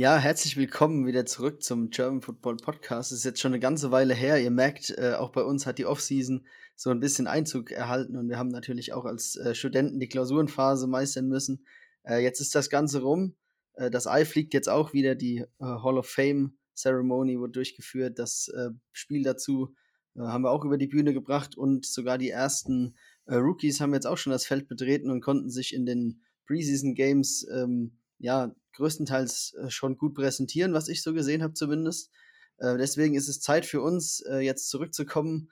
Ja, 0.00 0.16
herzlich 0.16 0.56
willkommen 0.56 1.06
wieder 1.06 1.26
zurück 1.26 1.62
zum 1.62 1.90
German 1.90 2.22
Football 2.22 2.56
Podcast. 2.56 3.12
Es 3.12 3.18
ist 3.18 3.24
jetzt 3.24 3.38
schon 3.38 3.52
eine 3.52 3.60
ganze 3.60 3.90
Weile 3.90 4.14
her. 4.14 4.42
Ihr 4.42 4.50
merkt, 4.50 4.88
äh, 4.96 5.12
auch 5.12 5.28
bei 5.28 5.42
uns 5.42 5.66
hat 5.66 5.76
die 5.76 5.84
Offseason 5.84 6.46
so 6.74 6.88
ein 6.88 7.00
bisschen 7.00 7.26
Einzug 7.26 7.70
erhalten 7.70 8.16
und 8.16 8.30
wir 8.30 8.38
haben 8.38 8.48
natürlich 8.48 8.94
auch 8.94 9.04
als 9.04 9.36
äh, 9.36 9.54
Studenten 9.54 10.00
die 10.00 10.08
Klausurenphase 10.08 10.86
meistern 10.86 11.28
müssen. 11.28 11.66
Äh, 12.02 12.22
jetzt 12.22 12.40
ist 12.40 12.54
das 12.54 12.70
Ganze 12.70 13.02
rum. 13.02 13.34
Äh, 13.74 13.90
das 13.90 14.06
Ei 14.06 14.24
fliegt 14.24 14.54
jetzt 14.54 14.70
auch 14.70 14.94
wieder. 14.94 15.14
Die 15.14 15.40
äh, 15.40 15.46
Hall 15.58 15.98
of 15.98 16.08
Fame 16.08 16.56
Ceremony 16.74 17.38
wurde 17.38 17.52
durchgeführt. 17.52 18.18
Das 18.18 18.48
äh, 18.48 18.70
Spiel 18.92 19.22
dazu 19.22 19.74
haben 20.16 20.44
wir 20.44 20.50
auch 20.50 20.64
über 20.64 20.78
die 20.78 20.86
Bühne 20.86 21.12
gebracht 21.12 21.58
und 21.58 21.84
sogar 21.84 22.16
die 22.16 22.30
ersten 22.30 22.96
Rookies 23.28 23.82
haben 23.82 23.92
jetzt 23.92 24.06
auch 24.06 24.16
schon 24.16 24.32
das 24.32 24.46
Feld 24.46 24.66
betreten 24.66 25.10
und 25.10 25.20
konnten 25.20 25.50
sich 25.50 25.74
in 25.74 25.84
den 25.84 26.22
Preseason 26.46 26.94
Games 26.94 27.46
ähm, 27.54 27.98
ja, 28.18 28.54
größtenteils 28.72 29.54
äh, 29.54 29.70
schon 29.70 29.96
gut 29.96 30.14
präsentieren, 30.14 30.72
was 30.72 30.88
ich 30.88 31.02
so 31.02 31.12
gesehen 31.12 31.42
habe 31.42 31.54
zumindest. 31.54 32.10
Äh, 32.58 32.76
deswegen 32.78 33.14
ist 33.14 33.28
es 33.28 33.40
Zeit 33.40 33.66
für 33.66 33.80
uns, 33.80 34.20
äh, 34.22 34.38
jetzt 34.38 34.68
zurückzukommen, 34.68 35.50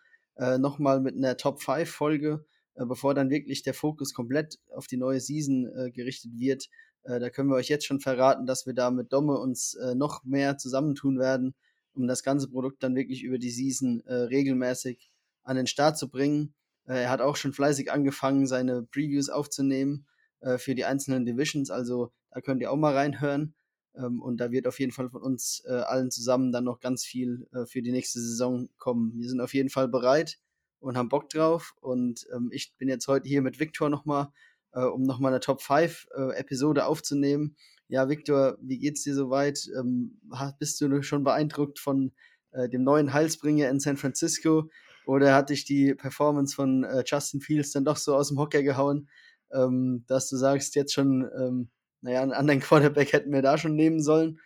nochmal 0.59 1.01
mit 1.01 1.17
einer 1.17 1.37
Top 1.37 1.61
5 1.61 1.91
Folge, 1.91 2.47
bevor 2.77 3.13
dann 3.13 3.29
wirklich 3.29 3.65
der 3.65 3.75
Fokus 3.75 4.15
komplett 4.15 4.61
auf 4.73 4.87
die 4.87 4.97
neue 4.97 5.19
Season 5.19 5.69
gerichtet 5.93 6.31
wird. 6.37 6.69
Da 7.03 7.29
können 7.29 7.49
wir 7.49 7.57
euch 7.57 7.69
jetzt 7.69 7.87
schon 7.87 7.99
verraten, 7.99 8.47
dass 8.47 8.65
wir 8.65 8.73
da 8.73 8.93
mit 8.93 9.13
Domme 9.13 9.37
uns 9.37 9.77
noch 9.97 10.23
mehr 10.23 10.57
zusammentun 10.57 11.19
werden, 11.19 11.57
um 11.93 12.07
das 12.07 12.23
ganze 12.23 12.49
Produkt 12.49 12.85
dann 12.85 12.95
wirklich 12.95 13.25
über 13.25 13.39
die 13.39 13.51
Season 13.51 14.01
regelmäßig 14.07 15.11
an 15.43 15.57
den 15.57 15.67
Start 15.67 15.99
zu 15.99 16.09
bringen. 16.09 16.55
Er 16.85 17.11
hat 17.11 17.21
auch 17.21 17.35
schon 17.35 17.53
fleißig 17.53 17.91
angefangen, 17.91 18.47
seine 18.47 18.85
Previews 18.85 19.31
aufzunehmen 19.31 20.07
äh, 20.41 20.59
für 20.59 20.75
die 20.75 20.85
einzelnen 20.85 21.25
Divisions. 21.25 21.71
Also 21.71 22.13
da 22.31 22.41
könnt 22.41 22.61
ihr 22.63 22.71
auch 22.71 22.77
mal 22.77 22.95
reinhören. 22.95 23.55
Ähm, 23.95 24.23
und 24.23 24.39
da 24.39 24.51
wird 24.51 24.67
auf 24.67 24.79
jeden 24.79 24.93
Fall 24.93 25.11
von 25.11 25.23
uns 25.23 25.63
äh, 25.67 25.73
allen 25.73 26.11
zusammen 26.11 26.53
dann 26.53 26.65
noch 26.65 26.81
ganz 26.81 27.05
viel 27.05 27.49
äh, 27.53 27.67
für 27.67 27.83
die 27.83 27.93
nächste 27.93 28.21
Saison 28.21 28.69
kommen. 28.79 29.13
Wir 29.17 29.29
sind 29.29 29.41
auf 29.41 29.55
jeden 29.55 29.71
Fall 29.71 29.89
bereit 29.89 30.39
und 30.81 30.97
haben 30.97 31.09
Bock 31.09 31.29
drauf. 31.29 31.75
Und 31.81 32.27
ähm, 32.35 32.51
ich 32.53 32.75
bin 32.77 32.89
jetzt 32.89 33.09
heute 33.09 33.29
hier 33.29 33.43
mit 33.43 33.61
Viktor 33.61 33.91
nochmal, 33.91 34.29
äh, 34.73 34.85
um 34.85 35.03
nochmal 35.03 35.33
eine 35.33 35.41
Top 35.41 35.63
5 35.63 36.09
äh, 36.17 36.37
Episode 36.37 36.87
aufzunehmen. 36.87 37.57
Ja, 37.89 38.09
Viktor, 38.09 38.59
wie 38.61 38.79
geht's 38.79 39.03
dir 39.03 39.15
soweit? 39.15 39.69
Ähm, 39.79 40.21
bist 40.59 40.81
du 40.81 41.03
schon 41.03 41.25
beeindruckt 41.25 41.79
von 41.79 42.13
äh, 42.53 42.69
dem 42.69 42.85
neuen 42.85 43.13
Heilsbringer 43.13 43.69
in 43.69 43.81
San 43.81 43.97
Francisco? 43.97 44.71
Oder 45.07 45.35
hat 45.35 45.49
dich 45.49 45.65
die 45.65 45.95
Performance 45.95 46.55
von 46.55 46.85
äh, 46.85 47.03
Justin 47.07 47.41
Fields 47.41 47.73
dann 47.73 47.87
doch 47.87 47.97
so 47.97 48.15
aus 48.15 48.29
dem 48.29 48.39
Hocker 48.39 48.63
gehauen? 48.63 49.09
Ähm, 49.53 50.05
dass 50.07 50.29
du 50.29 50.37
sagst, 50.37 50.75
jetzt 50.75 50.93
schon, 50.93 51.29
ähm, 51.39 51.71
naja, 52.01 52.23
einen 52.23 52.33
anderen 52.33 52.61
Quarterback 52.61 53.13
hätten 53.13 53.33
wir 53.33 53.43
da 53.43 53.59
schon 53.59 53.75
nehmen 53.75 54.01
sollen. 54.01 54.41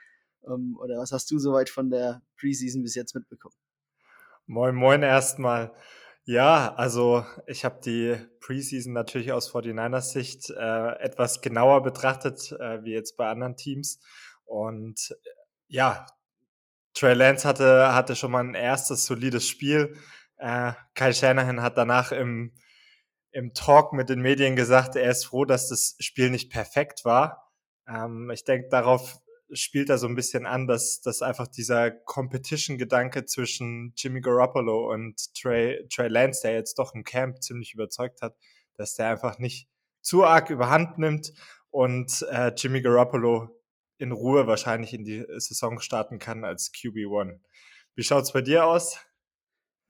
Ähm, 0.46 0.76
oder 0.80 0.98
was 0.98 1.12
hast 1.12 1.30
du 1.30 1.38
soweit 1.38 1.70
von 1.70 1.90
der 1.90 2.22
Preseason 2.38 2.82
bis 2.82 2.94
jetzt 2.94 3.14
mitbekommen? 3.14 3.54
Moin, 4.46 4.74
moin 4.74 5.02
erstmal. 5.02 5.72
Ja, 6.24 6.74
also 6.76 7.26
ich 7.46 7.64
habe 7.64 7.80
die 7.84 8.16
Preseason 8.40 8.92
natürlich 8.92 9.32
aus 9.32 9.52
49ers 9.52 10.12
Sicht 10.12 10.50
äh, 10.50 10.92
etwas 11.00 11.40
genauer 11.40 11.82
betrachtet, 11.82 12.52
äh, 12.52 12.84
wie 12.84 12.92
jetzt 12.92 13.16
bei 13.16 13.28
anderen 13.28 13.56
Teams. 13.56 14.00
Und 14.44 15.10
äh, 15.10 15.28
ja, 15.68 16.06
Trey 16.94 17.14
Lance 17.14 17.48
hatte, 17.48 17.94
hatte 17.94 18.14
schon 18.14 18.30
mal 18.30 18.44
ein 18.44 18.54
erstes 18.54 19.04
solides 19.04 19.48
Spiel. 19.48 19.96
Äh, 20.36 20.72
Kyle 20.94 21.14
Shanahan 21.14 21.62
hat 21.62 21.76
danach 21.76 22.12
im 22.12 22.52
im 23.32 23.54
Talk 23.54 23.92
mit 23.92 24.08
den 24.08 24.20
Medien 24.20 24.56
gesagt, 24.56 24.96
er 24.96 25.10
ist 25.10 25.24
froh, 25.24 25.44
dass 25.44 25.68
das 25.68 25.96
Spiel 25.98 26.30
nicht 26.30 26.50
perfekt 26.50 27.04
war. 27.04 27.50
Ähm, 27.88 28.30
ich 28.30 28.44
denke, 28.44 28.68
darauf 28.68 29.18
spielt 29.52 29.90
er 29.90 29.98
so 29.98 30.06
ein 30.06 30.14
bisschen 30.14 30.46
an, 30.46 30.66
dass, 30.66 31.00
dass 31.00 31.22
einfach 31.22 31.46
dieser 31.46 31.90
Competition-Gedanke 31.90 33.24
zwischen 33.24 33.92
Jimmy 33.96 34.20
Garoppolo 34.20 34.90
und 34.92 35.34
Trey, 35.34 35.86
Trey 35.88 36.08
Lance, 36.08 36.40
der 36.42 36.52
jetzt 36.52 36.78
doch 36.78 36.94
im 36.94 37.04
Camp 37.04 37.42
ziemlich 37.42 37.74
überzeugt 37.74 38.22
hat, 38.22 38.34
dass 38.74 38.94
der 38.94 39.08
einfach 39.08 39.38
nicht 39.38 39.68
zu 40.00 40.24
arg 40.24 40.50
überhand 40.50 40.98
nimmt 40.98 41.32
und 41.70 42.26
äh, 42.30 42.52
Jimmy 42.56 42.82
Garoppolo 42.82 43.48
in 43.98 44.12
Ruhe 44.12 44.46
wahrscheinlich 44.46 44.94
in 44.94 45.04
die 45.04 45.24
Saison 45.36 45.80
starten 45.80 46.18
kann 46.18 46.44
als 46.44 46.72
QB1. 46.72 47.38
Wie 47.94 48.02
schaut's 48.02 48.32
bei 48.32 48.40
dir 48.40 48.66
aus? 48.66 48.98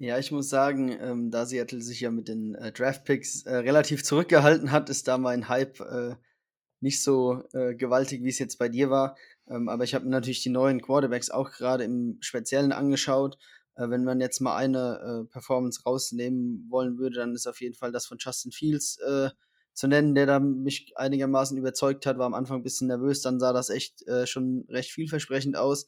Ja, 0.03 0.19
ich 0.19 0.33
muss 0.33 0.49
sagen, 0.49 0.89
ähm, 1.01 1.31
da 1.31 1.47
Seattle 1.47 1.81
sich 1.81 2.01
ja 2.01 2.11
mit 2.11 2.27
den 2.27 2.57
äh, 2.57 2.73
Draftpicks 2.73 3.43
äh, 3.45 3.59
relativ 3.59 4.03
zurückgehalten 4.03 4.73
hat, 4.73 4.91
ist 4.91 5.07
da 5.07 5.17
mein 5.17 5.49
Hype 5.49 5.79
äh, 5.79 6.17
nicht 6.81 7.05
so 7.05 7.45
äh, 7.53 7.77
gewaltig, 7.77 8.25
wie 8.25 8.29
es 8.29 8.41
jetzt 8.41 8.59
bei 8.59 8.69
dir 8.69 8.91
war. 8.91 9.17
Ähm, 9.49 9.69
aber 9.69 9.85
ich 9.85 9.95
habe 9.95 10.05
mir 10.05 10.11
natürlich 10.11 10.43
die 10.43 10.51
neuen 10.51 10.83
Quarterbacks 10.83 11.31
auch 11.31 11.53
gerade 11.53 11.85
im 11.85 12.19
Speziellen 12.19 12.73
angeschaut. 12.73 13.39
Äh, 13.77 13.91
wenn 13.91 14.03
man 14.03 14.21
jetzt 14.21 14.41
mal 14.41 14.57
eine 14.57 15.25
äh, 15.29 15.33
Performance 15.33 15.83
rausnehmen 15.87 16.67
wollen 16.69 16.99
würde, 16.99 17.19
dann 17.19 17.33
ist 17.37 17.47
auf 17.47 17.61
jeden 17.61 17.77
Fall 17.77 17.93
das 17.93 18.07
von 18.07 18.19
Justin 18.21 18.51
Fields 18.51 18.99
zu 19.73 19.87
nennen, 19.87 20.17
der 20.17 20.27
da 20.27 20.41
mich 20.41 20.95
einigermaßen 20.97 21.57
überzeugt 21.57 22.07
hat. 22.07 22.19
War 22.19 22.27
am 22.27 22.35
Anfang 22.35 22.59
ein 22.59 22.65
bisschen 22.65 22.89
nervös, 22.89 23.23
dann 23.23 23.39
sah 23.39 23.53
das 23.53 23.71
echt 23.71 24.05
schon 24.25 24.67
recht 24.69 24.91
vielversprechend 24.91 25.57
aus. 25.57 25.87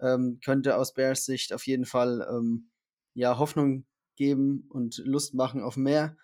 Ähm, 0.00 0.38
könnte 0.44 0.76
aus 0.76 0.94
Bears 0.94 1.24
Sicht 1.24 1.52
auf 1.52 1.66
jeden 1.66 1.84
Fall 1.84 2.26
ähm, 2.30 2.70
ja, 3.16 3.38
Hoffnung 3.38 3.86
geben 4.14 4.68
und 4.68 4.98
Lust 5.04 5.34
machen 5.34 5.62
auf 5.62 5.76
mehr. 5.76 6.16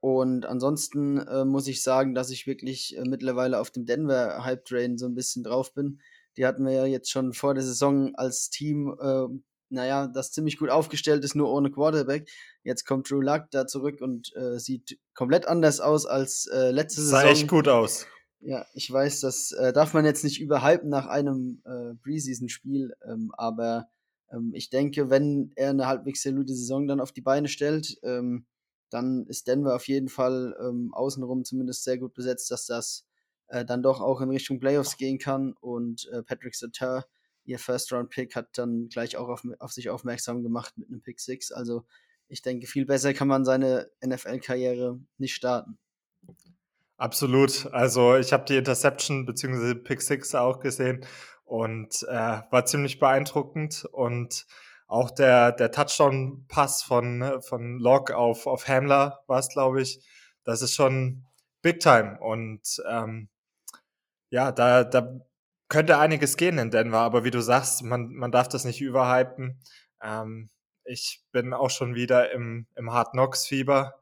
Und 0.00 0.44
ansonsten 0.44 1.18
äh, 1.18 1.44
muss 1.44 1.68
ich 1.68 1.82
sagen, 1.82 2.14
dass 2.14 2.30
ich 2.30 2.48
wirklich 2.48 2.96
äh, 2.98 3.04
mittlerweile 3.08 3.60
auf 3.60 3.70
dem 3.70 3.86
Denver 3.86 4.44
Hype 4.44 4.64
Train 4.64 4.98
so 4.98 5.06
ein 5.06 5.14
bisschen 5.14 5.44
drauf 5.44 5.72
bin. 5.72 6.00
Die 6.36 6.44
hatten 6.44 6.64
wir 6.64 6.72
ja 6.72 6.84
jetzt 6.84 7.10
schon 7.10 7.32
vor 7.32 7.54
der 7.54 7.62
Saison 7.62 8.12
als 8.16 8.50
Team, 8.50 8.96
äh, 9.00 9.26
naja, 9.68 10.08
das 10.08 10.32
ziemlich 10.32 10.58
gut 10.58 10.70
aufgestellt 10.70 11.24
ist, 11.24 11.36
nur 11.36 11.52
ohne 11.52 11.70
Quarterback. 11.70 12.28
Jetzt 12.64 12.84
kommt 12.84 13.08
Drew 13.08 13.20
Luck 13.20 13.44
da 13.52 13.68
zurück 13.68 14.00
und 14.00 14.34
äh, 14.34 14.58
sieht 14.58 14.98
komplett 15.14 15.46
anders 15.46 15.78
aus 15.78 16.06
als 16.06 16.46
äh, 16.46 16.72
letzte 16.72 17.02
Saison. 17.02 17.20
Sah 17.20 17.28
echt 17.28 17.48
gut 17.48 17.68
aus. 17.68 18.06
Ja, 18.40 18.66
ich 18.74 18.92
weiß, 18.92 19.20
das 19.20 19.52
äh, 19.52 19.72
darf 19.72 19.94
man 19.94 20.04
jetzt 20.04 20.24
nicht 20.24 20.40
überhypen 20.40 20.88
nach 20.88 21.06
einem 21.06 21.62
Preseason-Spiel, 22.02 22.92
ähm, 23.08 23.30
aber 23.36 23.86
ich 24.52 24.70
denke, 24.70 25.10
wenn 25.10 25.52
er 25.56 25.70
eine 25.70 25.86
halbwegs 25.86 26.22
solide 26.22 26.54
Saison 26.54 26.86
dann 26.86 27.00
auf 27.00 27.12
die 27.12 27.20
Beine 27.20 27.48
stellt, 27.48 27.98
ähm, 28.02 28.46
dann 28.90 29.26
ist 29.26 29.48
Denver 29.48 29.74
auf 29.74 29.88
jeden 29.88 30.08
Fall 30.08 30.54
ähm, 30.60 30.92
außenrum 30.92 31.44
zumindest 31.44 31.84
sehr 31.84 31.98
gut 31.98 32.14
besetzt, 32.14 32.50
dass 32.50 32.66
das 32.66 33.06
äh, 33.48 33.64
dann 33.64 33.82
doch 33.82 34.00
auch 34.00 34.20
in 34.20 34.30
Richtung 34.30 34.60
Playoffs 34.60 34.96
gehen 34.96 35.18
kann. 35.18 35.54
Und 35.60 36.08
äh, 36.12 36.22
Patrick 36.22 36.54
Sutter, 36.54 37.06
ihr 37.44 37.58
First-Round-Pick, 37.58 38.36
hat 38.36 38.58
dann 38.58 38.88
gleich 38.88 39.16
auch 39.16 39.28
auf, 39.28 39.42
auf 39.58 39.72
sich 39.72 39.88
aufmerksam 39.88 40.42
gemacht 40.42 40.76
mit 40.76 40.88
einem 40.88 41.02
Pick 41.02 41.20
6. 41.20 41.52
Also 41.52 41.84
ich 42.28 42.42
denke, 42.42 42.66
viel 42.66 42.86
besser 42.86 43.14
kann 43.14 43.28
man 43.28 43.44
seine 43.44 43.90
NFL-Karriere 44.04 45.00
nicht 45.18 45.34
starten. 45.34 45.78
Absolut. 46.96 47.66
Also 47.72 48.16
ich 48.16 48.32
habe 48.32 48.44
die 48.44 48.56
Interception 48.56 49.26
bzw. 49.26 49.74
Pick 49.74 50.02
6 50.02 50.34
auch 50.34 50.60
gesehen 50.60 51.04
und 51.44 52.02
äh, 52.08 52.42
war 52.50 52.64
ziemlich 52.64 52.98
beeindruckend 52.98 53.84
und 53.92 54.46
auch 54.86 55.10
der, 55.10 55.52
der 55.52 55.70
Touchdown-Pass 55.70 56.82
von, 56.82 57.40
von 57.40 57.78
Locke 57.78 58.16
auf, 58.16 58.46
auf 58.46 58.68
Hamler 58.68 59.22
war 59.26 59.38
es, 59.38 59.48
glaube 59.48 59.80
ich. 59.80 60.04
Das 60.44 60.60
ist 60.60 60.74
schon 60.74 61.24
Big 61.62 61.80
Time. 61.80 62.18
Und 62.20 62.82
ähm, 62.86 63.30
ja, 64.28 64.52
da, 64.52 64.84
da 64.84 65.20
könnte 65.68 65.98
einiges 65.98 66.36
gehen 66.36 66.58
in 66.58 66.70
Denver, 66.70 66.98
aber 66.98 67.24
wie 67.24 67.30
du 67.30 67.40
sagst, 67.40 67.82
man, 67.82 68.12
man 68.12 68.32
darf 68.32 68.48
das 68.48 68.64
nicht 68.64 68.82
überhypen. 68.82 69.60
Ähm, 70.02 70.50
ich 70.84 71.24
bin 71.32 71.54
auch 71.54 71.70
schon 71.70 71.94
wieder 71.94 72.30
im, 72.32 72.66
im 72.76 72.92
Hard 72.92 73.12
Knocks-Fieber. 73.12 73.94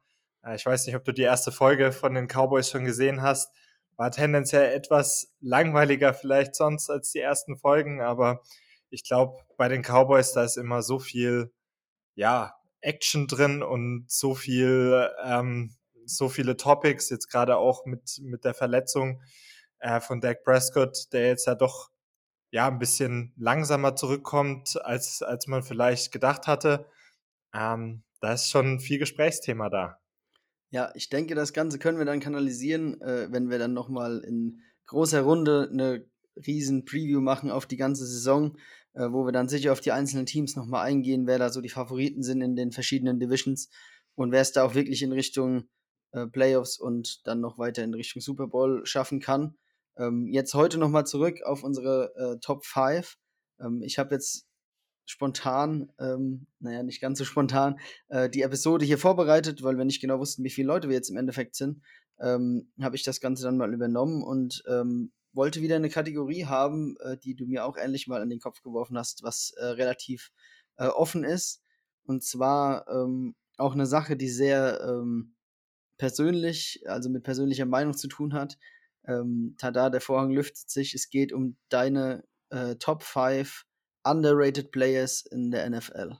Äh, 0.44 0.56
ich 0.56 0.66
weiß 0.66 0.86
nicht, 0.86 0.96
ob 0.96 1.04
du 1.04 1.12
die 1.12 1.22
erste 1.22 1.52
Folge 1.52 1.92
von 1.92 2.14
den 2.14 2.26
Cowboys 2.26 2.68
schon 2.68 2.84
gesehen 2.84 3.22
hast 3.22 3.52
war 4.00 4.10
tendenziell 4.10 4.72
etwas 4.72 5.30
langweiliger 5.40 6.14
vielleicht 6.14 6.54
sonst 6.54 6.88
als 6.88 7.10
die 7.10 7.18
ersten 7.18 7.58
Folgen, 7.58 8.00
aber 8.00 8.40
ich 8.88 9.04
glaube, 9.04 9.44
bei 9.58 9.68
den 9.68 9.82
Cowboys, 9.82 10.32
da 10.32 10.42
ist 10.42 10.56
immer 10.56 10.80
so 10.80 10.98
viel, 10.98 11.52
ja, 12.14 12.54
Action 12.80 13.26
drin 13.26 13.62
und 13.62 14.10
so 14.10 14.34
viel, 14.34 15.10
ähm, 15.22 15.76
so 16.06 16.30
viele 16.30 16.56
Topics, 16.56 17.10
jetzt 17.10 17.28
gerade 17.28 17.58
auch 17.58 17.84
mit, 17.84 18.18
mit 18.22 18.46
der 18.46 18.54
Verletzung 18.54 19.20
äh, 19.80 20.00
von 20.00 20.22
Dak 20.22 20.44
Prescott, 20.44 21.12
der 21.12 21.26
jetzt 21.26 21.46
ja 21.46 21.54
doch 21.54 21.90
ja 22.52 22.68
ein 22.68 22.78
bisschen 22.78 23.34
langsamer 23.36 23.96
zurückkommt, 23.96 24.82
als, 24.82 25.20
als 25.20 25.46
man 25.46 25.62
vielleicht 25.62 26.10
gedacht 26.10 26.46
hatte. 26.46 26.86
Ähm, 27.52 28.02
da 28.22 28.32
ist 28.32 28.48
schon 28.48 28.80
viel 28.80 28.98
Gesprächsthema 28.98 29.68
da. 29.68 30.00
Ja, 30.70 30.92
ich 30.94 31.08
denke, 31.08 31.34
das 31.34 31.52
Ganze 31.52 31.78
können 31.78 31.98
wir 31.98 32.04
dann 32.04 32.20
kanalisieren, 32.20 33.00
äh, 33.00 33.28
wenn 33.30 33.50
wir 33.50 33.58
dann 33.58 33.74
nochmal 33.74 34.20
in 34.20 34.60
großer 34.86 35.22
Runde 35.22 35.68
eine 35.72 36.06
riesen 36.46 36.84
Preview 36.84 37.20
machen 37.20 37.50
auf 37.50 37.66
die 37.66 37.76
ganze 37.76 38.06
Saison, 38.06 38.56
äh, 38.94 39.10
wo 39.10 39.24
wir 39.24 39.32
dann 39.32 39.48
sicher 39.48 39.72
auf 39.72 39.80
die 39.80 39.92
einzelnen 39.92 40.26
Teams 40.26 40.56
nochmal 40.56 40.86
eingehen, 40.86 41.26
wer 41.26 41.38
da 41.38 41.50
so 41.50 41.60
die 41.60 41.68
Favoriten 41.68 42.22
sind 42.22 42.40
in 42.40 42.56
den 42.56 42.72
verschiedenen 42.72 43.18
Divisions 43.18 43.68
und 44.14 44.32
wer 44.32 44.40
es 44.40 44.52
da 44.52 44.64
auch 44.64 44.74
wirklich 44.74 45.02
in 45.02 45.12
Richtung 45.12 45.68
äh, 46.12 46.26
Playoffs 46.26 46.78
und 46.78 47.26
dann 47.26 47.40
noch 47.40 47.58
weiter 47.58 47.82
in 47.82 47.94
Richtung 47.94 48.22
Super 48.22 48.46
Bowl 48.46 48.84
schaffen 48.86 49.20
kann. 49.20 49.56
Ähm, 49.96 50.28
jetzt 50.28 50.54
heute 50.54 50.78
nochmal 50.78 51.06
zurück 51.06 51.42
auf 51.44 51.62
unsere 51.62 52.12
äh, 52.16 52.40
Top 52.40 52.64
5. 52.64 53.16
Ähm, 53.60 53.82
ich 53.82 53.98
habe 53.98 54.14
jetzt 54.14 54.46
spontan, 55.10 55.92
ähm, 55.98 56.46
naja, 56.60 56.82
nicht 56.82 57.00
ganz 57.00 57.18
so 57.18 57.24
spontan, 57.24 57.78
äh, 58.08 58.30
die 58.30 58.42
Episode 58.42 58.84
hier 58.84 58.98
vorbereitet, 58.98 59.62
weil 59.62 59.76
wir 59.76 59.84
nicht 59.84 60.00
genau 60.00 60.18
wussten, 60.18 60.44
wie 60.44 60.50
viele 60.50 60.68
Leute 60.68 60.88
wir 60.88 60.96
jetzt 60.96 61.10
im 61.10 61.16
Endeffekt 61.16 61.56
sind, 61.56 61.82
ähm, 62.20 62.70
habe 62.80 62.96
ich 62.96 63.02
das 63.02 63.20
Ganze 63.20 63.42
dann 63.42 63.56
mal 63.56 63.74
übernommen 63.74 64.22
und 64.22 64.62
ähm, 64.68 65.12
wollte 65.32 65.62
wieder 65.62 65.76
eine 65.76 65.90
Kategorie 65.90 66.46
haben, 66.46 66.96
äh, 67.00 67.16
die 67.16 67.34
du 67.34 67.46
mir 67.46 67.64
auch 67.64 67.76
ähnlich 67.76 68.06
mal 68.06 68.22
an 68.22 68.30
den 68.30 68.40
Kopf 68.40 68.62
geworfen 68.62 68.96
hast, 68.96 69.22
was 69.22 69.52
äh, 69.56 69.64
relativ 69.64 70.30
äh, 70.76 70.86
offen 70.86 71.24
ist. 71.24 71.62
Und 72.04 72.22
zwar 72.24 72.88
ähm, 72.88 73.34
auch 73.56 73.74
eine 73.74 73.86
Sache, 73.86 74.16
die 74.16 74.28
sehr 74.28 74.80
ähm, 74.80 75.34
persönlich, 75.98 76.82
also 76.86 77.10
mit 77.10 77.24
persönlicher 77.24 77.66
Meinung 77.66 77.94
zu 77.94 78.08
tun 78.08 78.32
hat. 78.32 78.58
Ähm, 79.06 79.56
tada, 79.58 79.90
der 79.90 80.00
Vorhang 80.00 80.30
lüftet 80.30 80.70
sich. 80.70 80.94
Es 80.94 81.10
geht 81.10 81.32
um 81.32 81.56
deine 81.68 82.24
äh, 82.50 82.76
Top 82.76 83.02
5 83.02 83.66
underrated 84.04 84.70
Players 84.70 85.24
in 85.30 85.50
der 85.50 85.68
NFL. 85.68 86.18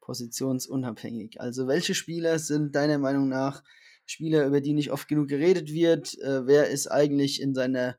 Positionsunabhängig. 0.00 1.40
Also 1.40 1.68
welche 1.68 1.94
Spieler 1.94 2.38
sind 2.38 2.74
deiner 2.74 2.98
Meinung 2.98 3.28
nach 3.28 3.62
Spieler, 4.04 4.46
über 4.46 4.60
die 4.60 4.74
nicht 4.74 4.90
oft 4.90 5.08
genug 5.08 5.28
geredet 5.28 5.72
wird? 5.72 6.18
Äh, 6.18 6.46
wer 6.46 6.68
ist 6.68 6.88
eigentlich 6.88 7.40
in 7.40 7.54
seiner 7.54 7.96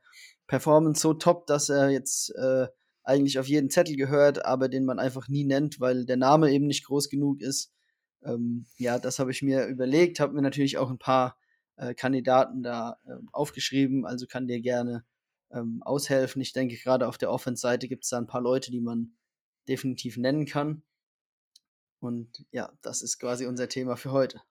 Performance 0.47 1.01
so 1.01 1.13
top, 1.13 1.47
dass 1.47 1.69
er 1.69 1.89
jetzt 1.89 2.35
äh, 2.35 2.67
eigentlich 3.03 3.39
auf 3.39 3.47
jeden 3.47 3.69
Zettel 3.69 3.95
gehört, 3.95 4.45
aber 4.45 4.69
den 4.69 4.85
man 4.85 4.99
einfach 4.99 5.27
nie 5.27 5.45
nennt, 5.45 5.79
weil 5.79 6.05
der 6.05 6.17
Name 6.17 6.51
eben 6.51 6.67
nicht 6.67 6.85
groß 6.85 7.09
genug 7.09 7.41
ist? 7.41 7.71
Ähm, 8.23 8.65
ja, 8.77 8.99
das 8.99 9.19
habe 9.19 9.31
ich 9.31 9.41
mir 9.41 9.65
überlegt, 9.65 10.19
habe 10.19 10.33
mir 10.33 10.41
natürlich 10.41 10.77
auch 10.77 10.89
ein 10.89 10.99
paar 10.99 11.37
äh, 11.77 11.93
Kandidaten 11.93 12.63
da 12.63 12.97
äh, 13.05 13.13
aufgeschrieben, 13.31 14.05
also 14.05 14.25
kann 14.27 14.47
dir 14.47 14.61
gerne 14.61 15.03
ähm, 15.53 15.81
aushelfen. 15.83 16.41
Ich 16.41 16.53
denke, 16.53 16.75
gerade 16.77 17.07
auf 17.07 17.17
der 17.17 17.31
Offense-Seite 17.31 17.87
gibt 17.87 18.03
es 18.03 18.09
da 18.09 18.17
ein 18.17 18.27
paar 18.27 18.41
Leute, 18.41 18.71
die 18.71 18.81
man 18.81 19.15
definitiv 19.67 20.17
nennen 20.17 20.45
kann. 20.45 20.83
Und 21.99 22.45
ja, 22.51 22.71
das 22.81 23.01
ist 23.01 23.19
quasi 23.19 23.45
unser 23.45 23.69
Thema 23.69 23.95
für 23.95 24.11
heute. 24.11 24.41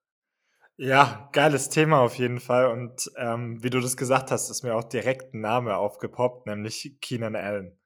Ja, 0.77 1.29
geiles 1.33 1.69
Thema 1.69 2.01
auf 2.01 2.15
jeden 2.15 2.41
Fall. 2.41 2.71
Und 2.71 3.11
ähm, 3.17 3.63
wie 3.63 3.71
du 3.71 3.81
das 3.81 3.97
gesagt 3.97 4.31
hast, 4.31 4.49
ist 4.49 4.63
mir 4.63 4.75
auch 4.75 4.85
direkt 4.85 5.35
ein 5.35 5.41
Name 5.41 5.77
aufgepoppt, 5.77 6.47
nämlich 6.47 6.97
Keenan 7.01 7.37
Allen. 7.37 7.79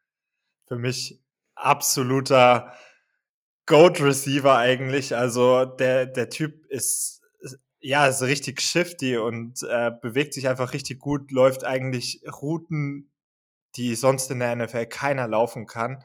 Für 0.68 0.76
mich 0.76 1.20
absoluter 1.56 2.72
Goat 3.66 4.00
Receiver 4.00 4.56
eigentlich. 4.56 5.16
Also 5.16 5.64
der, 5.64 6.06
der 6.06 6.30
Typ 6.30 6.64
ist, 6.66 7.15
ja, 7.86 8.08
ist 8.08 8.20
richtig 8.20 8.60
shifty 8.60 9.16
und 9.16 9.62
äh, 9.62 9.92
bewegt 10.02 10.34
sich 10.34 10.48
einfach 10.48 10.72
richtig 10.72 10.98
gut, 10.98 11.30
läuft 11.30 11.62
eigentlich 11.62 12.20
Routen, 12.42 13.12
die 13.76 13.94
sonst 13.94 14.28
in 14.32 14.40
der 14.40 14.56
NFL 14.56 14.86
keiner 14.86 15.28
laufen 15.28 15.66
kann. 15.66 16.02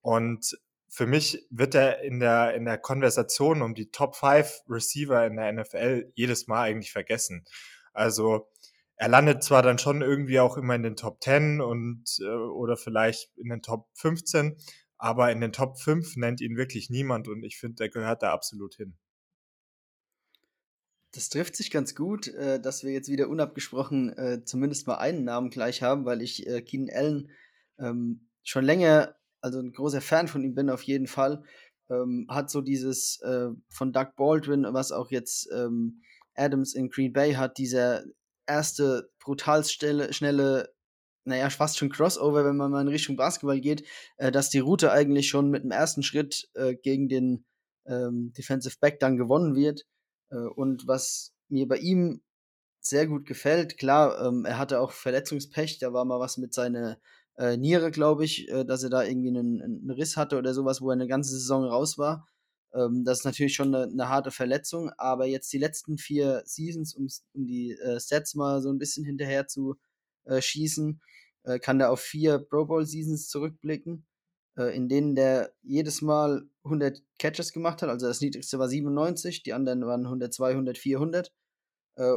Und 0.00 0.58
für 0.88 1.06
mich 1.06 1.46
wird 1.50 1.74
er 1.74 2.00
in 2.00 2.18
der, 2.18 2.54
in 2.54 2.64
der 2.64 2.78
Konversation 2.78 3.60
um 3.60 3.74
die 3.74 3.90
Top 3.90 4.16
5 4.16 4.62
Receiver 4.70 5.26
in 5.26 5.36
der 5.36 5.52
NFL 5.52 6.10
jedes 6.14 6.46
Mal 6.46 6.62
eigentlich 6.62 6.92
vergessen. 6.92 7.44
Also 7.92 8.48
er 8.96 9.08
landet 9.08 9.44
zwar 9.44 9.60
dann 9.60 9.78
schon 9.78 10.00
irgendwie 10.00 10.40
auch 10.40 10.56
immer 10.56 10.76
in 10.76 10.82
den 10.82 10.96
Top 10.96 11.22
10 11.22 11.60
und 11.60 12.04
äh, 12.20 12.24
oder 12.24 12.78
vielleicht 12.78 13.36
in 13.36 13.50
den 13.50 13.60
Top 13.60 13.90
15, 13.96 14.56
aber 14.96 15.30
in 15.30 15.42
den 15.42 15.52
Top 15.52 15.78
5 15.78 16.16
nennt 16.16 16.40
ihn 16.40 16.56
wirklich 16.56 16.88
niemand 16.88 17.28
und 17.28 17.42
ich 17.42 17.58
finde, 17.58 17.76
der 17.76 17.90
gehört 17.90 18.22
da 18.22 18.32
absolut 18.32 18.76
hin. 18.76 18.96
Das 21.12 21.30
trifft 21.30 21.56
sich 21.56 21.70
ganz 21.70 21.94
gut, 21.94 22.28
äh, 22.28 22.60
dass 22.60 22.84
wir 22.84 22.92
jetzt 22.92 23.08
wieder 23.08 23.28
unabgesprochen 23.28 24.16
äh, 24.16 24.44
zumindest 24.44 24.86
mal 24.86 24.96
einen 24.96 25.24
Namen 25.24 25.50
gleich 25.50 25.82
haben, 25.82 26.04
weil 26.04 26.20
ich 26.20 26.46
äh, 26.46 26.60
Keenan 26.60 26.94
Allen 26.94 27.30
ähm, 27.78 28.28
schon 28.42 28.64
länger, 28.64 29.16
also 29.40 29.58
ein 29.60 29.72
großer 29.72 30.00
Fan 30.00 30.28
von 30.28 30.44
ihm 30.44 30.54
bin 30.54 30.70
auf 30.70 30.82
jeden 30.82 31.06
Fall. 31.06 31.42
Ähm, 31.90 32.26
hat 32.28 32.50
so 32.50 32.60
dieses 32.60 33.20
äh, 33.22 33.48
von 33.68 33.92
Doug 33.92 34.08
Baldwin, 34.16 34.66
was 34.70 34.92
auch 34.92 35.10
jetzt 35.10 35.48
ähm, 35.52 36.02
Adams 36.34 36.74
in 36.74 36.90
Green 36.90 37.14
Bay 37.14 37.34
hat, 37.34 37.56
dieser 37.56 38.04
erste 38.46 39.10
brutal 39.20 39.64
schnelle, 39.64 40.12
schnelle 40.12 40.74
naja, 41.24 41.50
fast 41.50 41.78
schon 41.78 41.90
Crossover, 41.90 42.44
wenn 42.44 42.56
man 42.56 42.70
mal 42.70 42.80
in 42.80 42.88
Richtung 42.88 43.16
Basketball 43.16 43.60
geht, 43.60 43.86
äh, 44.16 44.32
dass 44.32 44.50
die 44.50 44.58
Route 44.58 44.90
eigentlich 44.90 45.28
schon 45.28 45.50
mit 45.50 45.62
dem 45.62 45.70
ersten 45.70 46.02
Schritt 46.02 46.48
äh, 46.54 46.74
gegen 46.74 47.08
den 47.08 47.44
ähm, 47.86 48.32
Defensive 48.36 48.76
Back 48.80 48.98
dann 48.98 49.16
gewonnen 49.16 49.54
wird. 49.54 49.86
Äh, 50.30 50.36
und 50.36 50.86
was 50.86 51.34
mir 51.48 51.66
bei 51.68 51.78
ihm 51.78 52.22
sehr 52.80 53.06
gut 53.06 53.26
gefällt, 53.26 53.78
klar, 53.78 54.26
ähm, 54.26 54.44
er 54.44 54.58
hatte 54.58 54.80
auch 54.80 54.92
Verletzungspech, 54.92 55.78
da 55.78 55.92
war 55.92 56.04
mal 56.04 56.20
was 56.20 56.38
mit 56.38 56.54
seiner 56.54 56.98
äh, 57.38 57.56
Niere, 57.56 57.90
glaube 57.90 58.24
ich, 58.24 58.48
äh, 58.48 58.64
dass 58.64 58.82
er 58.82 58.90
da 58.90 59.04
irgendwie 59.04 59.28
einen, 59.28 59.62
einen, 59.62 59.90
Riss 59.90 60.16
hatte 60.16 60.38
oder 60.38 60.54
sowas, 60.54 60.80
wo 60.80 60.90
er 60.90 60.94
eine 60.94 61.06
ganze 61.08 61.30
Saison 61.32 61.64
raus 61.64 61.98
war. 61.98 62.26
Ähm, 62.74 63.04
das 63.04 63.20
ist 63.20 63.24
natürlich 63.24 63.54
schon 63.54 63.74
eine, 63.74 63.84
eine, 63.90 64.08
harte 64.08 64.30
Verletzung, 64.30 64.90
aber 64.98 65.26
jetzt 65.26 65.52
die 65.52 65.58
letzten 65.58 65.98
vier 65.98 66.42
Seasons, 66.44 66.94
um, 66.94 67.08
um 67.34 67.46
die 67.46 67.72
äh, 67.72 68.00
Stats 68.00 68.34
mal 68.34 68.60
so 68.60 68.70
ein 68.70 68.78
bisschen 68.78 69.04
hinterher 69.04 69.46
zu 69.46 69.76
äh, 70.24 70.42
schießen, 70.42 71.00
äh, 71.44 71.58
kann 71.60 71.78
der 71.78 71.92
auf 71.92 72.00
vier 72.00 72.38
Pro 72.38 72.66
Bowl 72.66 72.86
Seasons 72.86 73.28
zurückblicken, 73.28 74.06
äh, 74.58 74.74
in 74.76 74.88
denen 74.88 75.14
der 75.14 75.52
jedes 75.62 76.02
Mal 76.02 76.42
100 76.64 77.02
Catches 77.18 77.52
gemacht 77.52 77.82
hat. 77.82 77.88
Also 77.88 78.06
das 78.06 78.20
niedrigste 78.20 78.58
war 78.58 78.68
97, 78.68 79.42
die 79.42 79.54
anderen 79.54 79.86
waren 79.86 80.04
102, 80.04 80.50
100, 80.50 80.78
400 80.78 81.32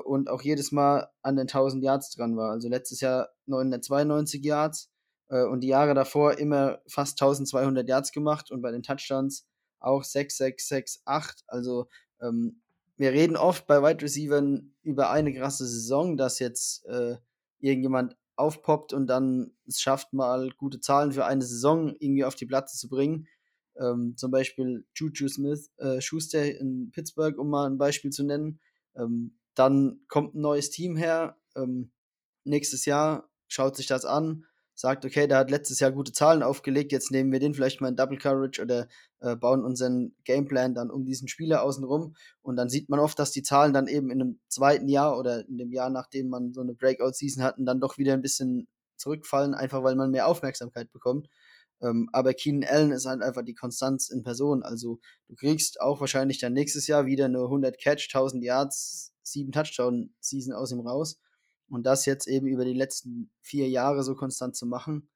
und 0.06 0.30
auch 0.30 0.44
jedes 0.44 0.72
Mal 0.72 1.10
an 1.24 1.38
den 1.38 1.48
1000 1.48 1.84
Yards 1.84 2.12
dran 2.12 2.38
war. 2.38 2.52
Also 2.52 2.70
letztes 2.70 3.02
Jahr 3.02 3.30
992 3.48 4.46
Yards 4.46 4.92
äh, 5.32 5.44
und 5.44 5.62
die 5.62 5.68
Jahre 5.68 5.94
davor 5.94 6.38
immer 6.38 6.80
fast 6.88 7.20
1200 7.22 7.88
Yards 7.88 8.12
gemacht 8.12 8.52
und 8.52 8.62
bei 8.62 8.72
den 8.72 8.84
Touchdowns 8.84 9.48
auch 9.80 10.04
6, 10.04 10.38
6, 10.38 10.68
6, 10.68 11.02
8. 11.06 11.44
Also 11.48 11.88
ähm, 12.22 12.62
wir 12.98 13.12
reden 13.14 13.36
oft 13.36 13.66
bei 13.66 13.82
Wide 13.82 14.04
Receivers 14.04 14.62
über 14.84 15.10
eine 15.10 15.34
krasse 15.34 15.66
Saison, 15.66 16.18
dass 16.18 16.40
jetzt 16.40 16.86
äh, 16.86 17.18
irgendjemand 17.60 18.16
aufpoppt 18.42 18.94
und 18.94 19.08
dann 19.08 19.54
es 19.68 19.80
schafft, 19.80 20.14
mal 20.14 20.52
gute 20.58 20.80
Zahlen 20.80 21.12
für 21.12 21.26
eine 21.26 21.44
Saison 21.44 21.96
irgendwie 22.00 22.26
auf 22.26 22.36
die 22.36 22.46
Platte 22.46 22.76
zu 22.76 22.90
bringen. 22.90 23.28
Ähm, 23.80 24.16
zum 24.18 24.32
Beispiel 24.32 24.86
Juju 24.96 25.30
Smith, 25.30 25.72
äh, 25.78 26.02
Schuster 26.02 26.44
in 26.60 26.92
Pittsburgh, 26.92 27.38
um 27.38 27.50
mal 27.50 27.70
ein 27.70 27.78
Beispiel 27.78 28.12
zu 28.12 28.24
nennen. 28.24 28.60
Ähm, 28.96 29.38
dann 29.56 30.02
kommt 30.08 30.36
ein 30.36 30.42
neues 30.42 30.70
Team 30.70 30.98
her. 30.98 31.38
Ähm, 31.56 31.92
nächstes 32.44 32.86
Jahr 32.86 33.30
schaut 33.48 33.78
sich 33.78 33.88
das 33.88 34.06
an, 34.06 34.46
sagt, 34.74 35.06
okay, 35.06 35.28
der 35.28 35.38
hat 35.38 35.52
letztes 35.52 35.80
Jahr 35.80 35.92
gute 35.92 36.12
Zahlen 36.12 36.44
aufgelegt, 36.44 36.92
jetzt 36.92 37.12
nehmen 37.12 37.32
wir 37.32 37.40
den 37.40 37.54
vielleicht 37.54 37.82
mal 37.82 37.90
in 37.90 37.96
Double 37.96 38.18
Coverage 38.18 38.62
oder 38.62 38.88
äh, 39.20 39.36
bauen 39.36 39.64
unseren 39.64 40.16
Gameplan 40.24 40.74
dann 40.74 40.90
um 40.90 41.06
diesen 41.06 41.28
Spieler 41.28 41.64
außenrum. 41.64 42.16
Und 42.42 42.56
dann 42.56 42.70
sieht 42.70 42.90
man 42.90 43.00
oft, 43.00 43.20
dass 43.20 43.32
die 43.32 43.44
Zahlen 43.44 43.74
dann 43.74 43.88
eben 43.88 44.10
in 44.10 44.22
einem 44.22 44.40
zweiten 44.48 44.88
Jahr 44.88 45.18
oder 45.18 45.48
in 45.48 45.58
dem 45.58 45.72
Jahr, 45.72 45.90
nachdem 45.90 46.30
man 46.30 46.54
so 46.54 46.62
eine 46.62 46.74
Breakout-Season 46.74 47.44
hatten, 47.44 47.66
dann 47.66 47.80
doch 47.80 47.98
wieder 47.98 48.14
ein 48.14 48.22
bisschen 48.22 48.68
zurückfallen, 48.98 49.54
einfach 49.54 49.84
weil 49.84 49.96
man 49.96 50.12
mehr 50.12 50.28
Aufmerksamkeit 50.28 50.92
bekommt. 50.92 51.28
Ähm, 51.82 52.10
aber 52.14 52.34
Keenan 52.34 52.70
Allen 52.70 52.92
ist 52.92 53.06
halt 53.06 53.22
einfach 53.22 53.44
die 53.44 53.56
Konstanz 53.56 54.10
in 54.10 54.24
Person. 54.24 54.64
Also 54.64 55.00
du 55.28 55.36
kriegst 55.36 55.82
auch 55.82 56.00
wahrscheinlich 56.00 56.40
dann 56.40 56.54
nächstes 56.54 56.88
Jahr 56.88 57.06
wieder 57.06 57.26
eine 57.26 57.42
100 57.42 57.80
Catch, 57.80 58.10
1000 58.14 58.44
Yards, 58.44 59.14
7 59.24 59.52
Touchdown-Season 59.52 60.54
aus 60.54 60.72
ihm 60.72 60.82
raus. 60.82 61.20
Und 61.72 61.84
das 61.84 62.06
jetzt 62.06 62.28
eben 62.28 62.48
über 62.48 62.66
die 62.66 62.74
letzten 62.74 63.32
vier 63.42 63.70
Jahre 63.70 64.04
so 64.04 64.16
konstant 64.16 64.56
zu 64.56 64.66
machen, 64.66 65.10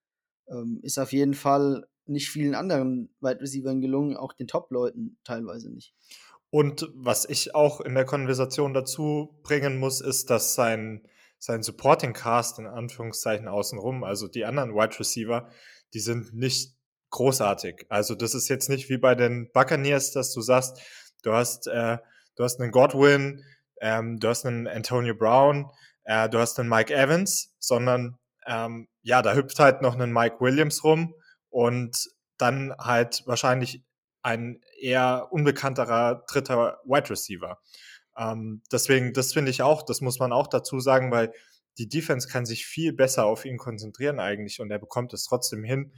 ähm, 0.48 0.80
ist 0.84 0.98
auf 0.98 1.12
jeden 1.12 1.34
Fall 1.34 1.88
nicht 2.06 2.30
vielen 2.30 2.56
anderen 2.56 3.14
Wide 3.20 3.42
Receivers 3.42 3.80
gelungen, 3.82 4.16
auch 4.16 4.34
den 4.34 4.48
Top-Leuten 4.48 5.18
teilweise 5.24 5.72
nicht. 5.72 5.94
Und 6.50 6.90
was 6.94 7.28
ich 7.28 7.56
auch 7.56 7.82
in 7.82 7.96
der 7.96 8.06
Konversation 8.06 8.74
dazu 8.74 9.38
bringen 9.44 9.78
muss, 9.78 10.00
ist, 10.00 10.30
dass 10.30 10.56
sein, 10.56 11.06
sein 11.40 11.64
Supporting 11.64 12.14
Cast 12.14 12.60
in 12.60 12.68
Anführungszeichen 12.68 13.48
außenrum, 13.48 14.04
also 14.04 14.28
die 14.28 14.46
anderen 14.46 14.74
Wide 14.74 14.98
Receiver, 15.00 15.50
die 15.94 16.00
sind 16.00 16.34
nicht 16.34 16.76
großartig. 17.10 17.86
Also 17.90 18.16
das 18.16 18.36
ist 18.36 18.48
jetzt 18.48 18.70
nicht 18.70 18.90
wie 18.90 18.98
bei 18.98 19.16
den 19.16 19.52
Buccaneers, 19.52 20.12
dass 20.12 20.32
du 20.32 20.42
sagst, 20.42 20.80
du 21.24 21.34
hast, 21.34 21.68
äh, 21.68 21.98
du 22.36 22.44
hast 22.44 22.62
einen 22.62 22.72
Godwin, 22.72 23.44
ähm, 23.82 24.20
du 24.20 24.28
hast 24.30 24.46
einen 24.46 24.68
Antonio 24.68 25.16
Brown, 25.16 25.70
äh, 26.06 26.30
du 26.30 26.40
hast 26.40 26.60
einen 26.60 26.70
Mike 26.70 26.94
Evans, 26.94 27.54
sondern 27.60 28.18
ähm, 28.48 28.88
ja, 29.02 29.22
da 29.22 29.34
hüpft 29.34 29.60
halt 29.60 29.82
noch 29.82 29.96
einen 29.96 30.14
Mike 30.14 30.38
Williams 30.40 30.84
rum 30.84 31.16
und 31.50 32.10
dann 32.38 32.74
halt 32.78 33.24
wahrscheinlich 33.26 33.84
ein 34.22 34.62
eher 34.80 35.28
unbekannterer 35.32 36.24
dritter 36.28 36.80
Wide 36.86 37.10
Receiver. 37.10 37.60
Ähm, 38.18 38.62
deswegen, 38.72 39.14
das 39.14 39.34
finde 39.34 39.52
ich 39.52 39.62
auch, 39.62 39.84
das 39.84 40.02
muss 40.02 40.20
man 40.20 40.32
auch 40.32 40.48
dazu 40.48 40.80
sagen, 40.80 41.12
weil 41.12 41.34
die 41.78 41.90
Defense 41.90 42.28
kann 42.28 42.46
sich 42.46 42.66
viel 42.66 42.94
besser 42.94 43.26
auf 43.26 43.46
ihn 43.46 43.58
konzentrieren 43.58 44.20
eigentlich 44.20 44.60
und 44.62 44.72
er 44.72 44.80
bekommt 44.80 45.14
es 45.14 45.26
trotzdem 45.26 45.64
hin, 45.64 45.92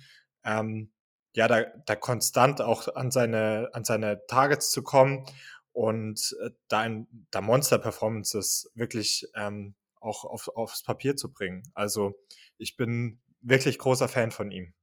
ähm, 0.44 0.92
ja, 1.36 1.48
da, 1.48 1.66
da 1.86 1.96
konstant 1.96 2.62
auch 2.62 2.88
an 2.96 3.12
seine, 3.12 3.70
an 3.74 3.84
seine 3.84 4.26
Targets 4.28 4.72
zu 4.72 4.82
kommen 4.82 5.26
und 5.72 6.36
äh, 6.42 6.50
da, 6.68 6.80
ein, 6.80 7.08
da 7.30 7.42
Monster-Performances 7.42 8.72
wirklich 8.74 9.28
ähm, 9.36 9.76
auch 10.08 10.26
auf, 10.26 10.48
aufs 10.50 10.84
Papier 10.84 11.16
zu 11.16 11.32
bringen. 11.32 11.64
Also 11.74 12.16
ich 12.58 12.78
bin 12.78 13.20
wirklich 13.42 13.78
großer 13.78 14.08
Fan 14.08 14.32
von 14.32 14.52
ihm. 14.52 14.74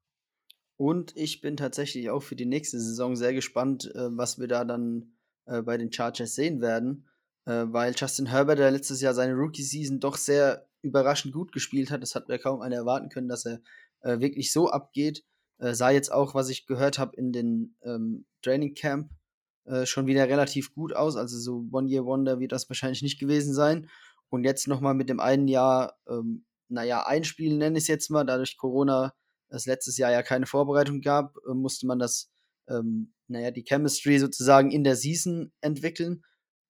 Und 0.76 1.16
ich 1.16 1.40
bin 1.40 1.56
tatsächlich 1.56 2.10
auch 2.10 2.22
für 2.22 2.36
die 2.36 2.46
nächste 2.46 2.80
Saison 2.80 3.16
sehr 3.16 3.32
gespannt, 3.32 3.92
äh, 3.94 4.16
was 4.16 4.38
wir 4.38 4.48
da 4.48 4.64
dann 4.64 5.14
äh, 5.46 5.62
bei 5.62 5.76
den 5.76 5.92
Chargers 5.92 6.34
sehen 6.34 6.60
werden, 6.60 7.08
äh, 7.46 7.64
weil 7.66 7.94
Justin 7.96 8.26
Herbert, 8.26 8.58
der 8.58 8.70
letztes 8.70 9.00
Jahr 9.00 9.14
seine 9.14 9.34
Rookie-Season 9.34 10.00
doch 10.00 10.16
sehr 10.16 10.66
überraschend 10.82 11.32
gut 11.32 11.52
gespielt 11.52 11.90
hat, 11.90 12.02
das 12.02 12.14
hat 12.14 12.28
mir 12.28 12.38
kaum 12.38 12.60
einer 12.60 12.76
erwarten 12.76 13.08
können, 13.08 13.28
dass 13.28 13.46
er 13.46 13.60
äh, 14.00 14.20
wirklich 14.20 14.52
so 14.52 14.68
abgeht. 14.68 15.24
Äh, 15.58 15.74
sah 15.74 15.90
jetzt 15.90 16.12
auch, 16.12 16.34
was 16.34 16.48
ich 16.48 16.66
gehört 16.66 16.98
habe 16.98 17.16
in 17.16 17.32
den 17.32 17.76
ähm, 17.82 18.26
Training 18.42 18.74
Camp, 18.74 19.10
äh, 19.64 19.86
schon 19.86 20.06
wieder 20.06 20.28
relativ 20.28 20.74
gut 20.74 20.94
aus. 20.94 21.16
Also 21.16 21.38
so 21.38 21.66
One-Year-Wonder 21.70 22.40
wird 22.40 22.52
das 22.52 22.68
wahrscheinlich 22.68 23.02
nicht 23.02 23.18
gewesen 23.18 23.54
sein. 23.54 23.88
Und 24.34 24.42
jetzt 24.42 24.66
nochmal 24.66 24.94
mit 24.94 25.08
dem 25.08 25.20
einen 25.20 25.46
Jahr, 25.46 25.96
ähm, 26.08 26.44
naja, 26.68 27.06
einspielen 27.06 27.56
nenne 27.56 27.78
ich 27.78 27.84
es 27.84 27.88
jetzt 27.88 28.10
mal, 28.10 28.24
dadurch 28.24 28.56
Corona 28.56 29.14
es 29.48 29.64
letztes 29.64 29.96
Jahr 29.96 30.10
ja 30.10 30.24
keine 30.24 30.46
Vorbereitung 30.46 31.02
gab, 31.02 31.36
äh, 31.48 31.54
musste 31.54 31.86
man 31.86 32.00
das, 32.00 32.32
ähm, 32.68 33.14
naja, 33.28 33.52
die 33.52 33.62
Chemistry 33.62 34.18
sozusagen 34.18 34.72
in 34.72 34.82
der 34.82 34.96
Season 34.96 35.52
entwickeln. 35.60 36.24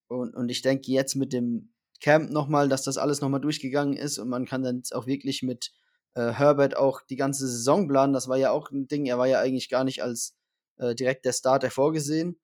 Und, 0.07 0.35
und 0.35 0.49
ich 0.49 0.61
denke 0.61 0.91
jetzt 0.91 1.15
mit 1.15 1.33
dem 1.33 1.73
Camp 2.01 2.29
nochmal, 2.29 2.69
dass 2.69 2.83
das 2.83 2.99
alles 2.99 3.19
nochmal 3.19 3.41
durchgegangen 3.41 3.97
ist 3.97 4.19
und 4.19 4.29
man 4.29 4.45
kann 4.45 4.61
dann 4.61 4.83
auch 4.91 5.07
wirklich 5.07 5.41
mit 5.41 5.71
äh, 6.13 6.33
Herbert 6.33 6.77
auch 6.77 7.01
die 7.01 7.15
ganze 7.15 7.47
Saison 7.47 7.87
planen. 7.87 8.13
Das 8.13 8.27
war 8.27 8.37
ja 8.37 8.51
auch 8.51 8.69
ein 8.69 8.87
Ding, 8.87 9.07
er 9.07 9.17
war 9.17 9.25
ja 9.25 9.39
eigentlich 9.39 9.69
gar 9.69 9.85
nicht 9.85 10.03
als 10.03 10.35
äh, 10.77 10.93
direkt 10.93 11.25
der 11.25 11.33
Starter 11.33 11.71
vorgesehen. 11.71 12.37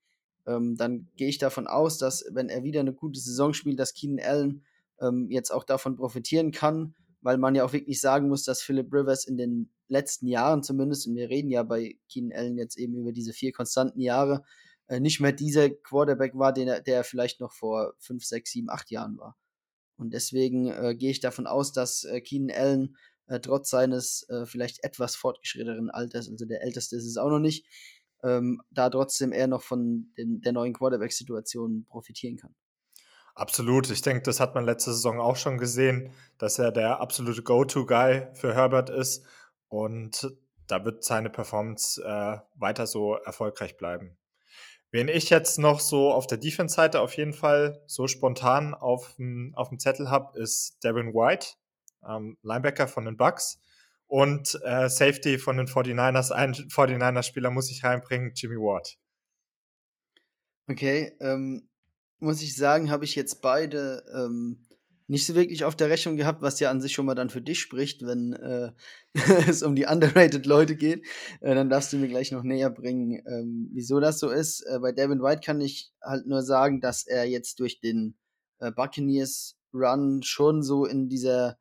Ähm, 0.48 0.78
dann 0.78 1.12
gehe 1.16 1.28
ich 1.28 1.38
davon 1.38 1.68
aus, 1.68 2.00
dass 2.00 2.26
wenn 2.32 2.50
er 2.50 2.64
wieder 2.64 2.80
eine 2.80 2.94
gute 2.94 3.20
Saison 3.20 3.54
spielt, 3.54 3.78
dass 3.78 3.94
Keenan 3.94 4.26
Allen 4.26 4.66
ähm, 5.02 5.28
jetzt 5.30 5.52
auch 5.52 5.64
davon 5.64 5.96
profitieren 5.96 6.52
kann, 6.52 6.96
weil 7.22 7.38
man 7.38 7.56
ja 7.56 7.64
auch 7.66 7.74
wirklich 7.74 8.00
sagen 8.00 8.30
muss, 8.30 8.44
dass 8.44 8.62
Philip 8.62 8.92
Rivers 8.94 9.26
in 9.26 9.38
den 9.38 9.72
letzten 9.88 10.28
Jahren 10.28 10.64
zumindest, 10.64 11.08
und 11.08 11.16
wir 11.16 11.30
reden 11.30 11.52
ja 11.52 11.64
bei 11.64 11.98
Keenan 12.10 12.38
Allen 12.38 12.58
jetzt 12.58 12.78
eben 12.78 12.96
über 12.96 13.12
diese 13.12 13.34
vier 13.34 13.52
konstanten 13.52 14.00
Jahre, 14.00 14.44
äh, 14.88 15.00
nicht 15.00 15.20
mehr 15.20 15.32
dieser 15.32 15.70
Quarterback 15.70 16.34
war, 16.36 16.54
den 16.54 16.68
er, 16.68 16.82
der 16.82 17.04
vielleicht 17.04 17.42
noch 17.42 17.52
vor 17.52 17.94
fünf, 18.00 18.24
sechs, 18.24 18.52
sieben, 18.52 18.70
acht 18.70 18.90
Jahren 18.92 19.18
war. 19.18 19.38
Und 19.98 20.14
deswegen 20.14 20.68
äh, 20.68 20.96
gehe 20.96 21.12
ich 21.12 21.20
davon 21.20 21.46
aus, 21.46 21.74
dass 21.74 22.04
äh, 22.06 22.22
Keenan 22.22 22.56
Allen 22.58 22.98
äh, 23.28 23.40
trotz 23.40 23.70
seines 23.70 24.28
äh, 24.30 24.46
vielleicht 24.46 24.84
etwas 24.84 25.16
fortgeschrittenen 25.16 25.90
Alters, 25.90 26.30
also 26.30 26.46
der 26.46 26.64
älteste 26.64 26.96
ist 26.96 27.06
es 27.06 27.18
auch 27.18 27.30
noch 27.30 27.40
nicht, 27.40 27.66
ähm, 28.24 28.62
da 28.72 28.90
trotzdem 28.90 29.32
eher 29.32 29.48
noch 29.48 29.62
von 29.62 30.12
den, 30.18 30.42
der 30.42 30.54
neuen 30.54 30.74
Quarterback-Situation 30.74 31.86
profitieren 31.88 32.38
kann. 32.38 32.56
Absolut. 33.36 33.90
Ich 33.90 34.02
denke, 34.02 34.24
das 34.24 34.40
hat 34.40 34.56
man 34.56 34.66
letzte 34.66 34.92
Saison 34.92 35.20
auch 35.20 35.36
schon 35.36 35.58
gesehen, 35.58 36.14
dass 36.38 36.60
er 36.60 36.72
der 36.72 37.00
absolute 37.00 37.44
Go-To-Guy 37.44 38.28
für 38.34 38.54
Herbert 38.54 38.90
ist. 38.90 39.26
Und 39.70 40.36
da 40.68 40.84
wird 40.86 41.04
seine 41.04 41.30
Performance 41.30 42.02
äh, 42.04 42.38
weiter 42.56 42.88
so 42.88 43.16
erfolgreich 43.16 43.78
bleiben. 43.78 44.18
Wen 44.92 45.08
ich 45.08 45.30
jetzt 45.30 45.58
noch 45.58 45.80
so 45.80 46.12
auf 46.12 46.28
der 46.28 46.38
Defense-Seite 46.38 47.00
auf 47.00 47.16
jeden 47.16 47.34
Fall 47.34 47.82
so 47.88 48.08
spontan 48.08 48.74
auf, 48.74 49.16
dem 49.16 49.54
Zettel 49.80 50.10
habe, 50.10 50.38
ist 50.38 50.84
Devin 50.84 51.14
White, 51.14 51.48
ähm, 52.06 52.38
Linebacker 52.42 52.90
von 52.90 53.06
den 53.06 53.16
Bucks. 53.16 53.60
Und 54.08 54.60
äh, 54.66 54.90
Safety 54.90 55.38
von 55.38 55.56
den 55.56 55.68
49ers. 55.68 56.32
Ein 56.34 56.54
49er-Spieler 56.54 57.50
muss 57.50 57.72
ich 57.72 57.86
reinbringen, 57.86 58.34
Jimmy 58.36 58.58
Ward. 58.58 58.98
Okay, 60.68 61.14
ähm, 61.22 61.70
muss 62.22 62.42
ich 62.42 62.56
sagen, 62.56 62.92
habe 62.92 63.06
ich 63.06 63.16
jetzt 63.16 63.42
beide 63.42 64.04
ähm, 64.14 64.66
nicht 65.08 65.26
so 65.26 65.36
wirklich 65.36 65.66
auf 65.66 65.76
der 65.76 65.90
Rechnung 65.90 66.16
gehabt, 66.16 66.42
was 66.42 66.62
ja 66.62 66.72
an 66.72 66.80
sich 66.80 66.94
schon 66.94 67.06
mal 67.06 67.16
dann 67.16 67.30
für 67.30 67.42
dich 67.42 67.60
spricht, 67.60 68.06
wenn 68.06 68.32
äh, 68.32 68.72
es 69.50 69.62
um 69.62 69.76
die 69.76 69.86
underrated 69.86 70.46
Leute 70.46 70.78
geht. 70.78 71.06
Äh, 71.42 71.54
dann 71.54 71.70
darfst 71.70 71.92
du 71.92 71.98
mir 71.98 72.08
gleich 72.08 72.32
noch 72.32 72.44
näher 72.44 72.70
bringen, 72.70 73.22
ähm, 73.28 73.70
wieso 73.74 74.00
das 74.00 74.20
so 74.20 74.30
ist. 74.30 74.62
Äh, 74.62 74.80
bei 74.80 74.94
Devin 74.94 75.22
White 75.22 75.42
kann 75.44 75.60
ich 75.60 75.92
halt 76.02 76.28
nur 76.28 76.44
sagen, 76.44 76.80
dass 76.80 77.06
er 77.06 77.26
jetzt 77.26 77.60
durch 77.60 77.82
den 77.82 78.16
äh, 78.60 78.72
Buccaneers 78.72 79.58
Run 79.74 80.22
schon 80.24 80.64
so 80.64 80.86
in 80.86 81.10
dieser, 81.10 81.58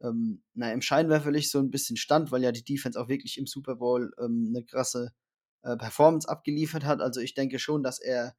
ähm, 0.00 0.42
na, 0.54 0.72
im 0.72 0.82
Scheinwerferlicht 0.82 1.50
so 1.50 1.58
ein 1.58 1.70
bisschen 1.70 1.96
stand, 1.96 2.30
weil 2.30 2.42
ja 2.42 2.52
die 2.52 2.64
Defense 2.64 3.00
auch 3.00 3.08
wirklich 3.08 3.38
im 3.38 3.46
Super 3.46 3.76
Bowl 3.76 4.12
ähm, 4.20 4.46
eine 4.54 4.64
krasse 4.64 5.12
äh, 5.62 5.76
Performance 5.76 6.28
abgeliefert 6.28 6.84
hat. 6.84 7.00
Also 7.00 7.20
ich 7.20 7.34
denke 7.34 7.58
schon, 7.58 7.82
dass 7.82 8.00
er 8.00 8.36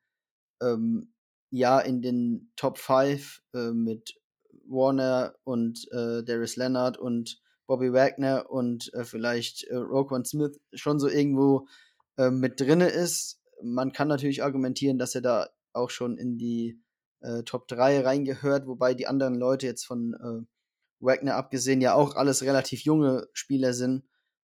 ähm, 0.61 1.12
ja 1.53 1.79
in 1.79 2.01
den 2.01 2.51
Top 2.55 2.79
5 2.79 3.43
äh, 3.53 3.71
mit 3.71 4.15
Warner 4.65 5.35
und 5.43 5.87
äh, 5.91 6.23
Darius 6.23 6.55
Leonard 6.55 6.97
und 6.97 7.39
Bobby 7.67 7.93
Wagner 7.93 8.49
und 8.49 8.91
äh, 8.95 9.03
vielleicht 9.03 9.63
äh, 9.65 9.75
Roquan 9.75 10.25
Smith 10.25 10.59
schon 10.73 10.99
so 10.99 11.07
irgendwo 11.07 11.67
äh, 12.17 12.31
mit 12.31 12.59
drinne 12.59 12.89
ist. 12.89 13.39
Man 13.61 13.91
kann 13.91 14.07
natürlich 14.07 14.43
argumentieren, 14.43 14.97
dass 14.97 15.13
er 15.13 15.21
da 15.21 15.49
auch 15.73 15.91
schon 15.91 16.17
in 16.17 16.39
die 16.39 16.81
äh, 17.21 17.43
Top 17.43 17.67
3 17.67 18.01
reingehört, 18.01 18.65
wobei 18.65 18.95
die 18.95 19.05
anderen 19.05 19.35
Leute 19.35 19.67
jetzt 19.67 19.85
von 19.85 20.15
äh, 20.15 20.45
Wagner 21.05 21.35
abgesehen 21.35 21.81
ja 21.81 21.93
auch 21.93 22.15
alles 22.15 22.41
relativ 22.41 22.81
junge 22.81 23.27
Spieler 23.33 23.73
sind, 23.73 24.05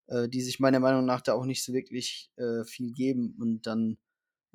äh, 0.09 0.29
die 0.29 0.41
sich 0.41 0.59
meiner 0.59 0.81
Meinung 0.81 1.05
nach 1.05 1.21
da 1.21 1.35
auch 1.35 1.47
nicht 1.47 1.65
so 1.65 1.73
wirklich 1.73 2.33
viel 2.67 2.93
geben 2.93 3.37
und 3.41 3.67
dann 3.67 3.99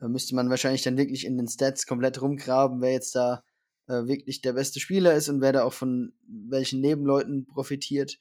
da 0.01 0.07
müsste 0.07 0.33
man 0.33 0.49
wahrscheinlich 0.49 0.81
dann 0.81 0.97
wirklich 0.97 1.27
in 1.27 1.37
den 1.37 1.47
Stats 1.47 1.85
komplett 1.85 2.19
rumgraben, 2.19 2.81
wer 2.81 2.91
jetzt 2.91 3.15
da 3.15 3.43
äh, 3.87 4.07
wirklich 4.07 4.41
der 4.41 4.53
beste 4.53 4.79
Spieler 4.79 5.13
ist 5.13 5.29
und 5.29 5.41
wer 5.41 5.53
da 5.53 5.63
auch 5.63 5.73
von 5.73 6.13
welchen 6.27 6.81
Nebenleuten 6.81 7.45
profitiert. 7.45 8.17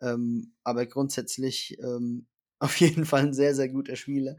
Ähm, 0.00 0.54
aber 0.64 0.86
grundsätzlich 0.86 1.78
ähm, 1.78 2.26
auf 2.58 2.76
jeden 2.80 3.04
Fall 3.04 3.20
ein 3.20 3.32
sehr, 3.32 3.54
sehr 3.54 3.68
guter 3.68 3.94
Spieler. 3.94 4.36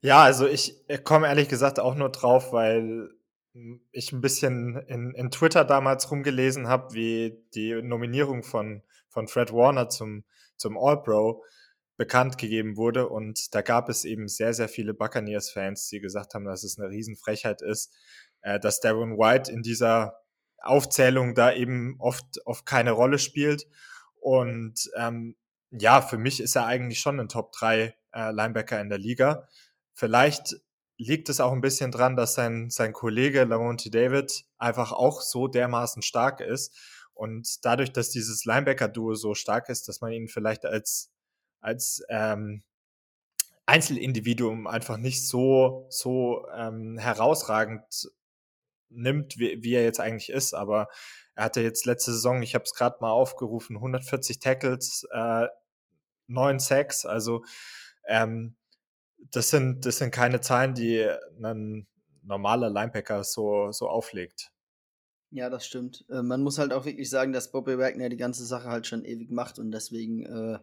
Ja, 0.00 0.22
also 0.22 0.48
ich 0.48 0.82
komme 1.04 1.26
ehrlich 1.26 1.50
gesagt 1.50 1.78
auch 1.78 1.96
nur 1.96 2.08
drauf, 2.08 2.54
weil 2.54 3.10
ich 3.90 4.10
ein 4.10 4.22
bisschen 4.22 4.76
in, 4.86 5.12
in 5.12 5.30
Twitter 5.30 5.66
damals 5.66 6.10
rumgelesen 6.10 6.66
habe, 6.66 6.94
wie 6.94 7.44
die 7.54 7.74
Nominierung 7.82 8.42
von, 8.42 8.82
von 9.10 9.28
Fred 9.28 9.52
Warner 9.52 9.90
zum, 9.90 10.24
zum 10.56 10.78
All-Pro 10.78 11.44
bekannt 12.02 12.36
gegeben 12.36 12.76
wurde. 12.76 13.08
Und 13.08 13.54
da 13.54 13.62
gab 13.62 13.88
es 13.88 14.04
eben 14.04 14.26
sehr, 14.26 14.54
sehr 14.54 14.68
viele 14.68 14.92
Buccaneers-Fans, 14.92 15.86
die 15.86 16.00
gesagt 16.00 16.34
haben, 16.34 16.44
dass 16.44 16.64
es 16.64 16.76
eine 16.76 16.90
Riesenfrechheit 16.90 17.62
ist, 17.62 17.94
äh, 18.40 18.58
dass 18.58 18.80
Darren 18.80 19.18
White 19.18 19.52
in 19.52 19.62
dieser 19.62 20.18
Aufzählung 20.58 21.36
da 21.36 21.52
eben 21.52 21.94
oft, 22.00 22.44
oft 22.44 22.66
keine 22.66 22.90
Rolle 22.90 23.20
spielt. 23.20 23.68
Und 24.16 24.90
ähm, 24.96 25.36
ja, 25.70 26.02
für 26.02 26.18
mich 26.18 26.40
ist 26.40 26.56
er 26.56 26.66
eigentlich 26.66 26.98
schon 26.98 27.20
ein 27.20 27.28
Top 27.28 27.52
3 27.52 27.94
äh, 28.14 28.32
Linebacker 28.32 28.80
in 28.80 28.88
der 28.88 28.98
Liga. 28.98 29.46
Vielleicht 29.94 30.56
liegt 30.98 31.28
es 31.28 31.38
auch 31.38 31.52
ein 31.52 31.60
bisschen 31.60 31.92
dran, 31.92 32.16
dass 32.16 32.34
sein, 32.34 32.68
sein 32.68 32.92
Kollege 32.92 33.44
Lamonte 33.44 33.90
David 33.90 34.44
einfach 34.58 34.90
auch 34.90 35.20
so 35.20 35.46
dermaßen 35.46 36.02
stark 36.02 36.40
ist. 36.40 36.76
Und 37.14 37.64
dadurch, 37.64 37.92
dass 37.92 38.10
dieses 38.10 38.44
Linebacker-Duo 38.44 39.14
so 39.14 39.34
stark 39.34 39.68
ist, 39.68 39.86
dass 39.86 40.00
man 40.00 40.10
ihn 40.10 40.26
vielleicht 40.26 40.64
als 40.64 41.11
als 41.62 42.02
ähm, 42.08 42.62
Einzelindividuum 43.66 44.66
einfach 44.66 44.98
nicht 44.98 45.26
so, 45.26 45.86
so 45.88 46.46
ähm, 46.54 46.98
herausragend 46.98 48.10
nimmt, 48.90 49.38
wie, 49.38 49.62
wie 49.62 49.74
er 49.74 49.84
jetzt 49.84 50.00
eigentlich 50.00 50.30
ist. 50.30 50.52
Aber 50.52 50.88
er 51.34 51.44
hatte 51.44 51.62
jetzt 51.62 51.86
letzte 51.86 52.12
Saison, 52.12 52.42
ich 52.42 52.54
habe 52.54 52.64
es 52.64 52.74
gerade 52.74 52.98
mal 53.00 53.10
aufgerufen, 53.10 53.76
140 53.76 54.40
Tackles, 54.40 55.06
äh, 55.12 55.46
9 56.26 56.58
Sacks. 56.58 57.06
Also 57.06 57.44
ähm, 58.06 58.56
das, 59.30 59.50
sind, 59.50 59.86
das 59.86 59.98
sind 59.98 60.10
keine 60.10 60.40
Zahlen, 60.40 60.74
die 60.74 61.08
ein 61.42 61.86
normaler 62.22 62.68
Linebacker 62.68 63.24
so, 63.24 63.72
so 63.72 63.88
auflegt. 63.88 64.50
Ja, 65.30 65.48
das 65.48 65.66
stimmt. 65.66 66.04
Äh, 66.10 66.22
man 66.22 66.42
muss 66.42 66.58
halt 66.58 66.72
auch 66.72 66.84
wirklich 66.84 67.08
sagen, 67.08 67.32
dass 67.32 67.52
Bobby 67.52 67.78
Wagner 67.78 68.08
die 68.08 68.18
ganze 68.18 68.44
Sache 68.44 68.68
halt 68.68 68.86
schon 68.86 69.04
ewig 69.04 69.30
macht 69.30 69.58
und 69.58 69.70
deswegen 69.70 70.26
äh, 70.26 70.58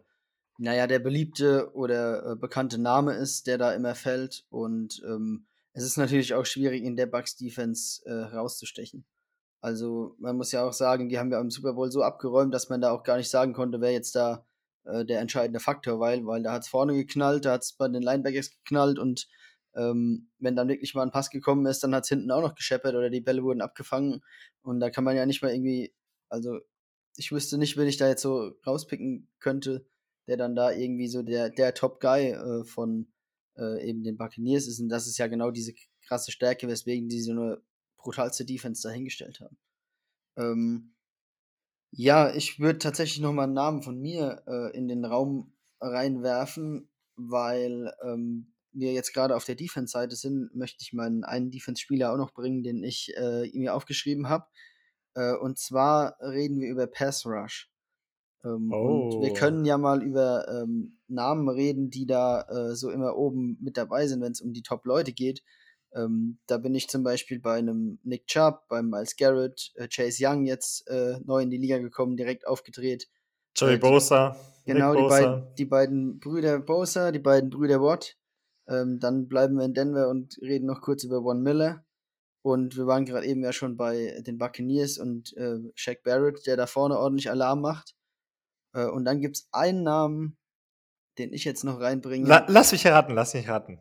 naja, 0.60 0.86
der 0.86 0.98
beliebte 0.98 1.72
oder 1.72 2.32
äh, 2.32 2.36
bekannte 2.36 2.78
Name 2.78 3.14
ist, 3.14 3.46
der 3.46 3.56
da 3.56 3.72
immer 3.72 3.94
fällt. 3.94 4.44
Und 4.50 5.02
ähm, 5.06 5.46
es 5.72 5.84
ist 5.84 5.96
natürlich 5.96 6.34
auch 6.34 6.44
schwierig, 6.44 6.82
in 6.84 6.96
der 6.96 7.06
Bucks 7.06 7.36
Defense 7.36 8.02
äh, 8.04 8.12
rauszustechen. 8.12 9.06
Also 9.62 10.16
man 10.18 10.36
muss 10.36 10.52
ja 10.52 10.62
auch 10.62 10.74
sagen, 10.74 11.08
die 11.08 11.18
haben 11.18 11.32
ja 11.32 11.40
im 11.40 11.50
Super 11.50 11.72
Bowl 11.72 11.90
so 11.90 12.02
abgeräumt, 12.02 12.52
dass 12.52 12.68
man 12.68 12.82
da 12.82 12.90
auch 12.90 13.04
gar 13.04 13.16
nicht 13.16 13.30
sagen 13.30 13.54
konnte, 13.54 13.80
wer 13.80 13.92
jetzt 13.92 14.14
da 14.14 14.46
äh, 14.84 15.06
der 15.06 15.20
entscheidende 15.20 15.60
Faktor 15.60 15.98
war, 15.98 16.12
weil 16.26 16.42
da 16.42 16.52
hat 16.52 16.62
es 16.62 16.68
vorne 16.68 16.94
geknallt, 16.94 17.46
da 17.46 17.52
hat 17.52 17.62
es 17.62 17.72
bei 17.72 17.88
den 17.88 18.02
Linebackers 18.02 18.50
geknallt 18.50 18.98
und 18.98 19.28
ähm, 19.74 20.30
wenn 20.38 20.56
dann 20.56 20.68
wirklich 20.68 20.94
mal 20.94 21.02
ein 21.02 21.10
Pass 21.10 21.30
gekommen 21.30 21.64
ist, 21.66 21.82
dann 21.84 21.94
hat 21.94 22.04
es 22.04 22.10
hinten 22.10 22.30
auch 22.30 22.42
noch 22.42 22.54
gescheppert 22.54 22.94
oder 22.94 23.08
die 23.08 23.20
Bälle 23.22 23.42
wurden 23.42 23.62
abgefangen 23.62 24.22
und 24.62 24.80
da 24.80 24.90
kann 24.90 25.04
man 25.04 25.16
ja 25.16 25.24
nicht 25.24 25.40
mal 25.42 25.52
irgendwie, 25.52 25.94
also 26.28 26.58
ich 27.16 27.32
wüsste 27.32 27.56
nicht, 27.56 27.76
wenn 27.78 27.88
ich 27.88 27.96
da 27.96 28.08
jetzt 28.08 28.22
so 28.22 28.52
rauspicken 28.66 29.28
könnte, 29.38 29.86
der 30.26 30.36
dann 30.36 30.54
da 30.56 30.70
irgendwie 30.72 31.08
so 31.08 31.22
der, 31.22 31.50
der 31.50 31.74
Top-Guy 31.74 32.30
äh, 32.32 32.64
von 32.64 33.08
äh, 33.56 33.88
eben 33.88 34.02
den 34.02 34.16
Buccaneers 34.16 34.66
ist. 34.68 34.80
Und 34.80 34.88
das 34.88 35.06
ist 35.06 35.18
ja 35.18 35.26
genau 35.26 35.50
diese 35.50 35.74
krasse 36.06 36.32
Stärke, 36.32 36.68
weswegen 36.68 37.08
die 37.08 37.20
so 37.20 37.32
eine 37.32 37.62
brutalste 37.98 38.44
Defense 38.44 38.82
dahingestellt 38.86 39.40
haben. 39.40 39.58
Ähm, 40.36 40.94
Ja, 41.92 42.32
ich 42.34 42.60
würde 42.60 42.78
tatsächlich 42.78 43.20
noch 43.20 43.32
mal 43.32 43.44
'n 43.48 43.52
Namen 43.52 43.82
von 43.82 43.98
mir, 44.00 44.42
äh, 44.46 44.76
in 44.76 44.88
den 44.88 45.04
Raum 45.04 45.52
reinwerfen, 45.80 46.88
weil, 47.16 47.92
ähm, 48.04 48.52
wir 48.72 48.92
jetzt 48.92 49.12
grade 49.14 49.34
auf 49.36 49.44
der 49.44 49.56
Defense-Seite 49.56 50.14
sind, 50.14 50.54
möchte 50.54 50.78
ich 50.82 50.92
meinen 50.92 51.24
einen 51.24 51.50
Defense-Spieler 51.50 52.12
auch 52.12 52.16
noch 52.16 52.32
bringen, 52.32 52.62
den 52.62 52.84
ich, 52.84 53.12
äh, 53.16 53.50
mir 53.54 53.74
aufgeschrieben 53.74 54.28
habe. 54.28 54.46
Äh, 55.14 55.34
und 55.34 55.58
zwar 55.58 56.16
reden 56.20 56.60
wir 56.60 56.68
über 56.70 56.86
Pass 56.86 57.26
Rush. 57.26 57.69
Ähm, 58.44 58.78
und 58.82 59.18
wir 59.18 59.30
Oh. 59.30 59.34
können 59.34 59.64
ja 59.64 59.78
mal 59.78 60.02
über, 60.02 60.48
ähm, 60.48 60.98
Namen 61.08 61.48
reden, 61.48 61.90
die 61.90 62.06
da, 62.06 62.42
äh, 62.48 62.74
so 62.76 62.90
immer 62.90 63.16
oben 63.16 63.58
mit 63.60 63.76
dabei 63.76 64.06
sind, 64.06 64.20
wenn's 64.22 64.40
um 64.40 64.52
die 64.52 64.62
Top-Leute 64.62 65.12
geht. 65.12 65.42
Ähm, 65.92 66.38
da 66.46 66.58
bin 66.58 66.74
ich 66.74 66.88
zum 66.88 67.02
Beispiel 67.02 67.40
bei 67.40 67.60
'nem 67.60 67.98
Nick 68.04 68.26
Chubb, 68.28 68.68
beim 68.68 68.88
Myles 68.90 69.16
Garrett, 69.16 69.72
äh, 69.74 69.88
Chase 69.88 70.24
Young 70.24 70.44
jetzt, 70.46 70.86
äh, 70.88 71.18
neu 71.24 71.40
in 71.42 71.50
die 71.50 71.58
Liga 71.58 71.78
gekommen, 71.78 72.16
direkt 72.16 72.46
aufgedreht. 72.46 73.08
Joey 73.56 73.74
die 73.74 73.78
Bosa, 73.78 74.36
Nick 74.66 74.76
genau, 74.76 74.94
die 74.94 75.02
beiden 75.04 75.42
Bosa. 75.42 75.54
die 75.58 75.64
beiden 75.66 76.20
Brüder 76.20 76.60
Bosa, 76.60 77.10
die 77.12 77.18
beiden 77.18 77.50
Brüder 77.50 77.82
Watt. 77.82 78.16
Ähm, 78.68 79.00
dann 79.00 79.26
bleiben 79.28 79.56
wir 79.56 79.64
in 79.64 79.74
Denver 79.74 80.08
und 80.08 80.38
reden 80.42 80.66
noch 80.66 80.80
kurz 80.80 81.02
über 81.04 81.22
Von 81.22 81.42
Miller. 81.42 81.84
Und 82.42 82.76
wir 82.76 82.86
waren 82.86 83.04
grad 83.04 83.24
eben 83.24 83.42
ja 83.42 83.52
schon 83.52 83.76
bei 83.76 84.22
den 84.26 84.38
Buccaneers 84.38 84.98
und, 84.98 85.36
äh, 85.36 85.58
Shaq 85.74 86.02
Barrett, 86.04 86.46
der 86.46 86.56
da 86.56 86.66
vorne 86.66 86.98
ordentlich 86.98 87.30
Alarm 87.30 87.60
macht. 87.62 87.96
Äh, 88.72 88.86
und 88.86 89.04
dann 89.04 89.20
gibt's 89.20 89.48
einen 89.52 89.82
Namen, 89.82 90.36
den 91.18 91.32
ich 91.32 91.44
jetzt 91.44 91.64
noch 91.64 91.78
La 91.80 91.86
reinbringe. 91.86 92.44
lass 92.48 92.72
mich 92.72 92.86
raten, 92.86 93.14
lass 93.14 93.34
mich 93.34 93.48
raten. 93.48 93.78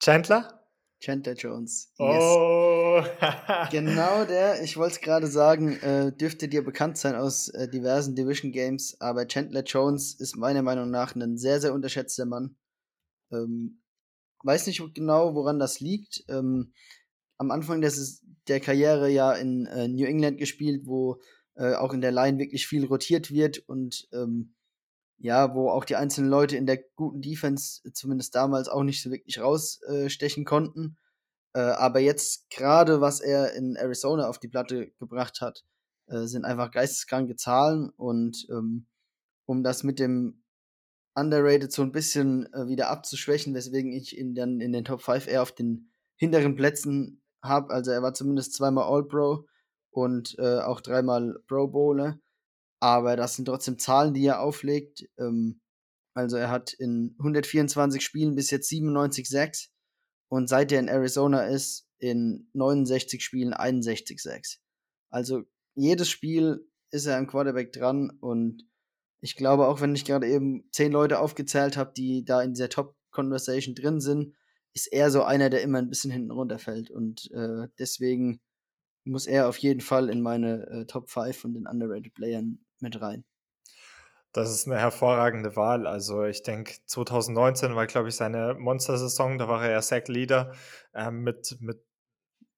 Chandler? 0.00 0.60
Chandler 1.00 1.34
Jones, 1.34 1.92
yes. 1.98 2.22
Oh. 2.22 3.02
Genau 3.70 4.24
der. 4.24 4.62
Ich 4.62 4.76
wollte 4.76 4.94
es 4.94 5.00
grade 5.00 5.26
sagen, 5.26 5.76
äh, 5.80 6.12
dürfte 6.12 6.48
dir 6.48 6.64
bekannt 6.64 6.96
sein 6.96 7.14
aus, 7.14 7.48
äh, 7.48 7.68
diversen 7.68 8.14
Division 8.14 8.52
Games, 8.52 8.96
aber 9.00 9.26
Chandler 9.26 9.64
Jones 9.64 10.14
ist 10.14 10.36
meiner 10.36 10.62
Meinung 10.62 10.90
nach 10.90 11.14
'nen 11.14 11.36
sehr, 11.36 11.60
sehr 11.60 11.74
unterschätzter 11.74 12.24
Mann. 12.24 12.56
Ähm, 13.32 13.82
weiß 14.44 14.66
nicht 14.66 14.82
genau, 14.94 15.34
woran 15.34 15.58
das 15.58 15.80
liegt. 15.80 16.24
Ähm, 16.28 16.72
am 17.36 17.50
Anfang 17.50 17.80
der 17.80 17.90
Sis 17.90 18.22
der 18.48 18.60
Karriere 18.60 19.10
ja 19.10 19.32
in, 19.32 19.66
äh, 19.66 19.88
New 19.88 20.06
England 20.06 20.38
gespielt, 20.38 20.82
wo, 20.86 21.20
äh, 21.56 21.74
auch 21.74 21.92
in 21.92 22.00
der 22.00 22.12
Line 22.12 22.38
wirklich 22.38 22.66
viel 22.66 22.86
rotiert 22.86 23.30
wird 23.30 23.58
und, 23.68 24.08
ähm, 24.12 24.54
ja, 25.18 25.54
wo 25.54 25.70
auch 25.70 25.84
die 25.84 25.96
einzelnen 25.96 26.30
Leute 26.30 26.56
in 26.56 26.66
der 26.66 26.78
guten 26.96 27.22
Defense 27.22 27.82
zumindest 27.92 28.34
damals 28.34 28.68
auch 28.68 28.82
nicht 28.84 29.02
so 29.02 29.10
wirklich 29.10 29.40
raus 29.40 29.80
äh, 29.88 30.08
konnten. 30.44 30.96
Äh, 31.54 31.60
aber 31.60 32.00
jetzt 32.00 32.50
grade, 32.50 33.00
was 33.00 33.20
er 33.20 33.54
in 33.54 33.76
Arizona 33.76 34.28
auf 34.28 34.38
die 34.40 34.48
Platte 34.48 34.92
gebracht 34.98 35.40
hat, 35.40 35.64
äh, 36.08 36.26
sind 36.26 36.44
einfach 36.44 36.70
geisteskranke 36.72 37.36
Zahlen 37.36 37.90
und, 37.90 38.46
ähm, 38.50 38.86
um 39.46 39.62
das 39.64 39.84
mit 39.84 39.98
dem 40.00 40.42
underrated 41.16 41.72
so 41.72 41.82
'n 41.82 41.92
bisschen, 41.92 42.52
äh, 42.54 42.66
wieder 42.68 42.90
abzuschwächen, 42.90 43.54
weswegen 43.54 43.92
ich 43.92 44.18
ihn 44.18 44.34
dann 44.34 44.60
in 44.60 44.72
den 44.72 44.84
Top 44.84 45.02
5 45.02 45.28
eher 45.28 45.42
auf 45.42 45.52
den 45.52 45.90
hinteren 46.16 46.56
Plätzen 46.56 47.22
habe. 47.42 47.72
Also, 47.74 47.90
er 47.92 48.02
war 48.02 48.14
zumindest 48.14 48.54
zweimal 48.54 48.84
All-Pro 48.84 49.46
und, 49.94 50.36
äh, 50.38 50.60
auch 50.60 50.80
dreimal 50.80 51.38
Pro 51.48 51.68
Bowler. 51.68 52.18
Aber 52.80 53.16
das 53.16 53.36
sind 53.36 53.46
trotzdem 53.46 53.78
Zahlen, 53.78 54.14
die 54.14 54.26
er 54.26 54.40
auflegt. 54.40 55.08
Ähm, 55.18 55.60
also, 56.14 56.36
er 56.36 56.50
hat 56.50 56.72
in 56.74 57.16
124 57.18 58.02
Spielen 58.04 58.36
bis 58.36 58.50
jetzt 58.50 58.68
97 58.68 59.28
Sacks 59.28 59.70
und 60.30 60.48
seit 60.48 60.72
er 60.72 60.80
in 60.80 60.88
Arizona 60.88 61.46
ist, 61.46 61.88
in 61.98 62.48
69 62.54 63.24
Spielen 63.24 63.54
61 63.54 64.20
Sacks. 64.20 64.60
Also, 65.10 65.44
jedes 65.76 66.08
Spiel 66.10 66.68
ist 66.92 67.06
er 67.06 67.16
am 67.18 67.26
Quarterback 67.28 67.72
dran 67.72 68.10
und 68.20 68.64
ich 69.22 69.36
glaube, 69.36 69.66
auch 69.68 69.80
wenn 69.80 69.94
ich 69.94 70.04
grade 70.04 70.28
eben 70.28 70.68
10 70.72 70.92
Leute 70.92 71.18
aufgezählt 71.20 71.76
habe, 71.76 71.92
die 71.96 72.24
da 72.24 72.42
in 72.42 72.52
dieser 72.54 72.68
Top-Conversation 72.68 73.74
drin 73.74 74.00
sind, 74.00 74.34
ist 74.74 74.92
er 74.92 75.10
so 75.10 75.22
einer, 75.24 75.50
der 75.50 75.62
immer 75.62 75.78
'n 75.80 75.88
bisschen 75.88 76.10
hinten 76.10 76.30
runterfällt. 76.32 76.90
Und, 76.90 77.30
äh, 77.32 77.68
deswegen 77.78 78.40
muss 79.04 79.26
er 79.26 79.48
auf 79.48 79.58
jeden 79.58 79.80
Fall 79.80 80.08
in 80.10 80.22
meine, 80.22 80.66
äh, 80.68 80.86
Top 80.86 81.10
5 81.10 81.36
von 81.38 81.54
den 81.54 81.66
underrated 81.66 82.14
Playern 82.14 82.58
mit 82.80 83.00
rein. 83.00 83.24
Das 84.34 84.50
ist 84.50 84.66
'ne 84.66 84.76
hervorragende 84.76 85.54
Wahl. 85.54 85.86
Also, 85.86 86.24
ich 86.24 86.42
denke, 86.42 86.74
2019 86.86 87.76
war, 87.76 87.86
glaube 87.86 88.08
ich, 88.08 88.16
seine 88.16 88.54
Monstersaison. 88.58 89.38
Da 89.38 89.46
war 89.46 89.62
er 89.64 89.70
ja 89.70 89.80
Sack-Leader, 89.82 90.54
ähm, 90.92 91.20
mit 91.22 91.56
mit 91.60 91.84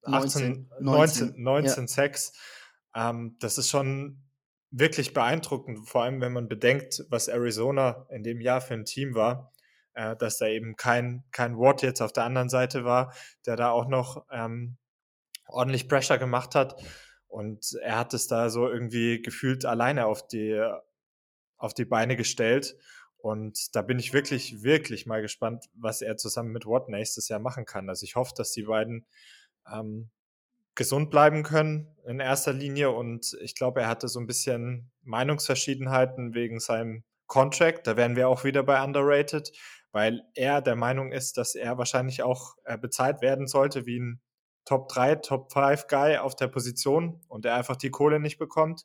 19, 0.05 0.65
18, 0.71 0.71
19 0.79 1.33
19, 1.37 1.43
ja. 1.59 1.77
19 1.77 1.87
Sacks. 1.87 2.33
Ähm, 2.95 3.37
das 3.39 3.57
ist 3.59 3.69
schon 3.69 4.23
wirklich 4.71 5.13
beeindruckend, 5.13 5.87
vor 5.89 6.03
allem, 6.03 6.21
wenn 6.21 6.33
man 6.33 6.49
bedenkt, 6.49 7.05
was 7.09 7.27
Arizona 7.29 8.07
in 8.11 8.23
dem 8.23 8.41
Jahr 8.41 8.61
für 8.61 8.75
'n 8.75 8.85
Team 8.85 9.15
war, 9.15 9.53
äh, 9.95 10.15
dass 10.17 10.39
da 10.39 10.47
eben 10.47 10.75
kein 10.77 11.25
kein 11.31 11.57
Watt 11.59 11.83
jetzt 11.83 12.01
auf 12.01 12.13
der 12.13 12.25
anderen 12.25 12.49
Seite 12.49 12.85
war, 12.85 13.13
der 13.45 13.55
da 13.57 13.71
auch 13.71 13.87
noch, 13.87 14.25
ähm, 14.31 14.77
ordentlich 15.49 15.89
Pressure 15.89 16.17
gemacht 16.17 16.55
hat. 16.55 16.75
Und 17.27 17.73
er 17.83 17.97
hat 17.99 18.13
es 18.13 18.27
da 18.27 18.49
so 18.49 18.69
irgendwie 18.69 19.21
gefühlt 19.21 19.65
alleine 19.65 20.05
auf 20.07 20.27
die 20.27 20.61
auf 21.57 21.73
die 21.75 21.85
Beine 21.85 22.17
gestellt. 22.17 22.77
Und 23.19 23.75
da 23.75 23.81
bin 23.83 23.99
ich 23.99 24.13
wirklich, 24.13 24.63
wirklich 24.63 25.05
mal 25.07 25.21
gespannt, 25.23 25.65
was 25.75 26.01
er 26.03 26.17
zusammen 26.17 26.51
mit 26.53 26.65
Watt 26.67 26.89
nächstes 26.89 27.29
Jahr 27.29 27.39
machen 27.39 27.65
kann. 27.65 27.89
Also, 27.89 28.03
ich 28.05 28.15
hoffe, 28.17 28.33
dass 28.37 28.51
die 28.53 28.63
beiden, 28.63 29.05
ähm, 29.73 30.11
gesund 30.75 31.11
bleiben 31.11 31.43
können 31.43 31.95
in 32.07 32.19
erster 32.21 32.53
Linie. 32.53 32.91
Und 32.91 33.37
ich 33.41 33.55
glaube, 33.55 33.81
er 33.81 33.89
hatte 33.89 34.07
so 34.09 34.19
'n 34.21 34.27
bisschen 34.27 34.91
Meinungsverschiedenheiten 35.03 36.33
wegen 36.35 36.59
seinem 36.61 37.03
Contract. 37.27 37.87
Da 37.87 37.97
wären 37.97 38.15
wir 38.17 38.29
auch 38.29 38.43
wieder 38.45 38.63
bei 38.63 38.83
underrated, 38.83 39.51
weil 39.93 40.23
er 40.35 40.61
der 40.61 40.75
Meinung 40.77 41.11
ist, 41.13 41.37
dass 41.37 41.55
er 41.55 41.77
wahrscheinlich 41.79 42.23
auch, 42.23 42.55
äh, 42.65 42.77
bezahlt 42.77 43.21
werden 43.21 43.47
sollte 43.47 43.85
wie 43.87 43.97
'n 43.99 44.21
Top 44.67 44.89
3, 44.89 45.15
Top 45.17 45.51
5 45.53 45.87
Guy 45.87 46.17
auf 46.19 46.35
der 46.37 46.49
Position 46.49 47.21
und 47.29 47.45
er 47.47 47.55
einfach 47.55 47.77
die 47.77 47.91
Kohle 47.91 48.19
nicht 48.21 48.39
bekommt. 48.39 48.83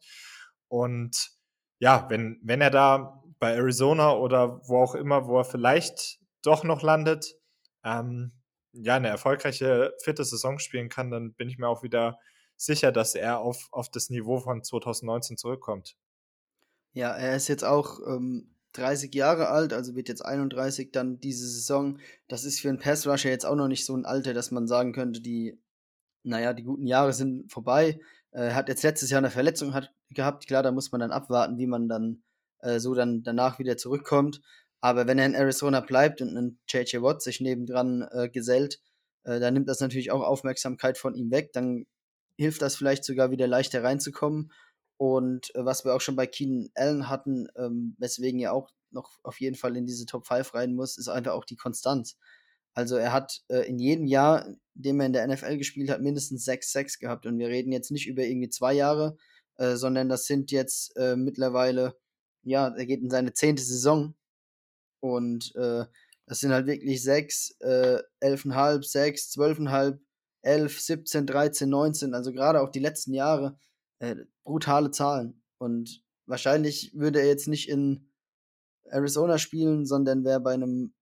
Und 0.69 1.33
ja, 1.81 2.07
wenn 2.11 2.41
wenn 2.45 2.63
er 2.63 2.71
da 2.71 3.23
bei 3.41 3.55
Arizona 3.55 4.15
oder 4.17 4.61
wo 4.69 4.79
auch 4.83 4.95
immer, 4.97 5.27
wo 5.29 5.39
er 5.41 5.45
vielleicht 5.47 6.21
doch 6.45 6.65
noch 6.65 6.83
landet, 6.83 7.37
ähm, 7.85 8.33
ja, 8.73 8.99
'ne 9.01 9.09
erfolgreiche 9.09 9.95
4. 10.05 10.25
Saison 10.25 10.59
spielen 10.61 10.89
kann, 10.91 11.11
dann 11.13 11.35
bin 11.35 11.49
ich 11.51 11.59
mir 11.59 11.69
auch 11.69 11.83
wieder 11.85 12.19
sicher, 12.57 12.93
dass 12.93 13.15
er 13.17 13.41
auf 13.41 13.69
auf 13.73 13.91
das 13.91 14.11
Niveau 14.11 14.41
von 14.41 14.65
2019 14.65 15.37
zurückkommt. 15.39 15.95
Ja, 16.97 17.13
er 17.17 17.37
ist 17.37 17.49
jetzt 17.49 17.65
auch, 17.65 18.01
ähm, 18.07 18.55
30 18.75 19.15
Jahre 19.15 19.49
alt, 19.49 19.73
also 19.73 19.95
wird 19.97 20.09
jetzt 20.09 20.25
31 20.25 20.93
dann 20.93 21.21
diese 21.21 21.47
Saison. 21.49 21.99
Das 22.29 22.45
ist 22.45 22.61
für 22.61 22.69
'n 22.69 22.79
Pass 22.79 23.07
Rusher 23.07 23.31
jetzt 23.31 23.47
auch 23.47 23.55
noch 23.57 23.69
nicht 23.69 23.85
so 23.87 23.95
'n 23.95 24.05
Alter, 24.05 24.35
dass 24.35 24.51
man 24.51 24.67
sagen 24.67 24.93
könnte, 24.93 25.21
die 25.23 25.59
na 26.25 26.41
ja, 26.41 26.53
die 26.55 26.63
guten 26.65 26.87
Jahre 26.87 27.13
sind 27.13 27.51
vorbei. 27.53 28.01
Äh, 28.33 28.51
hat 28.53 28.69
jetzt 28.69 28.83
letztes 28.83 29.11
Jahr 29.11 29.21
'ne 29.21 29.31
Verletzung 29.31 29.75
hat 29.75 29.93
gehabt. 30.11 30.47
Klar, 30.47 30.63
da 30.63 30.73
muss 30.73 30.93
man 30.93 31.01
dann 31.01 31.13
abwarten, 31.13 31.59
wie 31.59 31.67
man 31.67 31.89
dann, 31.89 32.23
äh, 32.61 32.79
so 32.81 32.95
dann 32.95 33.23
danach 33.23 33.59
wieder 33.59 33.77
zurückkommt. 33.77 34.41
Aber 34.81 35.07
wenn 35.07 35.19
er 35.19 35.27
in 35.27 35.35
Arizona 35.35 35.81
bleibt 35.81 36.21
und 36.23 36.35
'nen 36.35 36.59
JJ 36.69 37.03
Watt 37.03 37.23
sich 37.23 37.41
nebendran, 37.41 38.03
äh, 38.13 38.29
gesellt, 38.31 38.81
äh, 39.25 39.41
dann 39.41 39.55
nimmt 39.55 39.69
das 39.69 39.81
natürlich 39.81 40.11
auch 40.13 40.23
Aufmerksamkeit 40.23 40.99
von 40.99 41.15
ihm 41.15 41.31
weg. 41.31 41.53
Dann 41.53 41.87
hilft 42.39 42.63
das 42.63 42.77
vielleicht 42.77 43.05
sogar 43.05 43.31
wieder 43.31 43.47
leichter 43.47 43.83
reinzukommen. 43.85 44.53
Und, 44.99 45.55
äh, 45.55 45.65
was 45.65 45.85
wir 45.85 45.95
auch 45.95 46.01
schon 46.01 46.17
bei 46.17 46.27
Keenan 46.27 46.71
Allen 46.75 47.09
hatten, 47.09 47.49
ähm, 47.57 47.97
weswegen 47.99 48.41
er 48.41 48.53
auch 48.55 48.71
noch 48.91 49.11
auf 49.23 49.41
jeden 49.41 49.57
Fall 49.57 49.77
in 49.77 49.87
diese 49.87 50.07
Top 50.07 50.27
5 50.27 50.55
rein 50.55 50.75
muss, 50.75 50.99
ist 50.99 51.09
einfach 51.09 51.33
auch 51.33 51.45
die 51.47 51.57
Konstanz. 51.57 52.17
Also, 52.75 52.97
er 52.97 53.13
hat, 53.13 53.43
äh, 53.49 53.67
in 53.69 53.79
jedem 53.79 54.07
Jahr, 54.07 54.47
in 54.47 54.59
dem 54.75 55.01
er 55.01 55.07
in 55.07 55.13
der 55.13 55.25
NFL 55.29 55.59
gespielt 55.59 55.91
hat, 55.91 56.01
mindestens 56.03 56.45
6 56.45 56.73
Sacks 56.73 56.99
gehabt. 56.99 57.27
Und 57.27 57.39
wir 57.39 57.49
reden 57.49 57.73
jetzt 57.73 57.91
nicht 57.91 58.07
über 58.09 58.23
irgendwie 58.25 58.49
2 58.51 58.73
Jahre, 58.75 59.17
äh, 59.57 59.77
sondern 59.77 60.09
das 60.09 60.27
sind 60.27 60.51
jetzt, 60.53 60.97
äh, 60.97 61.17
mittlerweile 61.17 61.97
ja, 62.45 62.69
er 62.77 62.87
geht 62.87 63.01
in 63.03 63.11
seine 63.11 63.35
10. 63.35 63.63
Saison. 63.65 64.15
Und, 65.01 65.55
äh, 65.57 65.85
das 66.27 66.41
sind 66.41 66.53
halt 66.53 66.67
wirklich 66.67 67.03
6, 67.03 67.57
äh, 67.61 68.01
11,5, 68.21 68.85
6, 68.85 69.31
12,5, 69.33 70.01
11, 70.43 70.81
17, 70.81 71.27
13, 71.27 71.69
19, 71.69 72.15
also 72.15 72.33
grade 72.33 72.61
auch 72.61 72.71
die 72.71 72.81
letzten 72.81 73.15
Jahre, 73.15 73.59
äh, 74.01 74.17
brutale 74.45 74.91
Zahlen. 74.93 75.43
Und 75.59 76.03
wahrscheinlich 76.27 76.93
würde 76.95 77.21
er 77.21 77.27
jetzt 77.29 77.49
nicht 77.49 77.69
in 77.69 78.09
Arizona 78.87 79.39
spielen, 79.39 79.87
sondern 79.87 80.25
wäre 80.25 80.41
bei 80.41 80.57
'nem 80.57 80.95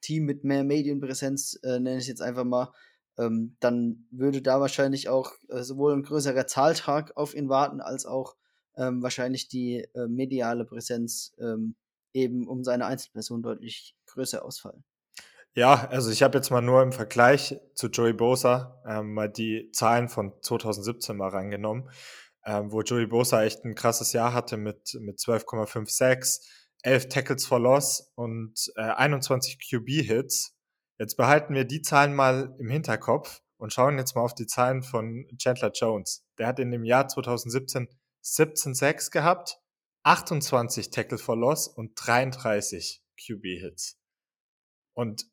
Team 0.00 0.24
mit 0.24 0.44
mehr 0.44 0.64
Medienpräsenz, 0.64 1.58
äh, 1.62 1.78
nenne 1.80 1.98
ich's 1.98 2.06
jetzt 2.08 2.22
einfach 2.22 2.44
mal, 2.44 2.72
ähm, 3.18 3.56
dann 3.60 4.06
würde 4.10 4.42
da 4.42 4.60
wahrscheinlich 4.60 5.08
auch, 5.08 5.32
äh, 5.48 5.62
sowohl 5.62 5.92
'n 5.94 6.02
größerer 6.04 6.46
Zahltag 6.46 7.16
auf 7.16 7.34
ihn 7.34 7.48
warten 7.48 7.80
als 7.80 8.06
auch, 8.06 8.36
ähm, 8.76 9.02
wahrscheinlich 9.02 9.48
die, 9.48 9.86
äh, 9.94 10.06
mediale 10.08 10.64
Präsenz, 10.64 11.34
ähm, 11.40 11.76
eben 12.14 12.46
um 12.48 12.64
seine 12.64 12.86
Einzelperson 12.86 13.42
deutlich 13.42 13.96
größer 14.06 14.44
ausfallen. 14.44 14.84
Ja, 15.54 15.88
also, 15.90 16.10
ich 16.10 16.22
habe 16.22 16.38
jetzt 16.38 16.50
mal 16.50 16.60
nur 16.60 16.82
im 16.82 16.92
Vergleich 16.92 17.58
zu 17.74 17.88
Joey 17.88 18.12
Bosa, 18.12 18.80
ähm, 18.86 19.14
mal 19.14 19.28
die 19.28 19.70
Zahlen 19.72 20.08
von 20.08 20.32
2017 20.42 21.16
mal 21.16 21.28
rangenommen. 21.28 21.90
ähm, 22.46 22.72
wo 22.72 22.80
Joey 22.82 23.06
Bosa 23.06 23.42
echt 23.44 23.64
ein 23.64 23.74
krasses 23.74 24.12
Jahr 24.14 24.32
hatte 24.32 24.56
mit, 24.56 24.96
mit 25.00 25.18
12,56, 25.20 26.40
11 26.82 27.08
Tackles 27.08 27.46
for 27.46 27.60
Loss 27.60 28.12
und 28.14 28.72
äh, 28.76 28.82
21 28.82 29.58
QB-Hits. 29.58 30.56
Jetzt 30.98 31.16
behalten 31.16 31.54
wir 31.54 31.64
die 31.64 31.82
Zahlen 31.82 32.14
mal 32.14 32.54
im 32.58 32.68
Hinterkopf 32.70 33.40
und 33.56 33.72
schauen 33.72 33.98
jetzt 33.98 34.14
mal 34.14 34.22
auf 34.22 34.34
die 34.34 34.46
Zahlen 34.46 34.82
von 34.82 35.26
Chandler 35.36 35.72
Jones. 35.72 36.24
Der 36.38 36.46
hat 36.46 36.58
in 36.58 36.70
dem 36.70 36.84
Jahr 36.84 37.08
2017 37.08 37.88
17 38.20 38.74
Sacks 38.74 39.10
gehabt, 39.10 39.58
28 40.02 40.90
Tackle 40.90 41.18
for 41.18 41.36
Loss 41.36 41.68
und 41.68 41.92
33 41.94 43.02
QB-Hits. 43.16 43.98
Und 44.94 45.26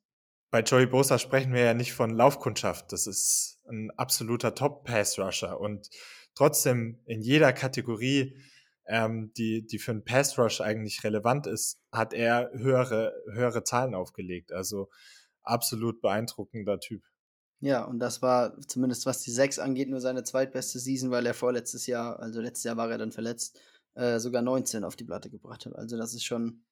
bei 0.51 0.61
Joey 0.61 0.85
Bosa 0.85 1.19
sprechen 1.19 1.53
wir 1.53 1.61
ja 1.61 1.73
nicht 1.73 1.93
von 1.93 2.11
Laufkundschaft. 2.11 2.91
Das 2.91 3.07
ist 3.07 3.59
ein 3.67 3.91
absoluter 3.91 4.55
Top-Pass-Rusher 4.55 5.59
und 5.59 5.89
trotzdem 6.33 7.01
in 7.05 7.21
jeder 7.21 7.51
Kategorie, 7.53 8.37
ähm, 8.85 9.31
die, 9.33 9.65
die 9.65 9.79
für 9.79 9.91
einen 9.91 10.05
Pass-Rush 10.05 10.61
eigentlich 10.61 11.03
relevant 11.03 11.47
ist, 11.47 11.79
hat 11.91 12.13
er 12.13 12.51
höhere, 12.53 13.13
höhere 13.31 13.63
Zahlen 13.63 13.95
aufgelegt. 13.95 14.51
Also 14.51 14.89
absolut 15.43 16.01
beeindruckender 16.01 16.79
Typ. 16.79 17.03
Ja, 17.61 17.83
und 17.83 17.99
das 17.99 18.21
war 18.21 18.59
zumindest 18.67 19.05
was 19.05 19.21
die 19.21 19.31
6 19.31 19.59
angeht, 19.59 19.89
nur 19.89 20.01
seine 20.01 20.23
zweitbeste 20.23 20.77
Season, 20.79 21.09
weil 21.09 21.25
er 21.25 21.33
vorletztes 21.33 21.87
Jahr, 21.87 22.19
also 22.19 22.41
letztes 22.41 22.65
Jahr 22.65 22.77
war 22.77 22.91
er 22.91 22.97
dann 22.97 23.11
verletzt, 23.11 23.59
äh, 23.95 24.19
sogar 24.19 24.41
19 24.41 24.83
auf 24.83 24.95
die 24.95 25.05
Platte 25.05 25.29
gebracht 25.29 25.65
hat. 25.65 25.75
Also 25.75 25.97
das 25.97 26.13
ist 26.13 26.25
schon 26.25 26.63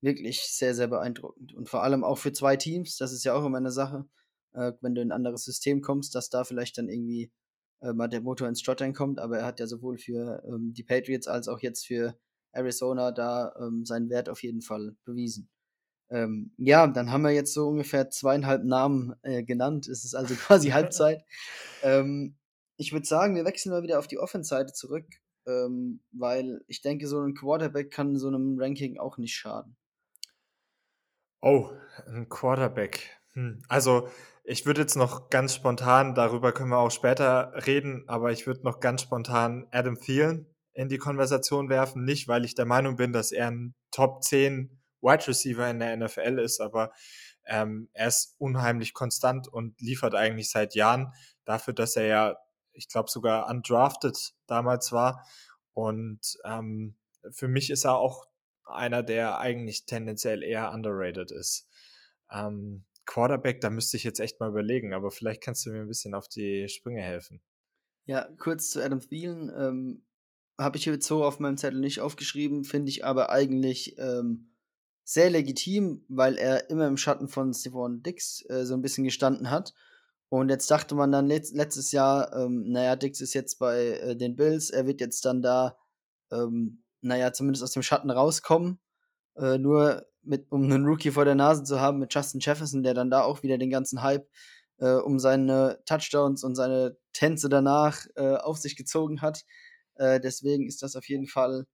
wirklich 0.00 0.42
sehr, 0.42 0.74
sehr 0.74 0.88
beeindruckend. 0.88 1.52
Und 1.54 1.68
vor 1.68 1.82
allem 1.82 2.04
auch 2.04 2.16
für 2.16 2.32
zwei 2.32 2.56
Teams, 2.56 2.96
das 2.96 3.12
ist 3.12 3.24
ja 3.24 3.34
auch 3.34 3.44
immer 3.44 3.58
eine 3.58 3.72
Sache, 3.72 4.08
äh, 4.52 4.72
wenn 4.80 4.94
du 4.94 5.02
in 5.02 5.08
ein 5.08 5.16
anderes 5.16 5.44
System 5.44 5.82
kommst, 5.82 6.14
dass 6.14 6.30
da 6.30 6.44
vielleicht 6.44 6.78
dann 6.78 6.88
irgendwie 6.88 7.30
mal 7.80 8.08
der 8.08 8.20
Motor 8.20 8.48
ins 8.48 8.60
Stottern 8.60 8.92
kommt. 8.92 9.18
Aber 9.18 9.38
er 9.38 9.46
hat 9.46 9.60
ja 9.60 9.66
sowohl 9.66 9.98
für 9.98 10.42
ähm, 10.46 10.72
die 10.74 10.84
Patriots 10.84 11.28
als 11.28 11.48
auch 11.48 11.60
jetzt 11.60 11.86
für 11.86 12.16
Arizona 12.52 13.12
da 13.12 13.54
ähm, 13.60 13.84
seinen 13.84 14.10
Wert 14.10 14.28
auf 14.28 14.42
jeden 14.42 14.60
Fall 14.60 14.96
bewiesen. 15.04 15.48
Ähm, 16.10 16.52
ja, 16.56 16.86
dann 16.88 17.12
haben 17.12 17.22
wir 17.22 17.30
jetzt 17.30 17.54
so 17.54 17.68
ungefähr 17.68 18.10
zweieinhalb 18.10 18.64
Namen 18.64 19.14
äh, 19.22 19.44
genannt. 19.44 19.88
Es 19.88 20.04
ist 20.04 20.14
also 20.14 20.34
quasi 20.46 20.70
Halbzeit. 20.70 21.24
Ähm, 21.82 22.36
ich 22.76 22.92
würde 22.92 23.06
sagen, 23.06 23.36
wir 23.36 23.44
wechseln 23.44 23.72
mal 23.72 23.82
wieder 23.82 23.98
auf 23.98 24.08
die 24.08 24.18
Offense-Seite 24.18 24.72
zurück, 24.72 25.06
ähm, 25.46 26.00
weil 26.12 26.62
ich 26.66 26.82
denke, 26.82 27.06
so 27.06 27.20
ein 27.20 27.34
Quarterback 27.34 27.90
kann 27.90 28.16
so 28.16 28.28
einem 28.28 28.58
Ranking 28.58 28.98
auch 28.98 29.18
nicht 29.18 29.34
schaden. 29.34 29.76
Oh, 31.42 31.70
ein 32.06 32.28
Quarterback. 32.28 33.19
Hm. 33.34 33.62
Also, 33.68 34.08
ich 34.44 34.66
würde 34.66 34.80
jetzt 34.80 34.96
noch 34.96 35.30
ganz 35.30 35.54
spontan, 35.54 36.14
darüber 36.14 36.52
können 36.52 36.70
wir 36.70 36.78
auch 36.78 36.90
später 36.90 37.52
reden, 37.66 38.04
aber 38.08 38.32
ich 38.32 38.46
würde 38.46 38.64
noch 38.64 38.80
ganz 38.80 39.02
spontan 39.02 39.68
Adam 39.70 39.98
Thielen 39.98 40.46
in 40.72 40.88
die 40.88 40.98
Konversation 40.98 41.68
werfen. 41.68 42.04
Nicht, 42.04 42.26
weil 42.26 42.44
ich 42.44 42.54
der 42.54 42.64
Meinung 42.64 42.96
bin, 42.96 43.12
dass 43.12 43.32
er 43.32 43.50
ein 43.50 43.74
Top 43.90 44.24
10 44.24 44.80
Wide 45.02 45.28
Receiver 45.28 45.68
in 45.68 45.78
der 45.78 45.96
NFL 45.96 46.38
ist, 46.38 46.60
aber 46.60 46.92
ähm, 47.46 47.88
er 47.92 48.08
ist 48.08 48.34
unheimlich 48.38 48.94
konstant 48.94 49.48
und 49.48 49.80
liefert 49.80 50.14
eigentlich 50.14 50.50
seit 50.50 50.74
Jahren 50.74 51.12
dafür, 51.44 51.74
dass 51.74 51.96
er 51.96 52.06
ja, 52.06 52.36
ich 52.72 52.88
glaube, 52.88 53.10
sogar 53.10 53.48
undrafted 53.48 54.34
damals 54.46 54.92
war. 54.92 55.26
Und 55.72 56.38
ähm, 56.44 56.96
für 57.30 57.48
mich 57.48 57.70
ist 57.70 57.84
er 57.84 57.96
auch 57.96 58.26
einer, 58.64 59.02
der 59.02 59.38
eigentlich 59.38 59.86
tendenziell 59.86 60.42
eher 60.42 60.72
underrated 60.72 61.30
ist. 61.30 61.68
Ähm, 62.30 62.84
Quarterback, 63.06 63.60
da 63.60 63.70
müsste 63.70 63.96
ich 63.96 64.04
jetzt 64.04 64.20
echt 64.20 64.40
mal 64.40 64.50
überlegen, 64.50 64.94
aber 64.94 65.10
vielleicht 65.10 65.42
kannst 65.42 65.66
du 65.66 65.70
mir 65.70 65.80
ein 65.80 65.88
bisschen 65.88 66.14
auf 66.14 66.28
die 66.28 66.68
Sprünge 66.68 67.02
helfen. 67.02 67.40
Ja, 68.06 68.28
kurz 68.38 68.70
zu 68.70 68.82
Adam 68.82 69.00
Thielen. 69.00 69.50
Ähm, 69.56 70.04
Habe 70.58 70.78
ich 70.78 70.84
jetzt 70.84 71.06
so 71.06 71.24
auf 71.24 71.38
meinem 71.40 71.56
Zettel 71.56 71.80
nicht 71.80 72.00
aufgeschrieben, 72.00 72.64
finde 72.64 72.90
ich 72.90 73.04
aber 73.04 73.30
eigentlich 73.30 73.96
ähm, 73.98 74.52
sehr 75.04 75.30
legitim, 75.30 76.04
weil 76.08 76.36
er 76.36 76.70
immer 76.70 76.86
im 76.86 76.96
Schatten 76.96 77.28
von 77.28 77.52
Stephon 77.52 78.02
Dix 78.02 78.44
äh, 78.48 78.64
so 78.64 78.74
ein 78.74 78.82
bisschen 78.82 79.04
gestanden 79.04 79.50
hat. 79.50 79.74
Und 80.28 80.48
jetzt 80.48 80.70
dachte 80.70 80.94
man 80.94 81.10
dann 81.10 81.26
letzt, 81.26 81.54
letztes 81.54 81.90
Jahr, 81.90 82.32
ähm, 82.36 82.70
naja, 82.70 82.94
Dix 82.96 83.20
ist 83.20 83.34
jetzt 83.34 83.58
bei 83.58 83.98
äh, 83.98 84.16
den 84.16 84.36
Bills, 84.36 84.70
er 84.70 84.86
wird 84.86 85.00
jetzt 85.00 85.24
dann 85.24 85.42
da 85.42 85.76
ähm, 86.30 86.82
naja, 87.02 87.32
zumindest 87.32 87.62
aus 87.64 87.72
dem 87.72 87.82
Schatten 87.82 88.10
rauskommen. 88.10 88.78
Äh, 89.36 89.58
nur 89.58 90.06
mit, 90.22 90.50
um 90.50 90.64
einen 90.64 90.84
Rookie 90.84 91.10
vor 91.10 91.24
der 91.24 91.34
Nase 91.34 91.64
zu 91.64 91.80
haben 91.80 91.98
mit 91.98 92.14
Justin 92.14 92.40
Jefferson, 92.40 92.82
der 92.82 92.94
dann 92.94 93.10
da 93.10 93.22
auch 93.22 93.42
wieder 93.42 93.58
den 93.58 93.70
ganzen 93.70 94.02
Hype 94.02 94.28
äh, 94.78 94.94
um 94.94 95.18
seine 95.18 95.80
Touchdowns 95.86 96.44
und 96.44 96.54
seine 96.54 96.96
Tänze 97.12 97.48
danach 97.48 98.06
äh, 98.16 98.36
auf 98.36 98.58
sich 98.58 98.76
gezogen 98.76 99.22
hat. 99.22 99.44
Äh, 99.96 100.20
deswegen 100.20 100.66
ist 100.66 100.82
das 100.82 100.96
auf 100.96 101.08
jeden 101.08 101.26
Fall 101.26 101.66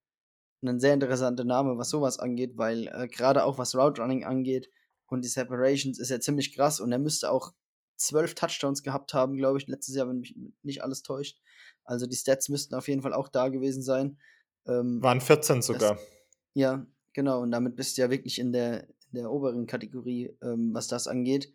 ein 0.62 0.80
sehr 0.80 0.94
interessanter 0.94 1.44
Name, 1.44 1.78
was 1.78 1.90
sowas 1.90 2.18
angeht, 2.18 2.52
weil 2.56 2.88
äh, 2.88 3.08
gerade 3.08 3.44
auch 3.44 3.58
was 3.58 3.74
Route 3.74 4.00
Running 4.00 4.24
angeht 4.24 4.68
und 5.06 5.24
die 5.24 5.28
Separations 5.28 5.98
ist 5.98 6.10
ja 6.10 6.18
ziemlich 6.18 6.54
krass 6.54 6.80
und 6.80 6.90
er 6.90 6.98
müsste 6.98 7.30
auch 7.30 7.52
zwölf 7.96 8.34
Touchdowns 8.34 8.82
gehabt 8.82 9.14
haben, 9.14 9.36
glaube 9.36 9.58
ich, 9.58 9.66
letztes 9.66 9.94
Jahr, 9.94 10.08
wenn 10.08 10.18
mich 10.18 10.36
nicht 10.62 10.82
alles 10.82 11.02
täuscht. 11.02 11.40
Also 11.84 12.06
die 12.06 12.16
Stats 12.16 12.48
müssten 12.48 12.74
auf 12.74 12.88
jeden 12.88 13.02
Fall 13.02 13.14
auch 13.14 13.28
da 13.28 13.48
gewesen 13.48 13.82
sein. 13.82 14.18
Ähm, 14.66 15.00
Waren 15.02 15.20
14 15.20 15.62
sogar. 15.62 15.94
Das, 15.94 16.06
ja, 16.54 16.86
genau. 17.16 17.40
Und 17.40 17.50
damit 17.50 17.74
bist 17.74 17.96
du 17.96 18.02
ja 18.02 18.10
wirklich 18.10 18.38
in 18.38 18.52
der, 18.52 18.84
in 18.84 19.14
der 19.14 19.32
oberen 19.32 19.66
Kategorie, 19.66 20.36
ähm, 20.42 20.72
was 20.72 20.86
das 20.86 21.08
angeht. 21.08 21.52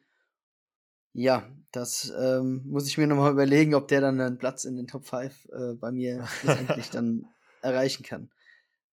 Ja, 1.13 1.50
das 1.71 2.12
ähm, 2.19 2.63
muss 2.65 2.88
ich 2.88 2.97
mir 2.97 3.08
nochmal 3.08 3.32
überlegen, 3.32 3.76
ob 3.76 3.88
der 3.88 4.02
dann 4.02 4.19
einen 4.19 4.38
Platz 4.38 4.65
in 4.65 4.76
den 4.76 4.88
Top 4.88 5.06
5 5.06 5.50
äh, 5.52 5.74
bei 5.76 5.91
mir 5.91 6.28
letztendlich 6.43 6.89
dann 6.89 7.28
erreichen 7.62 8.04
kann. 8.04 8.32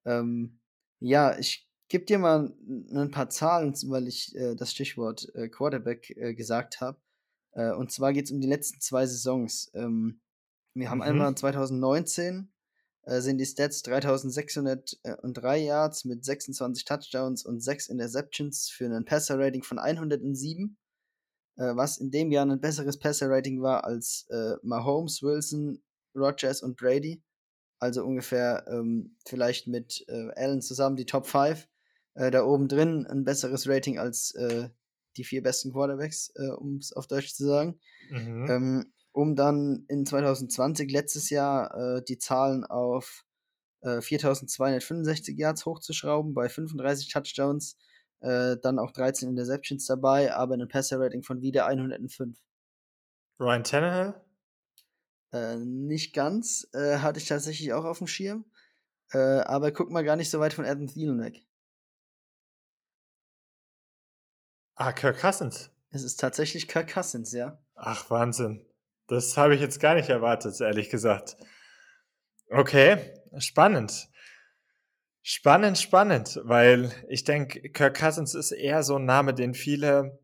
Ähm, 0.04 0.58
ja, 1.00 1.38
ich 1.38 1.68
gebe 1.88 2.04
dir 2.04 2.18
mal 2.18 2.52
ein 2.92 3.10
paar 3.10 3.30
Zahlen, 3.30 3.72
weil 3.86 4.06
ich 4.06 4.34
äh, 4.36 4.54
das 4.54 4.72
Stichwort 4.72 5.32
äh, 5.34 5.48
Quarterback 5.48 6.10
äh, 6.10 6.34
gesagt 6.34 6.80
habe. 6.80 6.98
Äh, 7.52 7.72
und 7.72 7.92
zwar 7.92 8.12
geht 8.12 8.26
es 8.26 8.32
um 8.32 8.40
die 8.40 8.48
letzten 8.48 8.80
zwei 8.80 9.06
Saisons. 9.06 9.70
Ähm, 9.74 10.20
wir 10.74 10.90
haben 10.90 10.98
mhm. 10.98 11.04
einmal 11.04 11.34
2019 11.34 12.50
äh, 13.08 13.22
sind 13.22 13.38
die 13.38 13.46
Stats 13.46 13.82
3603 13.84 15.56
Yards 15.64 16.04
mit 16.04 16.24
26 16.24 16.84
Touchdowns 16.84 17.44
und 17.44 17.60
6 17.60 17.88
Interceptions 17.88 18.68
für 18.68 18.84
ein 18.84 19.06
Passer-Rating 19.06 19.62
von 19.62 19.78
107, 19.78 20.76
äh, 21.56 21.74
was 21.74 21.96
in 21.96 22.10
dem 22.10 22.30
Jahr 22.30 22.44
ein 22.44 22.60
besseres 22.60 22.98
Passer-Rating 22.98 23.62
war 23.62 23.84
als 23.84 24.26
äh, 24.28 24.56
Mahomes, 24.62 25.22
Wilson, 25.22 25.82
Rogers 26.14 26.62
und 26.62 26.76
Brady. 26.76 27.22
Also 27.78 28.04
ungefähr 28.04 28.66
ähm, 28.68 29.16
vielleicht 29.26 29.68
mit 29.68 30.04
äh, 30.08 30.28
Allen 30.36 30.60
zusammen 30.60 30.96
die 30.96 31.06
Top 31.06 31.26
5. 31.26 31.66
Äh, 32.14 32.30
da 32.30 32.44
oben 32.44 32.68
drin 32.68 33.06
ein 33.06 33.24
besseres 33.24 33.66
Rating 33.66 33.98
als 33.98 34.34
die 35.16 35.24
vier 35.24 35.42
besten 35.42 35.72
Quarterbacks, 35.72 36.32
um 36.58 36.76
es 36.76 36.92
auf 36.92 37.08
Deutsch 37.08 37.34
zu 37.34 37.44
sagen. 37.44 37.80
Mhm. 38.10 38.46
Ähm, 38.48 38.92
um 39.18 39.34
dann 39.34 39.84
in 39.88 40.06
2020, 40.06 40.92
letztes 40.92 41.28
Jahr, 41.28 41.74
äh, 41.74 42.02
die 42.04 42.18
Zahlen 42.18 42.64
auf 42.64 43.24
äh, 43.80 44.00
4265 44.00 45.36
Yards 45.36 45.66
hochzuschrauben, 45.66 46.34
bei 46.34 46.48
35 46.48 47.08
Touchdowns, 47.12 47.76
äh, 48.20 48.56
dann 48.62 48.78
auch 48.78 48.92
13 48.92 49.28
Interceptions 49.30 49.86
dabei, 49.86 50.32
aber 50.32 50.54
ein 50.54 50.68
Passer-Rating 50.68 51.24
von 51.24 51.42
wieder 51.42 51.66
105. 51.66 52.38
Ryan 53.40 53.64
Tannehill? 53.64 54.14
Äh, 55.32 55.56
nicht 55.56 56.14
ganz, 56.14 56.68
äh, 56.72 56.98
hatte 56.98 57.18
ich 57.18 57.26
tatsächlich 57.26 57.72
auch 57.72 57.86
auf 57.86 57.98
dem 57.98 58.06
Schirm, 58.06 58.44
äh, 59.10 59.18
aber 59.18 59.72
guck 59.72 59.90
mal 59.90 60.04
gar 60.04 60.14
nicht 60.14 60.30
so 60.30 60.38
weit 60.38 60.54
von 60.54 60.64
Adam 60.64 60.86
Thielen 60.86 61.20
weg. 61.20 61.44
Ah, 64.76 64.92
Kirk 64.92 65.18
Cousins. 65.18 65.72
Es 65.90 66.04
ist 66.04 66.20
tatsächlich 66.20 66.68
Kirk 66.68 66.94
Cousins, 66.94 67.32
ja. 67.32 67.60
Ach, 67.74 68.08
Wahnsinn. 68.10 68.67
Das 69.08 69.38
habe 69.38 69.54
ich 69.54 69.60
jetzt 69.62 69.80
gar 69.80 69.94
nicht 69.94 70.10
erwartet, 70.10 70.60
ehrlich 70.60 70.90
gesagt. 70.90 71.36
Okay, 72.50 72.98
spannend. 73.38 74.08
Spannend, 75.22 75.78
spannend, 75.78 76.40
weil 76.44 76.92
ich 77.08 77.24
denke, 77.24 77.70
Kirk 77.70 77.98
Cousins 77.98 78.34
ist 78.34 78.52
eher 78.52 78.82
so 78.82 78.96
ein 78.96 79.06
Name, 79.06 79.32
den 79.34 79.54
viele, 79.54 80.20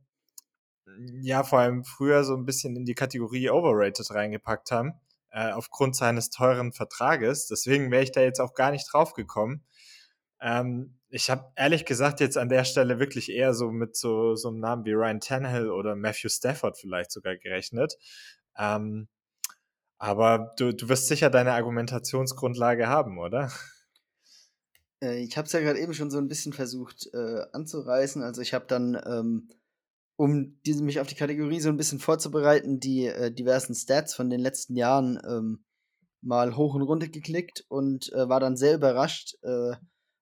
ja, 1.23 1.45
vor 1.45 1.61
allem 1.61 1.85
früher 1.85 2.25
so 2.25 2.35
ein 2.37 2.45
bisschen 2.45 2.77
in 2.77 2.85
die 2.85 2.95
Kategorie 2.95 3.51
overrated 3.51 4.11
reingepackt 4.11 4.71
haben, 4.71 4.93
äh, 5.31 5.51
aufgrund 5.53 5.97
seines 5.97 6.29
teuren 6.29 6.73
Vertrages. 6.73 7.47
Deswegen 7.47 7.91
wäre 7.91 8.03
ich 8.03 8.13
da 8.13 8.21
jetzt 8.21 8.41
auch 8.41 8.55
gar 8.55 8.71
nicht 8.71 8.87
drauf 8.93 9.15
gekommen. 9.15 9.65
Ähm, 10.41 10.99
ich 11.09 11.31
habe 11.31 11.51
ehrlich 11.57 11.87
gesagt 11.87 12.21
jetzt 12.21 12.37
an 12.37 12.51
der 12.51 12.65
Stelle 12.65 12.99
wirklich 12.99 13.31
eher 13.31 13.55
so 13.55 13.71
mit 13.71 13.97
so, 13.97 14.35
so 14.35 14.49
einem 14.49 14.61
Namen 14.61 14.85
wie 14.85 14.93
Ryan 14.93 15.21
Tannehill 15.21 15.71
oder 15.71 15.97
Matthew 15.97 16.29
Stafford 16.29 16.79
vielleicht 16.79 17.13
sogar 17.13 17.37
gerechnet. 17.37 17.97
Ähm, 18.59 19.09
aber 19.99 20.53
du, 20.59 20.73
du 20.73 20.89
wirst 20.89 21.09
sicher 21.09 21.31
deine 21.31 21.53
Argumentationsgrundlage 21.53 22.89
haben, 22.89 23.19
oder? 23.19 23.51
Äh, 25.05 25.23
ich 25.23 25.37
habe 25.37 25.47
es 25.47 25.53
ja 25.53 25.61
gerade 25.61 25.79
eben 25.79 25.95
schon 25.95 26.11
so 26.11 26.19
ein 26.19 26.29
bisschen 26.29 26.53
versucht 26.53 27.09
äh, 27.13 27.43
anzureißen. 27.53 28.23
Also 28.23 28.41
ich 28.41 28.55
habe 28.55 28.67
dann, 28.67 29.01
ähm, 29.07 29.49
um 30.17 30.61
diese, 30.65 30.83
mich 30.83 31.01
auf 31.01 31.07
die 31.07 31.17
Kategorie 31.17 31.61
so 31.61 31.69
ein 31.69 31.77
bisschen 31.77 31.99
vorzubereiten, 31.99 32.81
die 32.81 33.07
äh, 33.07 33.33
diversen 33.33 33.75
Stats 33.75 34.15
von 34.15 34.31
den 34.31 34.41
letzten 34.41 34.77
Jahren 34.77 35.21
ähm, 35.27 35.65
mal 36.23 36.57
hoch 36.57 36.75
und 36.75 36.83
runter 36.83 37.09
geklickt 37.09 37.65
und 37.69 38.13
äh, 38.13 38.29
war 38.29 38.41
dann 38.41 38.57
sehr 38.57 38.75
überrascht, 38.75 39.35
äh, 39.43 39.73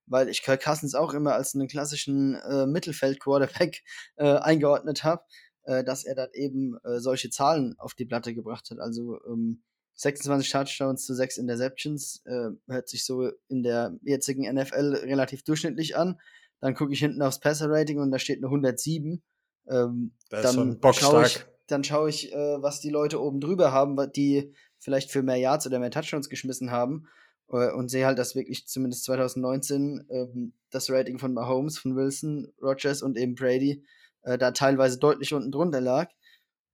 weil 0.07 0.29
ich 0.29 0.43
Kirk 0.43 0.63
Cousins 0.63 0.95
auch 0.95 1.15
immer 1.15 1.35
als 1.35 1.55
einen 1.55 1.69
klassischen 1.69 2.35
äh, 2.35 2.67
Mittelfeld-Quarterback 2.67 3.83
eingeordnet 4.17 5.05
habe, 5.05 5.23
äh, 5.65 5.85
dass 5.85 6.05
er 6.05 6.15
dann 6.15 6.31
eben 6.33 6.77
äh, 6.85 6.99
solche 7.01 7.31
Zahlen 7.31 7.75
auf 7.79 7.95
die 7.95 8.05
Platte 8.05 8.35
gebracht 8.35 8.71
hat. 8.71 8.79
Also 8.79 9.19
ähm, 9.27 9.63
26 9.95 10.51
Touchdowns 10.51 11.05
zu 11.05 11.15
6 11.15 11.39
Interceptions 11.39 12.23
äh, 12.25 12.51
hört 12.67 12.89
sich 12.89 13.05
so 13.05 13.31
in 13.49 13.63
der 13.63 13.97
jetzigen 14.03 14.53
NFL 14.53 14.95
relativ 15.05 15.45
durchschnittlich 15.45 15.97
an. 15.97 16.21
Dann 16.61 16.75
gucke 16.75 16.93
ich 16.93 17.01
hinten 17.01 17.23
aufs 17.23 17.41
Passer-Rating 17.41 17.99
und 17.99 18.11
da 18.11 18.19
steht 18.19 18.39
eine 18.39 18.47
107. 18.47 19.23
Ähm, 19.69 20.15
das 20.31 20.45
ist 20.45 20.55
schon 20.55 20.81
bockstark. 20.81 21.27
Ich, 21.27 21.45
dann 21.67 21.85
schaue 21.85 22.09
ich, 22.09 22.33
äh, 22.33 22.63
was 22.63 22.81
die 22.81 22.91
Leute 22.91 23.21
oben 23.21 23.41
drüber 23.41 23.73
haben, 23.73 23.97
die 24.13 24.55
vielleicht 24.79 25.11
für 25.11 25.23
mehr 25.23 25.37
Yards 25.37 25.67
oder 25.67 25.79
mehr 25.79 25.91
Touchdowns 25.91 26.29
geschmissen 26.29 26.71
haben. 26.71 27.07
Äh, 27.51 27.73
und 27.73 27.89
sehe 27.91 28.07
halt, 28.07 28.19
dass 28.19 28.35
wirklich 28.35 28.67
zumindest 28.67 29.05
2019 29.05 30.07
ähm, 30.11 30.53
das 30.71 30.91
Rating 30.91 31.19
von 31.19 31.35
Mahomes, 31.35 31.79
von 31.79 31.97
Wilson, 31.97 32.53
Rogers 32.61 33.03
und 33.03 33.17
eben 33.17 33.35
Brady 33.35 33.85
äh, 34.23 34.39
da 34.39 34.53
teilweise 34.53 34.99
deutlich 34.99 35.35
unten 35.35 35.53
drunter 35.53 35.81
lag. 35.81 36.11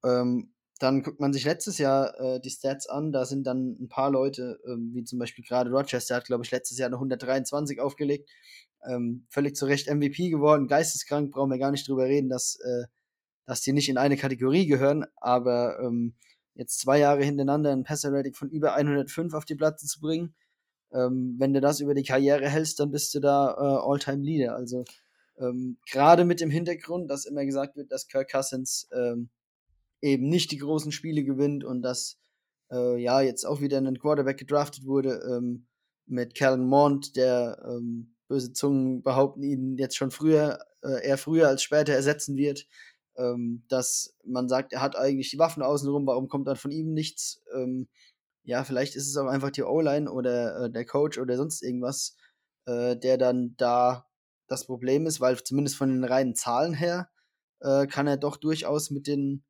Ähm, 0.05 0.53
dann 0.79 1.03
guckt 1.03 1.21
man 1.21 1.33
sich 1.33 1.45
letztes 1.45 1.79
Jahr 1.79 2.19
äh, 2.21 2.41
die 2.41 2.51
Stats 2.51 2.89
an, 2.89 3.11
da 3.11 3.25
sind 3.25 3.47
dann 3.47 3.77
ein 3.81 3.89
paar 3.89 4.11
Leute, 4.11 4.61
ähm, 4.67 4.93
wie 4.95 5.05
zum 5.05 5.19
Beispiel 5.19 5.45
gerade 5.45 5.71
Rogers, 5.71 6.07
der 6.07 6.19
hat, 6.19 6.27
glaube 6.27 6.45
ich, 6.45 6.51
letztes 6.53 6.79
Jahr 6.79 6.87
eine 6.87 6.97
123 6.97 7.81
aufgelegt, 7.81 8.31
ähm, 8.89 9.27
völlig 9.29 9.57
zu 9.57 9.67
Recht 9.67 9.89
MVP 9.89 10.31
geworden, 10.31 10.69
geisteskrank, 10.69 11.33
brauchen 11.33 11.51
wir 11.51 11.59
gar 11.59 11.73
nicht 11.73 11.89
drüber 11.89 12.05
reden, 12.05 12.29
dass, 12.29 12.61
äh, 12.61 12.85
dass 13.47 13.61
die 13.63 13.73
nicht 13.73 13.89
in 13.89 13.99
eine 13.99 14.17
Kategorie 14.17 14.67
gehören, 14.67 15.05
aber 15.17 15.81
ähm, 15.81 16.15
jetzt 16.55 16.79
zwei 16.81 16.99
Jahre 16.99 17.25
hintereinander 17.25 17.73
ein 17.73 17.85
Passer-Rating 17.85 18.35
von 18.35 18.51
über 18.51 18.75
105 18.75 19.35
auf 19.35 19.45
die 19.45 19.57
Platte 19.57 19.85
zu 19.85 20.01
bringen, 20.01 20.35
ähm, 20.93 21.37
wenn 21.39 21.53
du 21.53 21.61
das 21.61 21.81
über 21.81 21.95
die 21.95 22.05
Karriere 22.05 22.49
hältst, 22.49 22.81
dann 22.81 22.91
bist 22.91 23.15
du 23.15 23.21
da 23.21 23.53
äh, 23.53 23.91
All-Time-Leader. 23.91 24.55
Also 24.55 24.85
ähm, 25.41 25.79
gerade 25.91 26.25
mit 26.25 26.41
dem 26.41 26.51
Hintergrund, 26.51 27.11
dass 27.11 27.27
immer 27.27 27.45
gesagt 27.45 27.77
wird, 27.77 27.93
dass 27.93 28.09
Kirk 28.09 28.31
Cousins 28.31 28.89
ähm, 28.93 29.31
eben 30.01 30.29
nicht 30.29 30.51
die 30.51 30.59
großen 30.59 30.93
Spiele 30.93 31.25
gewinnt 31.25 31.65
und 31.65 31.83
dass 31.83 32.19
äh, 32.71 33.01
ja 33.01 33.21
jetzt 33.21 33.45
auch 33.45 33.61
wieder 33.61 33.79
ein 33.79 33.99
Quarterback 33.99 34.39
gedraftet 34.39 34.85
wurde 34.87 35.21
ähm, 35.29 35.67
mit 36.07 36.35
Callan 36.35 36.67
Mond, 36.67 37.17
der 37.17 37.63
ähm, 37.69 38.15
böse 38.29 38.53
Zungen 38.53 39.03
behaupten 39.03 39.43
ihn 39.43 39.77
jetzt 39.79 39.97
schon 39.97 40.11
früher, 40.11 40.59
äh, 40.83 41.07
eher 41.07 41.19
früher 41.19 41.49
als 41.49 41.63
später 41.63 41.93
ersetzen 41.95 42.37
wird. 42.37 42.67
Ähm, 43.17 43.65
dass 43.69 44.15
man 44.25 44.49
sagt, 44.49 44.73
er 44.73 44.81
hat 44.81 44.97
eigentlich 44.97 45.31
die 45.31 45.41
Waffen 45.41 45.63
außenrum, 45.63 46.07
warum 46.07 46.29
kommt 46.29 46.47
dann 46.47 46.57
von 46.57 46.71
ihm 46.71 46.95
nichts? 46.95 47.43
Ähm, 47.53 47.89
ja, 48.45 48.65
vielleicht 48.65 48.95
ist 48.95 49.09
es 49.09 49.17
auch 49.17 49.27
einfach 49.27 49.51
die 49.51 49.65
O-Line 49.65 50.11
oder 50.11 50.65
äh, 50.65 50.71
der 50.71 50.87
Coach 50.87 51.19
oder 51.19 51.37
sonst 51.37 51.63
irgendwas, 51.63 52.17
äh, 52.67 52.97
der 52.97 53.19
dann 53.19 53.55
da 53.57 54.08
das 54.49 54.67
Problem 54.67 55.07
ist, 55.07 55.21
weil 55.21 55.43
zumindest 55.43 55.77
von 55.77 55.91
den 55.91 56.05
reinen 56.05 56.35
Zahlen 56.35 56.75
her 56.75 57.11
äh, 57.61 57.87
kann 57.87 58.07
er 58.07 58.17
doch 58.17 58.37
durchaus 58.37 58.91
mit 58.91 59.07
den 59.07 59.45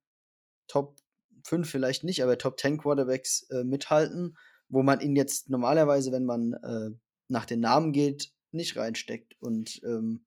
Top 0.66 0.96
5 1.44 1.68
vielleicht 1.68 2.04
nicht, 2.04 2.22
aber 2.22 2.38
Top 2.38 2.58
10 2.58 2.78
Quarterbacks 2.78 3.42
äh, 3.50 3.64
mithalten, 3.64 4.36
wo 4.68 4.82
man 4.82 5.00
ihn 5.00 5.16
jetzt 5.16 5.48
normalerweise, 5.48 6.12
wenn 6.12 6.24
man 6.24 6.52
äh, 6.52 6.90
nach 7.28 7.46
den 7.46 7.60
Namen 7.60 7.92
geht, 7.92 8.32
nicht 8.50 8.76
reinsteckt. 8.76 9.36
Und 9.40 9.80
ähm, 9.84 10.24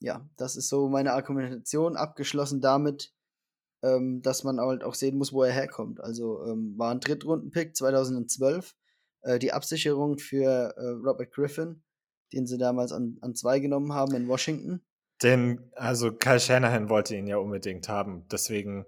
ja, 0.00 0.28
das 0.36 0.56
ist 0.56 0.68
so 0.68 0.88
meine 0.88 1.12
Argumentation, 1.12 1.96
abgeschlossen 1.96 2.60
damit, 2.60 3.12
ähm, 3.82 4.22
dass 4.22 4.44
man 4.44 4.60
halt 4.60 4.82
auch 4.82 4.94
sehen 4.94 5.16
muss, 5.18 5.32
wo 5.32 5.42
er 5.42 5.52
herkommt. 5.52 6.00
Also 6.00 6.44
ähm, 6.44 6.74
war 6.76 6.92
ein 6.92 7.00
Drittrunden-Pick 7.00 7.76
2012, 7.76 8.74
äh, 9.22 9.38
die 9.38 9.52
Absicherung 9.52 10.18
für 10.18 10.74
äh, 10.76 10.88
Robert 11.06 11.32
Griffin, 11.32 11.82
den 12.32 12.46
sie 12.46 12.58
damals 12.58 12.92
an, 12.92 13.18
an 13.20 13.34
zwei 13.34 13.60
genommen 13.60 13.92
haben 13.92 14.14
in 14.14 14.28
Washington. 14.28 14.82
Den, 15.22 15.70
also 15.74 16.12
Kyle 16.12 16.40
Shanahan 16.40 16.88
wollte 16.88 17.16
ihn 17.16 17.26
ja 17.26 17.38
unbedingt 17.38 17.88
haben. 17.88 18.26
Deswegen 18.30 18.84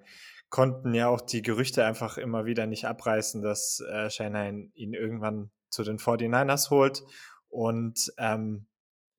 konnten 0.50 0.94
ja 0.94 1.08
auch 1.08 1.20
die 1.20 1.42
Gerüchte 1.42 1.84
einfach 1.84 2.18
immer 2.18 2.44
wieder 2.44 2.66
nicht 2.66 2.86
abreißen, 2.86 3.42
dass 3.42 3.80
äh, 3.80 4.10
Shanahan 4.10 4.70
ihn 4.74 4.94
irgendwann 4.94 5.50
zu 5.70 5.84
den 5.84 5.98
49ers 5.98 6.70
holt. 6.70 7.02
Und 7.48 8.12
ähm, 8.18 8.66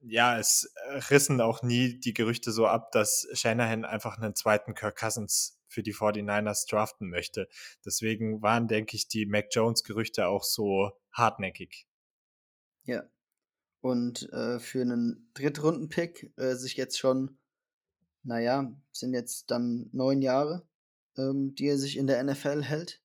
ja, 0.01 0.37
es 0.37 0.73
rissen 1.09 1.41
auch 1.41 1.61
nie 1.61 1.99
die 1.99 2.13
Gerüchte 2.13 2.51
so 2.51 2.67
ab, 2.67 2.91
dass 2.91 3.27
Shanahan 3.33 3.85
einfach 3.85 4.17
einen 4.17 4.35
zweiten 4.35 4.73
Kirk 4.73 4.97
Cousins 4.97 5.59
für 5.67 5.83
die 5.83 5.93
49ers 5.93 6.69
draften 6.69 7.09
möchte. 7.09 7.47
Deswegen 7.85 8.41
waren, 8.41 8.67
denke 8.67 8.95
ich, 8.95 9.07
die 9.07 9.25
Mac 9.25 9.47
Jones-Gerüchte 9.51 10.27
auch 10.27 10.43
so 10.43 10.91
hartnäckig. 11.11 11.85
Ja. 12.83 13.03
Und 13.81 14.31
äh, 14.33 14.59
für 14.59 14.81
einen 14.81 15.31
Drittrunden-Pick 15.35 16.33
äh, 16.37 16.55
sich 16.55 16.75
jetzt 16.75 16.99
schon, 16.99 17.37
naja, 18.23 18.73
sind 18.91 19.13
jetzt 19.13 19.51
dann 19.51 19.89
neun 19.93 20.21
Jahre, 20.21 20.67
ähm, 21.17 21.55
die 21.55 21.67
er 21.67 21.77
sich 21.77 21.97
in 21.97 22.07
der 22.07 22.23
NFL 22.23 22.63
hält. 22.63 23.01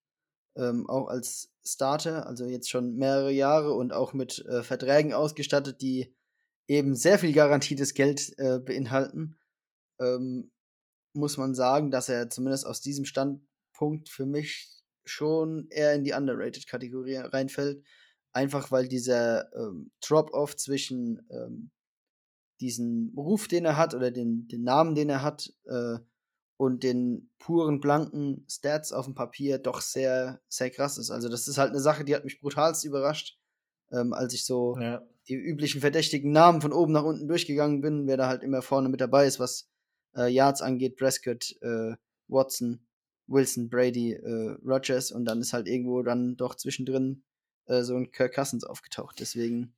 Ähm, 0.56 0.88
auch 0.88 1.08
als 1.08 1.52
Starter, 1.64 2.26
also 2.26 2.44
jetzt 2.44 2.70
schon 2.70 2.96
mehrere 2.96 3.32
Jahre 3.32 3.72
und 3.72 3.92
auch 3.92 4.12
mit 4.12 4.44
äh, 4.46 4.62
Verträgen 4.62 5.12
ausgestattet, 5.12 5.80
die 5.80 6.14
eben 6.68 6.94
sehr 6.94 7.18
viel 7.18 7.32
garantiertes 7.32 7.94
Geld 7.94 8.34
äh, 8.38 8.58
beinhalten. 8.58 9.36
Ähm, 10.00 10.50
muss 11.12 11.36
man 11.36 11.54
sagen, 11.54 11.90
dass 11.90 12.08
er 12.08 12.30
zumindest 12.30 12.66
aus 12.66 12.80
diesem 12.80 13.04
Standpunkt 13.04 14.08
für 14.08 14.26
mich 14.26 14.82
schon 15.04 15.68
eher 15.70 15.94
in 15.94 16.04
die 16.04 16.12
Underrated-Kategorie 16.12 17.16
reinfällt. 17.16 17.84
Einfach 18.34 18.72
weil 18.72 18.88
dieser 18.88 19.54
ähm, 19.54 19.92
Drop-Off 20.06 20.56
zwischen 20.56 21.24
ähm, 21.30 21.70
diesen 22.60 23.14
Ruf, 23.16 23.46
den 23.48 23.64
er 23.64 23.76
hat, 23.76 23.94
oder 23.94 24.10
den, 24.10 24.48
den 24.48 24.64
Namen, 24.64 24.96
den 24.96 25.08
er 25.08 25.22
hat, 25.22 25.52
äh, 25.66 25.98
und 26.56 26.82
den 26.82 27.30
puren, 27.38 27.80
blanken 27.80 28.44
Stats 28.48 28.92
auf 28.92 29.06
dem 29.06 29.14
Papier 29.14 29.58
doch 29.58 29.80
sehr, 29.80 30.40
sehr 30.48 30.70
krass 30.70 30.98
ist. 30.98 31.10
Also, 31.10 31.28
das 31.28 31.46
ist 31.46 31.58
halt 31.58 31.70
eine 31.70 31.80
Sache, 31.80 32.04
die 32.04 32.14
hat 32.14 32.24
mich 32.24 32.40
brutalst 32.40 32.84
überrascht, 32.84 33.38
ähm, 33.92 34.12
als 34.12 34.34
ich 34.34 34.44
so 34.44 34.76
ja. 34.80 35.06
die 35.28 35.34
üblichen 35.34 35.80
verdächtigen 35.80 36.32
Namen 36.32 36.60
von 36.60 36.72
oben 36.72 36.92
nach 36.92 37.04
unten 37.04 37.28
durchgegangen 37.28 37.80
bin, 37.80 38.06
wer 38.08 38.16
da 38.16 38.28
halt 38.28 38.42
immer 38.42 38.62
vorne 38.62 38.88
mit 38.88 39.00
dabei 39.00 39.26
ist, 39.26 39.38
was 39.38 39.68
äh, 40.16 40.28
Yards 40.28 40.60
angeht, 40.60 40.96
Prescott, 40.96 41.56
äh, 41.60 41.94
Watson, 42.28 42.86
Wilson, 43.26 43.68
Brady, 43.68 44.12
äh, 44.12 44.56
Rogers 44.64 45.12
und 45.12 45.24
dann 45.24 45.40
ist 45.40 45.52
halt 45.52 45.68
irgendwo 45.68 46.02
dann 46.02 46.36
doch 46.36 46.56
zwischendrin 46.56 47.22
äh, 47.66 47.82
so 47.82 47.96
ein 47.96 48.10
Kirk 48.10 48.34
Cousins 48.34 48.64
aufgetaucht. 48.64 49.16
Deswegen. 49.20 49.74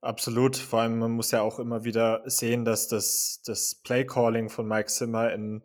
Absolut. 0.00 0.56
Vor 0.56 0.80
allem, 0.80 0.98
man 0.98 1.12
muss 1.12 1.30
ja 1.30 1.40
auch 1.40 1.58
immer 1.58 1.84
wieder 1.84 2.22
sehen, 2.26 2.64
dass 2.64 2.88
das, 2.88 3.40
das 3.44 3.76
Play-Calling 3.76 4.50
von 4.50 4.66
Mike 4.66 4.88
Zimmer 4.88 5.32
in 5.32 5.62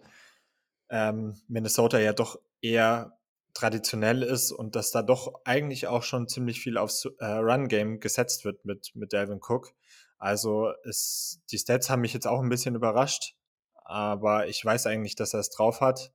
ähm, 0.90 1.36
Minnesota 1.48 2.00
ja 2.00 2.14
doch 2.14 2.40
eher 2.62 3.20
traditionell 3.54 4.24
ist 4.24 4.52
und 4.52 4.76
dass 4.76 4.92
da 4.92 5.02
doch 5.02 5.42
eigentlich 5.44 5.88
auch 5.88 6.04
schon 6.04 6.28
ziemlich 6.28 6.62
viel 6.62 6.78
aufs 6.78 7.06
äh, 7.20 7.26
Run-Game 7.26 8.00
gesetzt 8.00 8.46
wird 8.46 8.64
mit, 8.64 8.92
mit 8.96 9.12
Dalvin 9.12 9.42
Cook. 9.42 9.74
Also 10.18 10.72
es, 10.84 11.42
die 11.52 11.58
Stats 11.58 11.90
haben 11.90 12.02
mich 12.02 12.14
jetzt 12.14 12.28
auch 12.28 12.42
ein 12.42 12.50
bisschen 12.50 12.76
überrascht, 12.76 13.36
aber 13.84 14.48
ich 14.48 14.64
weiß 14.64 14.86
eigentlich, 14.88 15.16
dass 15.16 15.34
er 15.34 15.40
es 15.40 15.50
drauf 15.50 15.82
hat. 15.82 16.14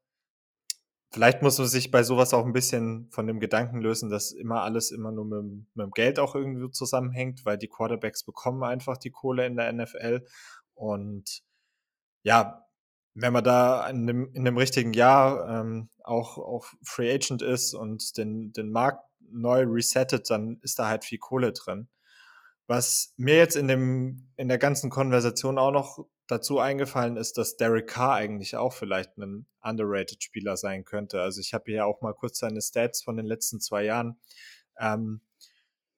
Vielleicht 1.14 1.42
muss 1.42 1.58
man 1.58 1.68
sich 1.68 1.92
bei 1.92 2.02
sowas 2.02 2.34
auch 2.34 2.44
ein 2.44 2.52
bisschen 2.52 3.08
von 3.12 3.28
dem 3.28 3.38
Gedanken 3.38 3.80
lösen, 3.80 4.10
dass 4.10 4.32
immer 4.32 4.62
alles 4.62 4.90
immer 4.90 5.12
nur 5.12 5.24
mit, 5.24 5.64
mit 5.72 5.86
dem 5.86 5.92
Geld 5.92 6.18
auch 6.18 6.34
irgendwie 6.34 6.68
zusammenhängt, 6.72 7.44
weil 7.44 7.56
die 7.56 7.68
Quarterbacks 7.68 8.24
bekommen 8.24 8.64
einfach 8.64 8.96
die 8.96 9.12
Kohle 9.12 9.46
in 9.46 9.56
der 9.56 9.72
NFL. 9.72 10.26
Und 10.74 11.44
ja, 12.24 12.66
wenn 13.14 13.32
man 13.32 13.44
da 13.44 13.88
in 13.88 14.08
dem, 14.08 14.32
in 14.34 14.44
dem 14.44 14.58
richtigen 14.58 14.92
Jahr 14.92 15.48
ähm, 15.48 15.88
auch, 16.02 16.36
auch 16.36 16.66
Free 16.82 17.14
Agent 17.14 17.42
ist 17.42 17.74
und 17.74 18.16
den, 18.16 18.52
den 18.52 18.72
Markt 18.72 19.04
neu 19.20 19.62
resettet, 19.68 20.28
dann 20.30 20.58
ist 20.62 20.80
da 20.80 20.88
halt 20.88 21.04
viel 21.04 21.18
Kohle 21.18 21.52
drin. 21.52 21.88
Was 22.66 23.14
mir 23.16 23.36
jetzt 23.36 23.54
in, 23.54 23.68
dem, 23.68 24.32
in 24.36 24.48
der 24.48 24.58
ganzen 24.58 24.90
Konversation 24.90 25.58
auch 25.58 25.70
noch 25.70 26.08
dazu 26.26 26.58
eingefallen 26.58 27.16
ist, 27.16 27.38
dass 27.38 27.56
Derek 27.56 27.88
Carr 27.88 28.14
eigentlich 28.14 28.56
auch 28.56 28.72
vielleicht 28.72 29.16
ein 29.18 29.46
underrated 29.62 30.22
Spieler 30.22 30.56
sein 30.56 30.84
könnte. 30.84 31.20
Also 31.20 31.40
ich 31.40 31.54
habe 31.54 31.64
hier 31.66 31.86
auch 31.86 32.00
mal 32.00 32.14
kurz 32.14 32.38
seine 32.38 32.60
Stats 32.60 33.02
von 33.02 33.16
den 33.16 33.26
letzten 33.26 33.60
zwei 33.60 33.84
Jahren. 33.84 34.18
Ähm, 34.78 35.20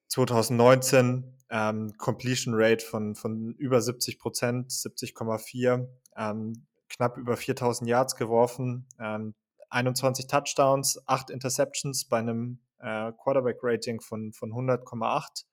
2019 0.09 1.37
ähm, 1.51 1.93
Completion 1.99 2.55
Rate 2.57 2.85
von, 2.85 3.15
von 3.15 3.55
über 3.55 3.81
70 3.81 4.19
Prozent, 4.19 4.71
70,4, 4.71 5.89
ähm, 6.17 6.67
knapp 6.89 7.17
über 7.19 7.37
4000 7.37 7.89
Yards 7.89 8.17
geworfen, 8.17 8.87
ähm, 9.01 9.35
21 9.71 10.27
Touchdowns, 10.27 11.03
8 11.07 11.31
Interceptions 11.31 12.05
bei 12.07 12.19
einem 12.19 12.61
äh, 12.79 13.13
Quarterback 13.13 13.59
Rating 13.63 14.01
von, 14.01 14.33
von 14.33 14.53
100,8 14.53 15.45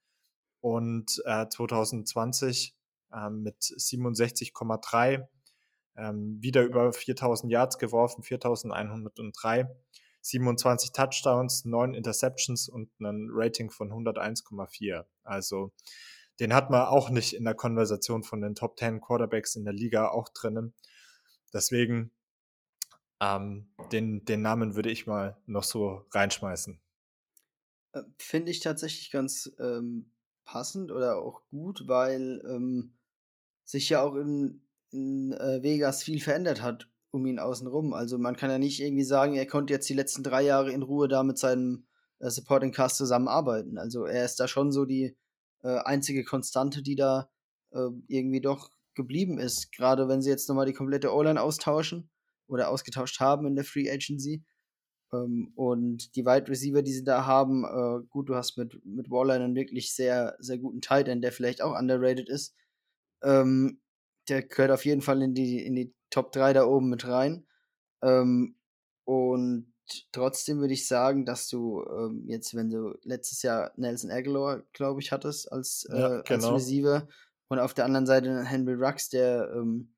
und 0.62 1.21
äh, 1.25 1.47
2020 1.47 2.69
ähm, 2.69 2.82
mit 3.30 3.62
67,3 3.62 5.28
ähm, 5.95 6.38
wieder 6.41 6.63
über 6.63 6.91
4000 6.91 7.52
Yards 7.52 7.78
geworfen, 7.78 8.23
4103. 8.23 9.69
27 10.23 10.93
Touchdowns, 10.93 11.65
9 11.65 11.93
Interceptions 11.93 12.69
und 12.69 12.89
ein 13.02 13.28
Rating 13.30 13.69
von 13.69 13.91
101,4. 13.91 15.04
Also 15.23 15.73
den 16.39 16.54
hat 16.54 16.69
man 16.69 16.88
auch 16.88 17.10
nicht 17.10 17.34
in 17.34 17.43
der 17.43 17.56
Konversation 17.56 18.23
von 18.23 18.41
den 18.41 18.56
Top 18.56 18.80
10 18.80 19.02
Quarterbacks 19.02 19.56
in 19.56 19.65
der 19.65 19.73
Liga 19.73 20.10
auch 20.10 20.30
drinnen. 20.30 20.73
Deswegen 21.54 22.12
ähm, 23.19 23.67
den, 23.91 24.26
den 24.26 24.41
Namen 24.41 24.76
würde 24.76 24.91
ich 24.91 25.08
mal 25.08 25.38
noch 25.45 25.63
so 25.63 26.06
reinschmeißen. 26.12 26.80
Äh, 27.91 28.04
finde 28.17 28.52
ich 28.52 28.62
tatsächlich 28.62 29.12
ganz 29.12 29.52
ähm, 29.60 30.12
passend 30.45 30.91
oder 30.91 31.17
auch 31.17 31.41
gut, 31.49 31.88
weil 31.88 32.41
ähm, 32.47 32.93
sich 33.65 33.89
ja 33.89 34.02
auch 34.02 34.15
in, 34.15 34.62
in 34.91 35.34
äh, 35.34 35.63
Vegas 35.63 36.04
viel 36.04 36.19
verändert 36.19 36.62
hat 36.62 36.88
um 37.13 37.26
ihn 37.28 37.39
außenrum. 37.39 37.93
Also 37.93 38.17
man 38.17 38.36
kann 38.36 38.49
ja 38.49 38.58
nicht 38.58 38.82
irgendwie 38.82 39.04
sagen, 39.04 39.36
er 39.36 39.45
konnte 39.45 39.71
jetzt 39.71 39.88
die 39.88 39.93
letzten 39.93 40.23
drei 40.23 40.41
Jahre 40.41 40.71
in 40.71 40.82
Ruhe 40.82 41.08
da 41.08 41.23
mit 41.23 41.38
seinem 41.38 41.86
äh, 42.19 42.30
Supporting 42.30 42.71
Cast 42.71 42.97
zusammenarbeiten. 42.97 43.78
Also 43.78 44.06
er 44.06 44.26
ist 44.26 44.39
da 44.39 44.47
schon 44.47 44.71
so 44.71 44.86
die 44.86 45.15
äh, 45.62 45.78
einzige 45.78 46.23
Konstante, 46.23 46.82
die 46.82 46.95
da 46.95 47.30
äh, 47.71 47.89
irgendwie 48.08 48.41
doch 48.41 48.71
geblieben 48.95 49.38
ist. 49.38 49.71
Gerade 49.71 50.08
wenn 50.08 50.23
sie 50.23 50.32
jetzt 50.32 50.49
nochmal 50.49 50.65
die 50.65 50.73
komplette 50.73 51.13
O-Line 51.13 51.39
austauschen 51.39 52.10
oder 52.47 52.69
ausgetauscht 52.69 53.19
haben 53.19 53.45
in 53.45 53.56
der 53.56 53.63
Free 53.63 53.91
Agency. 53.91 54.43
Ähm, 55.13 55.52
und 55.56 56.15
die 56.15 56.26
Wide 56.26 56.49
Receiver, 56.49 56.82
die 56.82 56.93
sie 56.93 57.04
da 57.04 57.28
haben, 57.28 57.63
äh, 57.63 58.04
gut, 58.10 58.28
du 58.28 58.36
hast 58.36 58.58
mit, 58.58 58.84
mit 58.86 59.12
Waller 59.12 59.36
einen 59.36 59.56
wirklich 59.56 59.93
sehr, 59.93 60.36
sehr 60.39 60.58
guten 60.58 60.82
Tight 60.82 61.08
End, 61.08 61.23
der 61.23 61.32
vielleicht 61.32 61.62
auch 61.62 61.78
underrated 61.78 62.28
ist. 62.28 62.56
Ähm, 63.23 63.81
der 64.29 64.43
gehört 64.43 64.71
auf 64.71 64.86
jeden 64.86 65.01
Fall 65.01 65.21
in 65.21 65.33
die, 65.33 65.65
in 65.65 65.75
die 65.75 65.93
Top 66.09 66.31
3 66.31 66.53
da 66.53 66.65
oben 66.65 66.89
mit 66.89 67.07
rein. 67.07 67.45
Ähm, 68.01 68.55
und 69.05 69.73
trotzdem 70.12 70.59
würde 70.59 70.73
ich 70.73 70.88
sagen, 70.88 71.25
dass 71.25 71.47
du 71.47 71.83
ähm, 71.83 72.23
jetzt, 72.27 72.55
wenn 72.55 72.69
du 72.69 72.97
letztes 73.03 73.41
Jahr 73.41 73.71
Nelson 73.75 74.12
Aguilar, 74.12 74.63
glaube 74.73 75.01
ich, 75.01 75.12
hattest 75.12 75.51
als, 75.51 75.86
äh, 75.91 75.99
ja, 75.99 76.21
genau. 76.21 76.53
als 76.53 76.63
Receiver 76.63 77.07
und 77.47 77.59
auf 77.59 77.73
der 77.73 77.86
anderen 77.86 78.05
Seite 78.05 78.43
Henry 78.43 78.73
Rux, 78.73 79.09
der 79.09 79.51
ähm, 79.55 79.93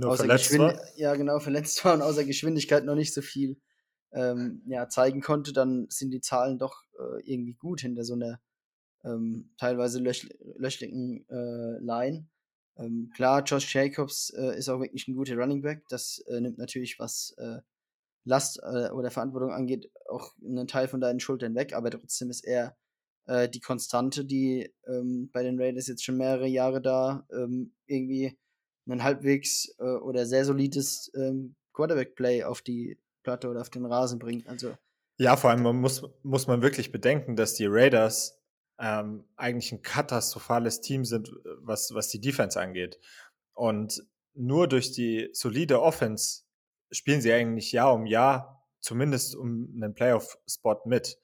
außer 0.00 0.24
verletzt 0.24 0.58
war? 0.58 0.78
ja 0.96 1.14
genau 1.14 1.38
verletzt 1.38 1.84
war 1.84 1.94
und 1.94 2.02
außer 2.02 2.24
Geschwindigkeit 2.24 2.84
noch 2.84 2.94
nicht 2.94 3.14
so 3.14 3.22
viel 3.22 3.60
ähm, 4.12 4.62
ja, 4.66 4.88
zeigen 4.88 5.20
konnte, 5.20 5.52
dann 5.52 5.86
sind 5.88 6.10
die 6.10 6.20
Zahlen 6.20 6.58
doch 6.58 6.84
äh, 6.98 7.22
irgendwie 7.24 7.54
gut 7.54 7.80
hinter 7.80 8.04
so 8.04 8.14
einer 8.14 8.40
ähm, 9.04 9.50
teilweise 9.58 10.00
löch 10.00 10.28
löchligen 10.56 11.26
äh, 11.28 11.78
Line. 11.80 12.28
Ähm, 12.76 13.10
klar, 13.14 13.42
Josh 13.44 13.74
Jacobs 13.74 14.30
äh, 14.30 14.56
ist 14.58 14.68
auch 14.68 14.80
wirklich 14.80 15.08
ein 15.08 15.14
guter 15.14 15.36
Running 15.36 15.62
Back. 15.62 15.84
Das 15.88 16.22
äh, 16.28 16.40
nimmt 16.40 16.58
natürlich, 16.58 16.98
was 16.98 17.34
äh, 17.38 17.58
Last 18.24 18.60
äh, 18.62 18.90
oder 18.90 19.10
Verantwortung 19.10 19.52
angeht, 19.52 19.90
auch 20.08 20.34
einen 20.44 20.66
Teil 20.66 20.88
von 20.88 21.00
deinen 21.00 21.20
Schultern 21.20 21.54
weg. 21.54 21.74
Aber 21.74 21.90
trotzdem 21.90 22.30
ist 22.30 22.44
er 22.44 22.76
äh, 23.26 23.48
die 23.48 23.60
Konstante, 23.60 24.24
die 24.24 24.72
ähm, 24.86 25.30
bei 25.32 25.42
den 25.42 25.60
Raiders 25.60 25.88
jetzt 25.88 26.04
schon 26.04 26.16
mehrere 26.16 26.46
Jahre 26.46 26.80
da 26.80 27.26
ähm, 27.32 27.74
irgendwie 27.86 28.38
ein 28.88 29.02
halbwegs 29.02 29.74
äh, 29.78 29.84
oder 29.84 30.26
sehr 30.26 30.44
solides 30.44 31.10
ähm, 31.14 31.54
Quarterback-Play 31.72 32.44
auf 32.44 32.62
die 32.62 32.98
Platte 33.22 33.48
oder 33.48 33.60
auf 33.60 33.70
den 33.70 33.86
Rasen 33.86 34.18
bringt. 34.18 34.48
Also 34.48 34.74
ja, 35.18 35.36
vor 35.36 35.50
allem 35.50 35.62
man 35.62 35.76
muss, 35.76 36.02
muss 36.22 36.46
man 36.46 36.62
wirklich 36.62 36.90
bedenken, 36.90 37.36
dass 37.36 37.54
die 37.54 37.66
Raiders 37.66 38.41
ähm, 38.82 39.24
eigentlich 39.36 39.70
ein 39.72 39.80
katastrophales 39.80 40.80
Team 40.80 41.04
sind, 41.04 41.28
äh, 41.28 41.32
was, 41.60 41.94
was 41.94 42.08
die 42.08 42.20
Defense 42.20 42.60
angeht. 42.60 42.98
Und 43.54 44.02
nur 44.34 44.66
durch 44.66 44.92
die 44.92 45.30
solide 45.32 45.80
Offense 45.80 46.42
spielen 46.90 47.20
sie 47.20 47.32
eigentlich 47.32 47.72
Jahr 47.72 47.94
um 47.94 48.06
Jahr 48.06 48.66
zumindest 48.80 49.36
um 49.36 49.72
einen 49.74 49.94
Playoff-Spot 49.94 50.80
mit. 50.84 51.18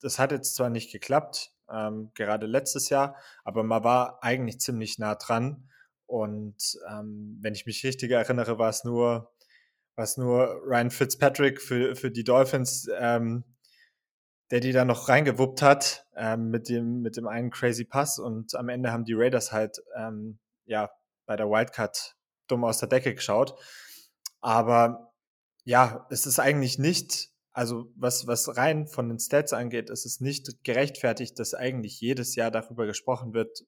Das 0.00 0.18
hat 0.18 0.32
jetzt 0.32 0.56
zwar 0.56 0.68
nicht 0.68 0.90
geklappt, 0.90 1.52
ähm, 1.70 2.10
gerade 2.14 2.46
letztes 2.46 2.90
Jahr, 2.90 3.16
aber 3.44 3.62
man 3.62 3.84
war 3.84 4.22
eigentlich 4.22 4.58
ziemlich 4.58 4.98
nah 4.98 5.14
dran. 5.14 5.70
Und 6.06 6.76
ähm, 6.90 7.38
wenn 7.40 7.54
ich 7.54 7.64
mich 7.64 7.84
richtig 7.84 8.10
erinnere, 8.10 8.58
war 8.58 8.68
es 8.68 8.84
nur, 8.84 9.32
nur 10.16 10.60
Ryan 10.66 10.90
Fitzpatrick 10.90 11.62
für, 11.62 11.94
für 11.94 12.10
die 12.10 12.24
Dolphins, 12.24 12.88
ähm, 12.98 13.44
der 14.50 14.60
die 14.60 14.72
da 14.72 14.84
noch 14.84 15.08
reingewuppt 15.08 15.62
hat 15.62 16.06
ähm, 16.16 16.50
mit, 16.50 16.68
dem, 16.68 17.00
mit 17.00 17.16
dem 17.16 17.26
einen 17.26 17.50
crazy 17.50 17.84
Pass 17.84 18.18
und 18.18 18.54
am 18.54 18.68
Ende 18.68 18.92
haben 18.92 19.04
die 19.04 19.14
Raiders 19.14 19.52
halt 19.52 19.78
ähm, 19.96 20.38
ja 20.66 20.90
bei 21.26 21.36
der 21.36 21.48
Wildcard 21.48 22.16
dumm 22.48 22.64
aus 22.64 22.78
der 22.78 22.88
Decke 22.88 23.14
geschaut. 23.14 23.54
Aber 24.40 25.12
ja, 25.64 26.06
es 26.10 26.26
ist 26.26 26.38
eigentlich 26.38 26.78
nicht, 26.78 27.30
also 27.52 27.90
was, 27.96 28.26
was 28.26 28.56
rein 28.56 28.86
von 28.86 29.08
den 29.08 29.18
Stats 29.18 29.52
angeht, 29.52 29.88
es 29.88 30.04
ist 30.04 30.20
nicht 30.20 30.62
gerechtfertigt, 30.64 31.38
dass 31.38 31.54
eigentlich 31.54 32.00
jedes 32.00 32.34
Jahr 32.34 32.50
darüber 32.50 32.86
gesprochen 32.86 33.32
wird, 33.32 33.64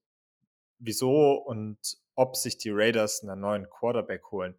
wieso 0.78 1.32
und 1.36 1.78
ob 2.14 2.36
sich 2.36 2.58
die 2.58 2.70
Raiders 2.70 3.22
einen 3.22 3.40
neuen 3.40 3.70
Quarterback 3.70 4.30
holen. 4.30 4.56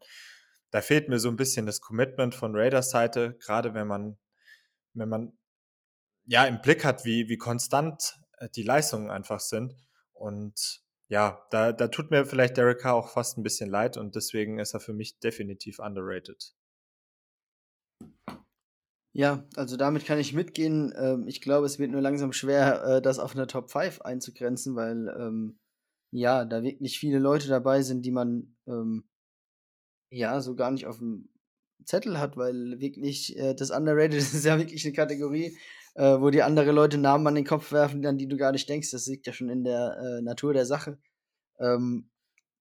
Da 0.72 0.82
fehlt 0.82 1.10
mir 1.10 1.20
so 1.20 1.30
ein 1.30 1.38
bisschen 1.38 1.66
das 1.66 1.80
Commitment 1.80 2.34
von 2.34 2.56
Raiders 2.56 2.90
Seite, 2.90 3.38
gerade 3.40 3.74
wenn 3.74 3.88
man, 3.88 4.18
wenn 4.94 5.10
man 5.10 5.37
ja 6.28 6.46
im 6.46 6.62
Blick 6.62 6.86
hat, 6.86 7.06
wie, 7.06 7.28
wie 7.30 7.38
konstant 7.38 8.20
äh, 8.38 8.50
die 8.56 8.64
Leistungen 8.64 9.10
einfach 9.10 9.40
sind. 9.40 9.74
Und 10.14 10.82
ja, 11.10 11.46
da, 11.52 11.72
da 11.72 11.88
tut 11.88 12.12
mir 12.12 12.26
vielleicht 12.26 12.58
Derek 12.58 12.80
Carr 12.80 12.96
auch 12.96 13.10
fast 13.10 13.38
ein 13.38 13.44
bisschen 13.44 13.70
leid 13.70 13.98
und 13.98 14.16
deswegen 14.16 14.60
ist 14.60 14.74
er 14.74 14.80
für 14.80 14.94
mich 14.94 15.20
definitiv 15.20 15.80
underrated. 15.80 16.54
Ja, 19.14 19.48
also 19.56 19.78
damit 19.78 20.06
kann 20.06 20.20
ich 20.20 20.34
mitgehen. 20.34 20.94
Ähm, 20.96 21.28
ich 21.28 21.42
glaube, 21.42 21.66
es 21.66 21.80
wird 21.80 21.92
nur 21.92 22.02
langsam 22.02 22.34
schwer, 22.34 22.84
äh, 22.84 23.02
das 23.02 23.18
auf 23.18 23.36
eine 23.36 23.48
Top 23.48 23.72
5 23.72 24.02
einzugrenzen, 24.02 24.76
weil 24.76 25.08
ähm, 25.18 25.58
ja, 26.12 26.46
da 26.46 26.62
wirklich 26.62 27.00
viele 27.00 27.20
Leute 27.20 27.48
dabei 27.48 27.82
sind, 27.82 28.06
die 28.06 28.12
man 28.12 28.56
ähm, 28.68 29.10
ja 30.12 30.40
so 30.42 30.56
gar 30.56 30.72
nicht 30.72 30.86
auf 30.86 31.00
dem 31.00 31.30
Zettel 31.84 32.20
hat, 32.20 32.38
weil 32.38 32.80
wirklich 32.80 33.38
äh, 33.38 33.56
das 33.56 33.72
Underrated 33.72 34.14
ist 34.20 34.46
ja 34.46 34.60
wirklich 34.60 34.86
eine 34.86 34.94
Kategorie, 34.94 35.58
äh, 35.98 36.22
wo 36.22 36.30
die 36.30 36.44
andere 36.44 36.72
Leute 36.72 37.00
Namen 37.00 37.26
an 37.26 37.36
den 37.36 37.46
Kopf 37.46 37.72
werfen, 37.72 38.06
an 38.06 38.20
die 38.20 38.28
du 38.28 38.38
gar 38.38 38.52
nicht 38.52 38.70
denkst. 38.70 38.92
Das 38.92 39.08
liegt 39.08 39.26
ja 39.26 39.34
schon 39.34 39.50
in 39.50 39.64
der 39.64 39.98
äh, 39.98 40.22
Natur 40.22 40.54
der 40.54 40.66
Sache. 40.66 41.00
Ähm, 41.60 42.10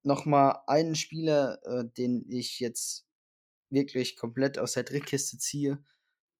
Nochmal 0.02 0.60
einen 0.68 0.94
Spieler, 0.94 1.58
äh, 1.64 1.84
den 1.98 2.24
ich 2.28 2.60
jetzt 2.60 3.06
wirklich 3.70 4.16
komplett 4.16 4.56
aus 4.56 4.72
der 4.72 4.84
Drittkiste 4.84 5.36
ziehe, 5.36 5.84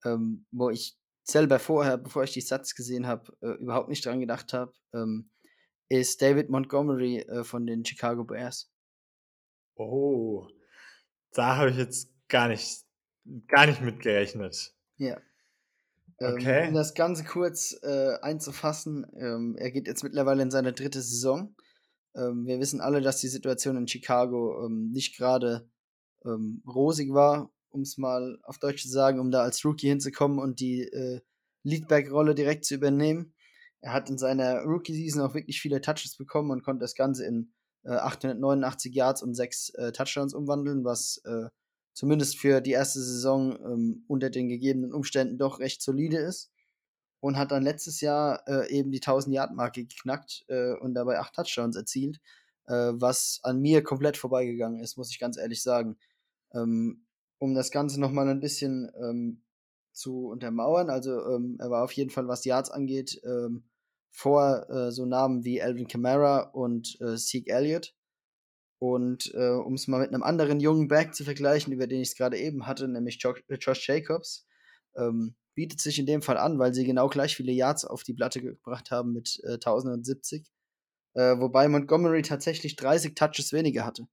ähm, 0.05 0.47
wo 0.53 0.71
ich 0.71 0.97
selber 1.25 1.59
vorher, 1.59 1.99
bevor 1.99 2.23
ich 2.23 2.33
die 2.33 2.41
Satz 2.41 2.77
gesehen 2.77 3.09
habe, 3.09 3.37
äh, 3.43 3.61
überhaupt 3.61 3.89
nicht 3.89 4.07
dran 4.07 4.21
gedacht 4.21 4.53
habe, 4.53 4.73
ähm, 4.95 5.31
ist 5.89 6.23
David 6.23 6.49
Montgomery 6.49 7.19
äh, 7.23 7.43
von 7.43 7.67
den 7.67 7.85
Chicago 7.85 8.25
Bears. 8.25 8.73
Oh, 9.75 10.47
da 11.33 11.57
habe 11.57 11.71
ich 11.71 11.77
jetzt 11.77 12.09
gar 12.29 12.47
nicht, 12.47 12.85
gar 13.49 13.67
nicht 13.67 13.83
mitgerechnet. 13.83 14.75
Ja. 14.97 15.21
Ähm, 16.19 16.35
okay. 16.35 16.69
um 16.69 16.75
das 16.75 16.95
Ganze 16.95 17.25
kurz 17.25 17.77
äh, 17.83 18.15
einzufassen, 18.23 19.07
ähm, 19.19 19.57
er 19.59 19.71
geht 19.71 19.87
jetzt 19.87 20.03
mittlerweile 20.03 20.43
in 20.43 20.51
seine 20.51 20.73
dritte 20.73 21.03
Saison. 21.03 21.55
Ähm, 22.15 22.47
wir 22.47 22.59
wissen 22.59 22.81
alle, 22.81 23.03
dass 23.03 23.21
die 23.21 23.29
Situation 23.29 23.77
in 23.77 23.89
Chicago 23.89 24.65
ähm, 24.65 24.91
nicht 24.93 25.17
gerade 25.17 25.69
ähm, 26.25 26.63
rosig 26.67 27.13
war, 27.13 27.53
um 27.69 27.83
es 27.83 27.99
mal 27.99 28.39
auf 28.45 28.59
Deutsch 28.59 28.83
zu 28.83 28.89
sagen, 28.89 29.21
um 29.21 29.31
da 29.31 29.43
als 29.43 29.65
Rookie 29.65 29.89
hinzukommen 29.89 30.39
und 30.39 30.61
die 30.61 30.83
äh, 30.83 31.21
Leadback-Rolle 31.65 32.35
direkt 32.35 32.65
zu 32.65 32.75
übernehmen. 32.75 33.35
Er 33.81 33.93
hat 33.93 34.09
in 34.09 34.17
seiner 34.17 34.63
Rookie-Season 34.63 35.21
auch 35.21 35.35
wirklich 35.35 35.61
viele 35.61 35.81
Touches 35.81 36.17
bekommen 36.17 36.51
und 36.51 36.65
konnte 36.65 36.81
das 36.81 36.95
Ganze 36.95 37.27
in 37.27 37.53
äh, 37.85 37.91
889 37.91 38.95
Yards 38.95 39.23
und 39.23 39.35
6 39.35 39.71
äh, 39.75 39.93
Touchdowns 39.93 40.33
umwandeln, 40.33 40.85
was 40.85 41.21
äh, 41.25 41.49
zumindest 41.97 42.39
für 42.39 42.61
die 42.61 42.73
erste 42.73 43.01
Saison 43.01 43.59
ähm, 43.65 44.05
unter 44.07 44.29
den 44.29 44.49
gegebenen 44.49 44.93
Umständen 44.93 45.39
doch 45.39 45.61
recht 45.61 45.81
solide 45.81 46.19
ist. 46.19 46.53
Und 47.21 47.39
hat 47.39 47.51
dann 47.51 47.63
letztes 47.63 48.03
Jahr 48.03 48.47
äh, 48.47 48.71
eben 48.71 48.93
die 48.93 49.01
1000-Yard-Marke 49.01 49.87
geknackt 49.87 50.45
äh, 50.49 50.75
und 50.75 50.93
dabei 50.93 51.19
acht 51.19 51.35
Touchdowns 51.35 51.75
erzielt, 51.75 52.21
äh, 52.67 52.93
was 52.93 53.41
an 53.43 53.61
mir 53.61 53.83
komplett 53.83 54.19
vorbeigegangen 54.19 54.81
ist, 54.81 54.99
muss 54.99 55.11
ich 55.11 55.19
ganz 55.19 55.39
ehrlich 55.39 55.63
sagen. 55.63 55.97
Ähm, 56.53 57.07
um 57.39 57.55
das 57.55 57.71
Ganze 57.71 57.99
nochmal 57.99 58.29
ein 58.29 58.41
bisschen 58.41 58.93
ähm, 59.03 59.43
zu 59.93 60.29
untermauern, 60.29 60.91
also 60.91 61.19
ähm, 61.31 61.57
er 61.59 61.71
war 61.71 61.83
auf 61.83 61.93
jeden 61.93 62.11
Fall, 62.11 62.29
was 62.29 62.45
Yards 62.45 62.71
angeht, 62.71 63.21
ähm, 63.25 63.65
vor 64.11 64.69
äh, 64.69 64.93
so 64.93 65.07
Namen 65.07 65.45
wie 65.45 65.63
Alvin 65.63 65.89
Kamara 65.89 66.51
und 66.51 67.01
äh, 67.01 67.17
Zeke 67.17 67.51
Elliott. 67.51 67.96
Und 68.79 69.33
äh, 69.35 69.51
um 69.51 69.75
es 69.75 69.89
mal 69.89 70.01
mit 70.01 70.13
einem 70.13 70.23
anderen 70.23 70.61
jungen 70.61 70.89
Back 70.89 71.15
zu 71.15 71.25
vergleichen, 71.25 71.73
über 71.73 71.87
den 71.87 72.03
ich 72.03 72.11
es 72.11 72.17
gerade 72.17 72.39
eben 72.39 72.67
hatte, 72.67 72.89
nämlich 72.89 73.19
jo 73.23 73.35
äh, 73.49 73.57
Josh 73.57 73.89
Jacobs, 73.89 74.47
ähm, 74.97 75.35
bietet 75.55 75.81
sich 75.81 75.99
in 75.99 76.07
dem 76.07 76.23
Fall 76.23 76.37
an, 76.37 76.59
weil 76.59 76.75
sie 76.75 76.85
genau 76.85 77.09
gleich 77.09 77.37
viele 77.37 77.53
Yards 77.53 77.85
auf 77.87 78.03
die 78.03 78.13
Platte 78.13 78.43
gebracht 78.43 78.91
haben 78.91 79.13
mit 79.13 79.41
äh, 79.45 79.55
1070. 79.55 80.47
Äh, 81.15 81.39
wobei 81.39 81.69
Montgomery 81.69 82.23
tatsächlich 82.23 82.77
30 82.77 83.15
Touches 83.15 83.53
weniger 83.53 83.87
hatte. 83.87 84.07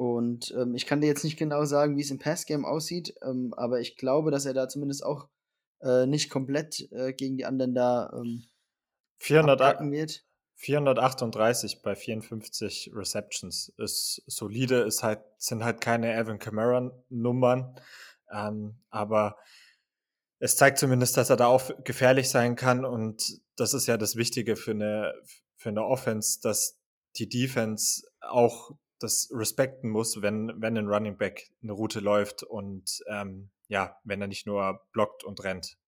Und 0.00 0.54
ähm, 0.56 0.74
ich 0.74 0.86
kann 0.86 1.00
dir 1.00 1.08
jetzt 1.08 1.24
nicht 1.24 1.36
genau 1.36 1.64
sagen, 1.64 1.96
wie 1.96 2.00
es 2.00 2.10
im 2.10 2.18
Passgame 2.18 2.66
aussieht, 2.66 3.14
ähm, 3.22 3.52
aber 3.56 3.80
ich 3.80 3.96
glaube, 3.96 4.30
dass 4.30 4.46
er 4.46 4.54
da 4.54 4.68
zumindest 4.68 5.04
auch 5.04 5.28
äh, 5.82 6.06
nicht 6.06 6.30
komplett 6.30 6.90
äh, 6.92 7.12
gegen 7.12 7.36
die 7.36 7.44
anderen 7.44 7.74
da 7.74 8.10
ähm, 8.14 8.44
400, 9.18 9.60
wird. 9.90 10.24
438 10.60 11.80
bei 11.80 11.96
54 11.96 12.90
Receptions 12.94 13.72
ist 13.78 14.22
solide, 14.26 14.80
ist 14.82 15.02
halt, 15.02 15.20
sind 15.38 15.64
halt 15.64 15.80
keine 15.80 16.12
Evan 16.12 16.38
Kamara-Nummern, 16.38 17.74
ähm, 18.30 18.74
aber 18.90 19.38
es 20.38 20.56
zeigt 20.56 20.76
zumindest, 20.76 21.16
dass 21.16 21.30
er 21.30 21.36
da 21.36 21.46
auch 21.46 21.70
gefährlich 21.84 22.28
sein 22.28 22.56
kann 22.56 22.84
und 22.84 23.40
das 23.56 23.72
ist 23.72 23.86
ja 23.86 23.96
das 23.96 24.16
Wichtige 24.16 24.54
für 24.54 24.72
eine, 24.72 25.14
für 25.56 25.70
eine 25.70 25.82
Offense, 25.82 26.40
dass 26.42 26.78
die 27.16 27.28
Defense 27.30 28.06
auch 28.20 28.72
das 28.98 29.30
respekten 29.32 29.88
muss, 29.88 30.20
wenn, 30.20 30.52
wenn 30.58 30.76
ein 30.76 30.88
Running 30.88 31.16
Back 31.16 31.50
eine 31.62 31.72
Route 31.72 32.00
läuft 32.00 32.42
und 32.42 33.02
ähm, 33.08 33.48
ja, 33.68 33.96
wenn 34.04 34.20
er 34.20 34.28
nicht 34.28 34.46
nur 34.46 34.82
blockt 34.92 35.24
und 35.24 35.42
rennt. 35.42 35.78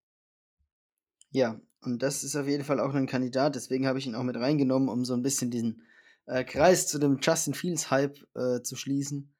Ja, 1.33 1.59
und 1.81 2.03
das 2.03 2.23
ist 2.23 2.35
auf 2.35 2.47
jeden 2.47 2.63
Fall 2.63 2.79
auch 2.79 2.93
ein 2.93 3.07
Kandidat, 3.07 3.55
deswegen 3.55 3.87
habe 3.87 3.97
ich 3.97 4.05
ihn 4.05 4.15
auch 4.15 4.23
mit 4.23 4.37
reingenommen, 4.37 4.87
um 4.87 5.03
so 5.03 5.15
ein 5.15 5.23
bisschen 5.23 5.49
diesen 5.49 5.83
äh, 6.27 6.43
Kreis 6.43 6.87
zu 6.87 6.99
dem 6.99 7.19
Justin 7.21 7.55
Fields 7.55 7.89
Hype 7.89 8.19
äh, 8.35 8.61
zu 8.61 8.75
schließen, 8.75 9.33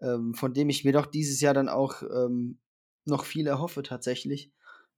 ähm, 0.00 0.34
von 0.34 0.54
dem 0.54 0.70
ich 0.70 0.84
mir 0.84 0.92
doch 0.92 1.06
dieses 1.06 1.40
Jahr 1.40 1.54
dann 1.54 1.68
auch 1.68 2.02
ähm, 2.02 2.58
noch 3.04 3.24
viel 3.26 3.46
erhoffe 3.46 3.82
tatsächlich. 3.82 4.52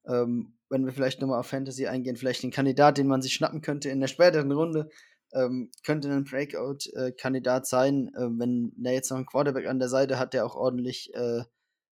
Ähm, 0.06 0.56
wenn 0.68 0.86
wir 0.86 0.92
vielleicht 0.92 1.20
nochmal 1.20 1.40
auf 1.40 1.48
Fantasy 1.48 1.88
eingehen, 1.88 2.16
vielleicht 2.16 2.44
ein 2.44 2.52
Kandidat, 2.52 2.96
den 2.98 3.08
man 3.08 3.22
sich 3.22 3.34
schnappen 3.34 3.60
könnte 3.60 3.88
in 3.88 4.00
der 4.00 4.08
späteren 4.08 4.52
Runde, 4.52 4.88
ähm, 5.32 5.70
könnte 5.84 6.10
ein 6.10 6.24
Breakout-Kandidat 6.24 7.66
sein, 7.66 8.12
äh, 8.14 8.28
wenn 8.38 8.72
er 8.84 8.92
jetzt 8.92 9.10
noch 9.10 9.16
einen 9.16 9.26
Quarterback 9.26 9.66
an 9.66 9.80
der 9.80 9.88
Seite 9.88 10.20
hat, 10.20 10.32
der 10.32 10.46
auch 10.46 10.54
ordentlich 10.54 11.12
äh, 11.14 11.42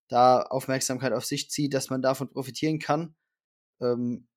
da 0.10 0.42
Aufmerksamkeit 0.42 1.14
auf 1.14 1.24
sich 1.24 1.50
zieht, 1.50 1.74
dass 1.74 1.90
man 1.90 2.02
davon 2.02 2.30
profitieren 2.30 2.80
kann. 2.80 3.16
Ähm, 3.80 4.28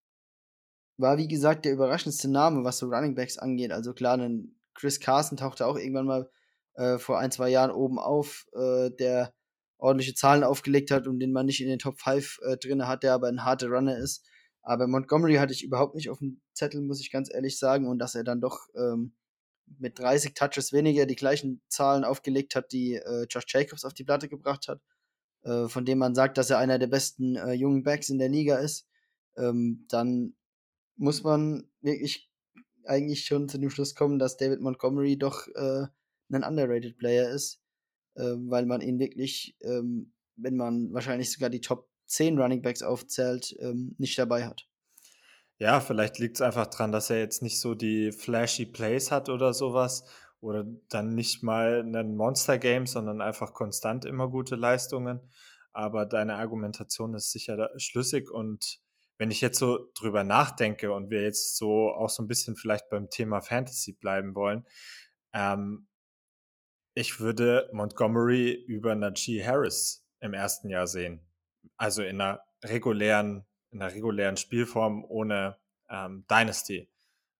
war 0.97 1.19
wie 1.19 1.29
gesagt 1.29 1.65
der 1.65 1.73
überraschendste 1.73 2.31
Name, 2.31 2.65
was 2.65 2.79
so 2.79 2.87
Running 2.87 3.15
Backs 3.15 3.39
angeht. 3.39 3.73
Also 3.73 3.93
klar, 3.93 4.19
ein 4.19 4.55
Chris 4.75 5.01
Carson 5.01 5.37
tauchte 5.37 5.67
auch 5.67 5.77
irgendwann 5.77 6.07
mal 6.07 6.31
äh, 6.75 6.99
vor 6.99 7.19
ein, 7.19 7.31
zwei 7.31 7.49
Jahren 7.49 7.71
oben 7.71 7.99
auf, 7.99 8.47
äh, 8.55 8.91
der 8.91 9.33
ordentliche 9.79 10.15
Zahlen 10.15 10.45
aufgelegt 10.45 10.91
hat 10.91 11.07
und 11.07 11.19
den 11.21 11.33
man 11.33 11.47
nicht 11.47 11.61
in 11.61 11.69
den 11.69 11.79
Top 11.79 12.01
5 12.01 12.39
äh, 12.43 12.57
drin 12.57 12.87
hat, 12.87 13.03
der 13.03 13.15
aber 13.15 13.29
ein 13.29 13.45
harter 13.45 13.69
Runner 13.69 13.97
ist. 13.97 14.25
Aber 14.63 14.87
Montgomery 14.87 15.35
hatte 15.35 15.53
ich 15.53 15.63
überhaupt 15.63 15.95
nicht 15.95 16.09
auf 16.11 16.19
dem 16.19 16.41
Zettel, 16.55 16.81
muss 16.81 17.01
ich 17.01 17.13
ganz 17.13 17.33
ehrlich 17.33 17.59
sagen. 17.59 17.87
Und 17.87 17.99
dass 17.99 18.15
er 18.15 18.25
dann 18.25 18.41
doch 18.41 18.61
ähm, 18.75 19.15
mit 19.79 19.99
30 19.99 20.35
Touches 20.35 20.73
weniger 20.73 21.07
die 21.07 21.17
gleichen 21.17 21.61
Zahlen 21.69 22.05
aufgelegt 22.05 22.57
hat, 22.57 22.73
die 22.73 22.95
äh, 22.95 23.27
Josh 23.29 23.45
Jacobs 23.49 23.85
auf 23.85 23.93
die 23.95 24.05
Platte 24.05 24.29
gebracht 24.29 24.69
hat, 24.69 24.81
äh, 25.43 25.69
von 25.69 25.85
dem 25.85 25.99
man 25.99 26.15
sagt, 26.15 26.39
dass 26.39 26.51
er 26.51 26.59
einer 26.59 26.79
der 26.79 26.87
besten 26.87 27.37
äh, 27.37 27.53
jungen 27.53 27.83
Backs 27.83 28.09
in 28.09 28.19
der 28.19 28.31
Liga 28.31 28.57
ist, 28.57 28.89
ähm, 29.37 29.85
dann 29.91 30.35
muss 30.97 31.23
man 31.23 31.69
wirklich 31.81 32.31
eigentlich 32.85 33.25
schon 33.25 33.49
zu 33.49 33.59
dem 33.59 33.71
Schluss 33.71 33.95
kommen, 33.95 34.19
dass 34.19 34.37
David 34.37 34.61
Montgomery 34.61 35.17
doch 35.19 35.47
äh, 35.49 35.87
ein 36.31 36.45
underrated 36.45 36.99
Player 36.99 37.31
ist 37.31 37.65
äh, 38.17 38.35
weil 38.37 38.67
man 38.67 38.81
ihn 38.81 38.99
wirklich, 38.99 39.57
ähm, 39.63 40.13
wenn 40.37 40.57
man 40.57 40.93
wahrscheinlich 40.93 41.31
sogar 41.31 41.51
die 41.51 41.61
Top 41.61 41.89
10 42.07 42.39
Running 42.39 42.63
Backs 42.63 42.83
aufzählt, 42.83 43.55
ähm, 43.61 43.95
nicht 43.99 44.19
dabei 44.19 44.47
hat. 44.47 44.67
Ja, 45.59 45.81
vielleicht 45.81 46.19
liegt 46.19 46.37
es 46.37 46.43
einfach 46.43 46.67
daran, 46.67 46.93
dass 46.93 47.11
er 47.11 47.19
jetzt 47.19 47.43
nicht 47.43 47.61
so 47.61 47.75
die 47.75 48.13
flashy 48.13 48.67
Plays 48.67 49.11
hat 49.11 49.29
oder 49.29 49.55
sowas. 49.55 50.05
Oder 50.41 50.67
dann 50.91 51.15
nicht 51.15 51.43
mal 51.43 51.83
ein 51.83 52.17
Monster-Game, 52.17 52.87
sondern 52.87 53.23
einfach 53.23 53.55
konstant 53.55 54.05
immer 54.05 54.29
gute 54.29 54.57
Leistungen. 54.57 55.21
Aber 55.73 56.05
deine 56.05 56.35
Argumentation 56.35 57.15
ist 57.15 57.31
sicher 57.31 57.71
schlüssig. 57.77 58.31
Und 58.31 58.81
wenn 59.19 59.31
ich 59.31 59.41
jetzt 59.41 59.59
so 59.59 59.91
drüber 59.95 60.25
nachdenke 60.25 60.93
und 60.93 61.11
wir 61.11 61.23
jetzt 61.23 61.57
so 61.57 61.91
auch 61.93 62.11
so 62.11 62.23
ein 62.23 62.29
bisschen 62.29 62.57
vielleicht 62.57 62.89
beim 62.89 63.11
Thema 63.11 63.41
Fantasy 63.41 63.93
bleiben 63.93 64.35
wollen, 64.35 64.67
ähm, 65.33 65.87
ich 66.95 67.21
würde 67.21 67.69
Montgomery 67.73 68.53
über 68.53 68.95
Najee 68.95 69.45
Harris 69.45 70.07
im 70.21 70.33
ersten 70.33 70.69
Jahr 70.69 70.87
sehen. 70.87 71.21
Also 71.77 72.03
in 72.03 72.21
einer 72.21 72.41
regulären, 72.65 73.45
in 73.71 73.83
einer 73.83 73.93
regulären 73.93 74.37
Spielform 74.37 75.05
ohne 75.05 75.59
ähm, 75.91 76.25
Dynasty. 76.31 76.89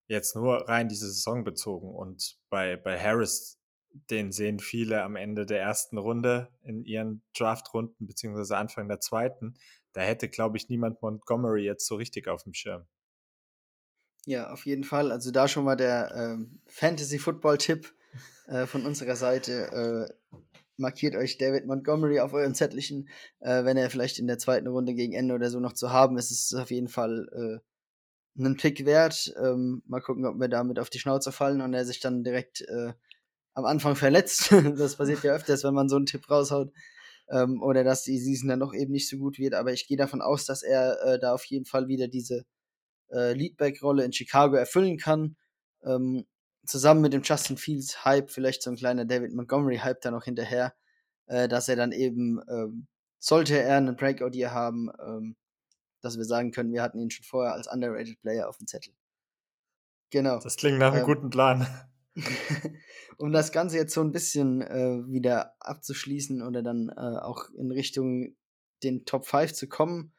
Jetzt 0.07 0.35
nur 0.35 0.67
rein 0.67 0.89
diese 0.89 1.07
Saison 1.07 1.43
bezogen. 1.43 1.89
Und 1.95 2.37
bei, 2.49 2.75
bei 2.75 2.99
Harris, 2.99 3.59
den 4.09 4.31
sehen 4.31 4.59
viele 4.59 5.01
am 5.03 5.15
Ende 5.15 5.45
der 5.45 5.61
ersten 5.61 5.97
Runde 5.97 6.49
in 6.61 6.83
ihren 6.83 7.23
Draftrunden, 7.35 8.05
beziehungsweise 8.05 8.57
Anfang 8.57 8.87
der 8.89 8.99
zweiten. 8.99 9.55
Da 9.95 10.01
hätte, 10.01 10.27
glaube 10.27 10.57
ich, 10.57 10.67
niemand 10.67 11.01
Montgomery 11.01 11.63
jetzt 11.63 11.87
so 11.87 11.95
richtig 11.95 12.27
auf 12.27 12.43
dem 12.43 12.53
Schirm. 12.53 12.85
Ja, 14.25 14.51
auf 14.51 14.65
jeden 14.65 14.83
Fall. 14.83 15.09
Also 15.09 15.31
da 15.31 15.47
schon 15.47 15.63
mal 15.63 15.77
der 15.77 16.11
ähm, 16.13 16.59
Fantasy-Football-Tipp 16.67 17.93
äh, 18.47 18.65
von 18.65 18.85
unserer 18.85 19.15
Seite. 19.15 20.11
Äh, 20.11 20.37
markiert 20.75 21.15
euch 21.15 21.37
David 21.37 21.65
Montgomery 21.65 22.19
auf 22.19 22.33
euren 22.33 22.55
Zettelchen. 22.55 23.07
Äh, 23.39 23.63
wenn 23.63 23.77
er 23.77 23.89
vielleicht 23.89 24.19
in 24.19 24.27
der 24.27 24.37
zweiten 24.37 24.67
Runde 24.67 24.95
gegen 24.95 25.13
Ende 25.13 25.33
oder 25.33 25.49
so 25.49 25.61
noch 25.61 25.71
zu 25.71 25.93
haben 25.93 26.17
ist, 26.17 26.29
ist 26.29 26.51
es 26.51 26.59
auf 26.59 26.71
jeden 26.71 26.89
Fall 26.89 27.29
äh, 27.31 28.39
einen 28.41 28.57
Pick 28.57 28.85
wert. 28.85 29.33
Ähm, 29.41 29.81
mal 29.87 30.01
gucken, 30.01 30.25
ob 30.25 30.37
wir 30.37 30.49
damit 30.49 30.77
auf 30.77 30.89
die 30.89 30.99
Schnauze 30.99 31.31
fallen 31.31 31.61
und 31.61 31.73
er 31.73 31.85
sich 31.85 32.01
dann 32.01 32.25
direkt 32.25 32.59
äh, 32.67 32.91
am 33.53 33.63
Anfang 33.63 33.95
verletzt. 33.95 34.51
das 34.75 34.97
passiert 34.97 35.23
ja 35.23 35.35
öfters, 35.35 35.63
wenn 35.63 35.73
man 35.73 35.87
so 35.87 35.95
einen 35.95 36.05
Tipp 36.05 36.29
raushaut. 36.29 36.73
Ähm, 37.29 37.61
oder 37.61 37.83
dass 37.83 38.03
die 38.03 38.19
Season 38.19 38.49
dann 38.49 38.59
doch 38.59 38.73
eben 38.73 38.91
nicht 38.91 39.09
so 39.09 39.17
gut 39.17 39.39
wird. 39.39 39.53
Aber 39.53 39.73
ich 39.73 39.87
gehe 39.87 39.97
davon 39.97 40.21
aus, 40.21 40.45
dass 40.45 40.63
er 40.63 41.01
äh, 41.03 41.19
da 41.19 41.33
auf 41.33 41.45
jeden 41.45 41.65
Fall 41.65 41.87
wieder 41.87 42.07
diese 42.07 42.45
äh, 43.11 43.33
Leadback-Rolle 43.33 44.03
in 44.03 44.13
Chicago 44.13 44.55
erfüllen 44.55 44.97
kann. 44.97 45.35
Ähm, 45.83 46.25
zusammen 46.65 47.01
mit 47.01 47.13
dem 47.13 47.21
Justin 47.23 47.57
Fields 47.57 48.05
Hype, 48.05 48.31
vielleicht 48.31 48.63
so 48.63 48.71
ein 48.71 48.75
kleiner 48.75 49.05
David 49.05 49.33
Montgomery 49.33 49.77
Hype 49.77 50.01
da 50.01 50.11
noch 50.11 50.23
hinterher, 50.23 50.73
äh, 51.27 51.47
dass 51.47 51.69
er 51.69 51.75
dann 51.75 51.91
eben, 51.91 52.41
ähm, 52.49 52.87
sollte 53.19 53.57
er 53.59 53.77
einen 53.77 53.95
Breakout 53.95 54.31
hier 54.33 54.51
haben, 54.51 54.89
ähm, 55.05 55.35
dass 56.01 56.17
wir 56.17 56.25
sagen 56.25 56.51
können, 56.51 56.71
wir 56.71 56.81
hatten 56.81 56.99
ihn 56.99 57.09
schon 57.09 57.25
vorher 57.25 57.53
als 57.53 57.67
underrated 57.67 58.19
Player 58.21 58.47
auf 58.47 58.57
dem 58.57 58.67
Zettel. 58.67 58.93
Genau. 60.11 60.39
Das 60.39 60.55
klingt 60.55 60.79
nach 60.79 60.91
einem 60.91 61.01
ähm, 61.01 61.05
guten 61.05 61.29
Plan. 61.29 61.67
Um 63.17 63.31
das 63.31 63.51
Ganze 63.51 63.77
jetzt 63.77 63.93
so 63.93 64.01
ein 64.01 64.11
bisschen 64.11 64.61
äh, 64.61 65.03
wieder 65.07 65.55
abzuschließen 65.59 66.41
oder 66.41 66.63
dann 66.63 66.89
äh, 66.89 67.19
auch 67.19 67.49
in 67.57 67.71
Richtung 67.71 68.35
den 68.83 69.05
Top 69.05 69.25
5 69.25 69.53
zu 69.53 69.67
kommen, 69.67 70.13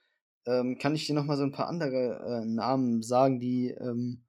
ähm, 0.47 0.79
kann 0.79 0.95
ich 0.95 1.07
dir 1.07 1.15
nochmal 1.15 1.37
so 1.37 1.43
ein 1.43 1.53
paar 1.53 1.69
andere 1.69 2.43
äh, 2.43 2.47
Namen 2.47 3.03
sagen, 3.03 3.41
die 3.41 3.71
ähm, 3.71 4.25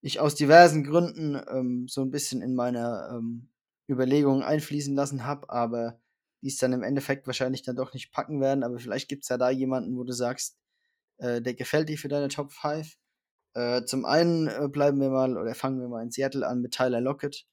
ich 0.00 0.20
aus 0.20 0.34
diversen 0.34 0.84
Gründen 0.84 1.40
ähm, 1.48 1.86
so 1.88 2.02
ein 2.02 2.10
bisschen 2.10 2.42
in 2.42 2.54
meine 2.54 3.08
ähm, 3.12 3.48
Überlegungen 3.88 4.42
einfließen 4.42 4.94
lassen 4.94 5.24
habe, 5.24 5.50
aber 5.50 6.00
die 6.42 6.48
es 6.48 6.58
dann 6.58 6.72
im 6.72 6.82
Endeffekt 6.82 7.26
wahrscheinlich 7.26 7.62
dann 7.62 7.76
doch 7.76 7.92
nicht 7.94 8.12
packen 8.12 8.40
werden. 8.40 8.62
Aber 8.62 8.78
vielleicht 8.78 9.08
gibt 9.08 9.24
es 9.24 9.28
ja 9.28 9.38
da 9.38 9.50
jemanden, 9.50 9.96
wo 9.96 10.04
du 10.04 10.12
sagst, 10.12 10.56
äh, 11.18 11.42
der 11.42 11.54
gefällt 11.54 11.88
dir 11.88 11.98
für 11.98 12.08
deine 12.08 12.28
Top 12.28 12.52
5. 12.52 12.96
Äh, 13.58 13.84
zum 13.86 14.04
einen 14.04 14.46
äh, 14.46 14.68
bleiben 14.68 15.00
wir 15.00 15.10
mal 15.10 15.36
oder 15.36 15.52
fangen 15.52 15.80
wir 15.80 15.88
mal 15.88 16.04
in 16.04 16.12
Seattle 16.12 16.46
an 16.46 16.60
mit 16.60 16.74
Tyler 16.74 17.00
Lockett, 17.00 17.44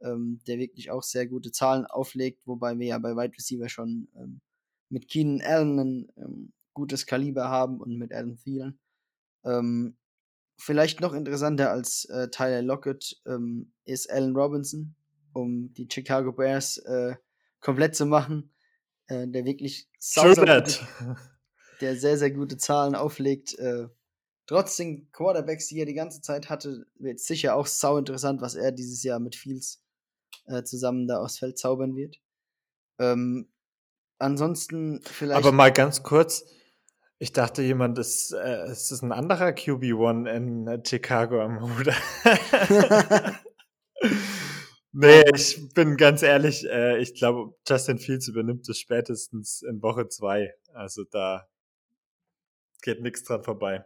ähm, 0.00 0.40
der 0.48 0.58
wirklich 0.58 0.90
auch 0.90 1.04
sehr 1.04 1.28
gute 1.28 1.52
Zahlen 1.52 1.86
auflegt, 1.86 2.48
wobei 2.48 2.76
wir 2.80 2.88
ja 2.88 2.98
bei 2.98 3.14
Wide 3.14 3.36
Receiver 3.36 3.68
schon 3.68 4.08
ähm, 4.16 4.40
mit 4.88 5.06
Keenan 5.08 5.40
Allen 5.40 5.78
ein 5.78 6.12
ähm, 6.16 6.52
gutes 6.74 7.06
Kaliber 7.06 7.48
haben 7.48 7.80
und 7.80 7.96
mit 7.96 8.12
Allen 8.12 8.36
Thielen. 8.36 8.80
Ähm, 9.44 9.96
Vielleicht 10.58 11.00
noch 11.00 11.12
interessanter 11.12 11.70
als 11.70 12.04
äh, 12.06 12.28
Tyler 12.28 12.62
Lockett 12.62 13.20
ähm, 13.26 13.72
ist 13.84 14.10
Allen 14.10 14.34
Robinson, 14.36 14.96
um 15.32 15.72
die 15.74 15.88
Chicago 15.90 16.32
Bears 16.32 16.78
äh, 16.78 17.14
komplett 17.60 17.94
zu 17.94 18.06
machen, 18.06 18.50
der 19.08 19.44
wirklich 19.44 19.88
sau, 19.98 20.22
der 21.80 21.96
sehr, 21.96 22.16
sehr 22.16 22.30
gute 22.30 22.56
Zahlen 22.56 22.94
auflegt. 22.94 23.56
Trotz 24.46 24.76
den 24.76 25.10
Quarterbacks, 25.12 25.68
die 25.68 25.78
er 25.78 25.86
die 25.86 25.94
ganze 25.94 26.20
Zeit 26.20 26.50
hatte, 26.50 26.86
wird 26.96 27.20
sicher 27.20 27.54
auch 27.54 27.66
sau 27.66 27.96
interessant, 27.96 28.40
was 28.40 28.54
er 28.54 28.72
dieses 28.72 29.02
Jahr 29.02 29.20
mit 29.20 29.36
Fields 29.36 29.82
äh, 30.46 30.64
zusammen 30.64 31.06
da 31.06 31.18
aufs 31.18 31.38
Feld 31.38 31.58
zaubern 31.58 31.94
wird. 31.94 32.16
Ähm, 32.98 33.48
ansonsten 34.18 35.00
vielleicht. 35.04 35.38
Aber 35.38 35.52
mal 35.52 35.72
ganz 35.72 36.02
kurz, 36.02 36.44
ich 37.18 37.32
dachte, 37.32 37.62
jemand 37.62 37.98
ist, 37.98 38.32
äh, 38.32 38.64
es 38.64 38.90
ist 38.90 39.02
ein 39.02 39.12
anderer 39.12 39.50
QB1 39.50 40.28
in 40.28 40.66
äh, 40.66 40.82
Chicago 40.84 41.40
am 41.40 41.58
Ruder. 41.58 41.94
nee, 44.92 45.22
ich 45.32 45.72
bin 45.72 45.96
ganz 45.96 46.22
ehrlich, 46.22 46.68
äh, 46.68 46.98
ich 46.98 47.14
glaube, 47.14 47.54
Justin 47.68 47.98
Fields 47.98 48.26
übernimmt 48.26 48.68
es 48.68 48.78
spätestens 48.78 49.62
in 49.62 49.82
Woche 49.82 50.08
zwei. 50.08 50.52
Also 50.74 51.04
da 51.04 51.48
geht 52.82 53.00
nichts 53.02 53.22
dran 53.22 53.44
vorbei. 53.44 53.84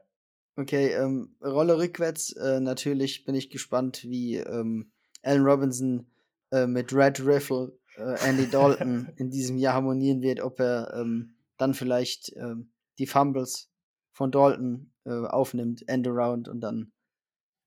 Okay, 0.59 0.95
ähm, 0.95 1.37
Rolle 1.45 1.77
rückwärts. 1.77 2.33
Äh, 2.33 2.61
natürlich 2.61 3.25
bin 3.25 3.35
ich 3.35 3.51
gespannt, 3.51 4.05
wie 4.05 4.37
ähm, 4.37 4.91
Allen 5.23 5.45
Robinson 5.45 6.07
äh, 6.51 6.67
mit 6.67 6.95
Red 6.95 7.21
Riffle 7.25 7.79
äh, 7.97 8.17
Andy 8.27 8.49
Dalton 8.49 9.13
in 9.17 9.31
diesem 9.31 9.59
Jahr 9.59 9.75
harmonieren 9.75 10.23
wird, 10.23 10.41
ob 10.41 10.59
er 10.61 10.95
ähm, 10.95 11.35
dann 11.59 11.75
vielleicht 11.75 12.35
ähm, 12.37 12.71
die 12.99 13.07
Fumbles 13.07 13.71
von 14.13 14.31
Dalton 14.31 14.93
äh, 15.05 15.27
aufnimmt, 15.27 15.87
End 15.89 16.09
around 16.09 16.49
und 16.49 16.63
dann 16.63 16.91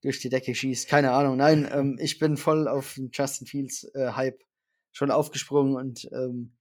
durch 0.01 0.19
die 0.19 0.29
Decke 0.29 0.55
schießt. 0.55 0.87
Keine 0.87 1.11
Ahnung. 1.11 1.37
Nein, 1.37 1.69
ähm, 1.71 1.97
ich 1.99 2.17
bin 2.17 2.37
voll 2.37 2.67
auf 2.67 2.95
den 2.95 3.11
Justin 3.13 3.45
Fields 3.45 3.83
äh, 3.93 4.13
Hype 4.13 4.41
schon 4.91 5.11
aufgesprungen 5.11 5.75
und 5.75 6.09
ähm, 6.11 6.55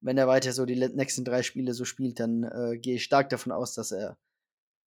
wenn 0.00 0.16
er 0.16 0.28
weiter 0.28 0.52
so 0.52 0.64
die 0.64 0.76
nächsten 0.76 1.24
drei 1.24 1.42
Spiele 1.42 1.74
so 1.74 1.84
spielt, 1.84 2.20
dann 2.20 2.44
äh, 2.44 2.78
gehe 2.78 2.96
ich 2.96 3.04
stark 3.04 3.28
davon 3.28 3.52
aus, 3.52 3.74
dass 3.74 3.92
er 3.92 4.16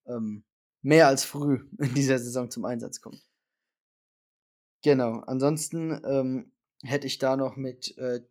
ähm, 0.07 0.43
mehr 0.87 1.07
als 1.07 1.25
früh 1.25 1.59
in 1.79 1.93
dieser 1.93 2.17
Saison 2.17 2.49
zum 2.49 2.63
Einsatz 2.63 3.01
kommt. 3.01 3.21
Genau. 4.83 5.19
Ansonsten 5.27 6.01
ähm, 6.05 6.51
hätte 6.81 7.07
ich 7.07 7.17
da 7.17 7.35
noch 7.35 7.57
mit 7.57 7.97
äh, 7.97 8.21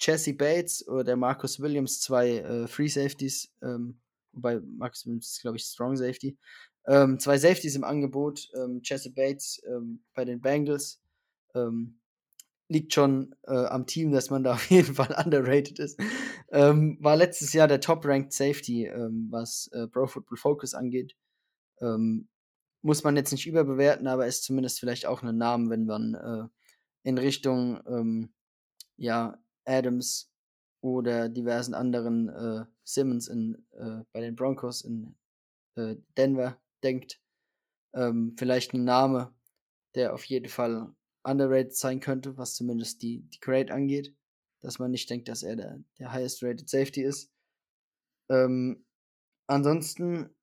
Jesse 0.00 0.32
Bates 0.32 0.86
oder 0.88 1.16
Marcus 1.16 1.60
Williams 1.60 2.00
zwei 2.00 2.38
äh, 2.38 2.66
Free 2.68 2.88
Safeties, 2.88 3.52
ähm, 3.62 4.00
wobei 4.32 4.60
Marcus 4.60 5.04
Williams 5.04 5.32
ist, 5.32 5.42
glaube 5.42 5.58
ich, 5.58 5.64
Strong 5.64 5.96
Safety. 5.96 6.38
Ähm, 6.86 7.18
zwei 7.18 7.36
Safeties 7.36 7.76
im 7.76 7.84
Angebot. 7.84 8.48
Ähm, 8.54 8.80
Jesse 8.82 9.10
Bates 9.10 9.60
ähm, 9.66 10.02
bei 10.14 10.24
den 10.24 10.40
Bengals. 10.40 11.02
Ähm, 11.54 11.98
liegt 12.68 12.94
schon 12.94 13.34
äh, 13.42 13.52
am 13.52 13.86
Team, 13.86 14.10
dass 14.10 14.30
man 14.30 14.42
da 14.42 14.52
auf 14.54 14.70
jeden 14.70 14.94
Fall 14.94 15.14
underrated 15.22 15.78
ist. 15.78 16.00
Ähm, 16.50 16.96
war 17.00 17.16
letztes 17.16 17.52
Jahr 17.52 17.68
der 17.68 17.80
Top-Ranked 17.80 18.32
Safety, 18.32 18.86
ähm, 18.86 19.28
was 19.30 19.68
äh, 19.72 19.86
Pro 19.86 20.06
Football 20.06 20.38
Focus 20.38 20.74
angeht. 20.74 21.14
Ähm, 21.80 22.28
muss 22.82 23.02
man 23.02 23.16
jetzt 23.16 23.32
nicht 23.32 23.46
überbewerten, 23.46 24.06
aber 24.06 24.26
ist 24.26 24.44
zumindest 24.44 24.78
vielleicht 24.78 25.06
auch 25.06 25.22
ein 25.22 25.36
Name, 25.36 25.70
wenn 25.70 25.86
man 25.86 26.14
äh, 26.14 26.48
in 27.02 27.18
Richtung 27.18 27.80
ähm, 27.86 28.32
ja, 28.96 29.38
Adams 29.64 30.30
oder 30.80 31.28
diversen 31.28 31.74
anderen 31.74 32.28
äh, 32.28 32.64
Simmons 32.84 33.28
in, 33.28 33.66
äh, 33.72 34.04
bei 34.12 34.20
den 34.20 34.36
Broncos 34.36 34.82
in 34.82 35.16
äh, 35.74 35.96
Denver 36.16 36.60
denkt. 36.82 37.20
Ähm, 37.94 38.36
vielleicht 38.38 38.72
ein 38.74 38.84
Name, 38.84 39.34
der 39.94 40.14
auf 40.14 40.24
jeden 40.24 40.48
Fall 40.48 40.94
underrated 41.24 41.74
sein 41.74 42.00
könnte, 42.00 42.36
was 42.36 42.54
zumindest 42.54 43.02
die, 43.02 43.22
die 43.22 43.40
Grade 43.40 43.72
angeht. 43.72 44.14
Dass 44.60 44.78
man 44.78 44.90
nicht 44.90 45.10
denkt, 45.10 45.28
dass 45.28 45.42
er 45.42 45.56
der, 45.56 45.82
der 45.98 46.12
highest 46.12 46.42
rated 46.42 46.68
Safety 46.68 47.02
ist. 47.02 47.30
Ähm, 48.30 48.84
ansonsten 49.48 50.35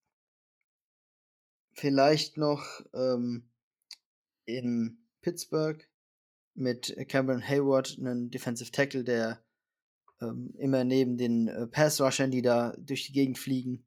vielleicht 1.73 2.37
noch 2.37 2.81
ähm, 2.93 3.49
in 4.45 4.97
Pittsburgh 5.21 5.87
mit 6.55 6.95
Cameron 7.07 7.41
Hayward, 7.41 7.97
einen 7.99 8.29
Defensive 8.29 8.71
Tackle, 8.71 9.03
der 9.03 9.43
ähm, 10.21 10.53
immer 10.57 10.83
neben 10.83 11.17
den 11.17 11.47
äh, 11.47 11.67
Pass-Rushern, 11.67 12.31
die 12.31 12.41
da 12.41 12.75
durch 12.77 13.07
die 13.07 13.13
Gegend 13.13 13.39
fliegen, 13.39 13.85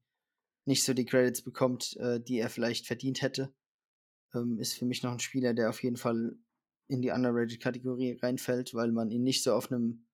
nicht 0.65 0.83
so 0.83 0.93
die 0.93 1.05
Credits 1.05 1.41
bekommt, 1.41 1.95
äh, 1.97 2.19
die 2.19 2.39
er 2.39 2.49
vielleicht 2.49 2.85
verdient 2.87 3.21
hätte. 3.21 3.53
Ähm, 4.33 4.59
ist 4.59 4.73
für 4.73 4.85
mich 4.85 5.03
noch 5.03 5.13
ein 5.13 5.19
Spieler, 5.19 5.53
der 5.53 5.69
auf 5.69 5.81
jeden 5.81 5.97
Fall 5.97 6.37
in 6.87 7.01
die 7.01 7.11
Underrated-Kategorie 7.11 8.19
reinfällt, 8.21 8.73
weil 8.73 8.91
man 8.91 9.11
ihn 9.11 9.23
nicht 9.23 9.43
so 9.43 9.53
auf 9.53 9.71
einem 9.71 10.05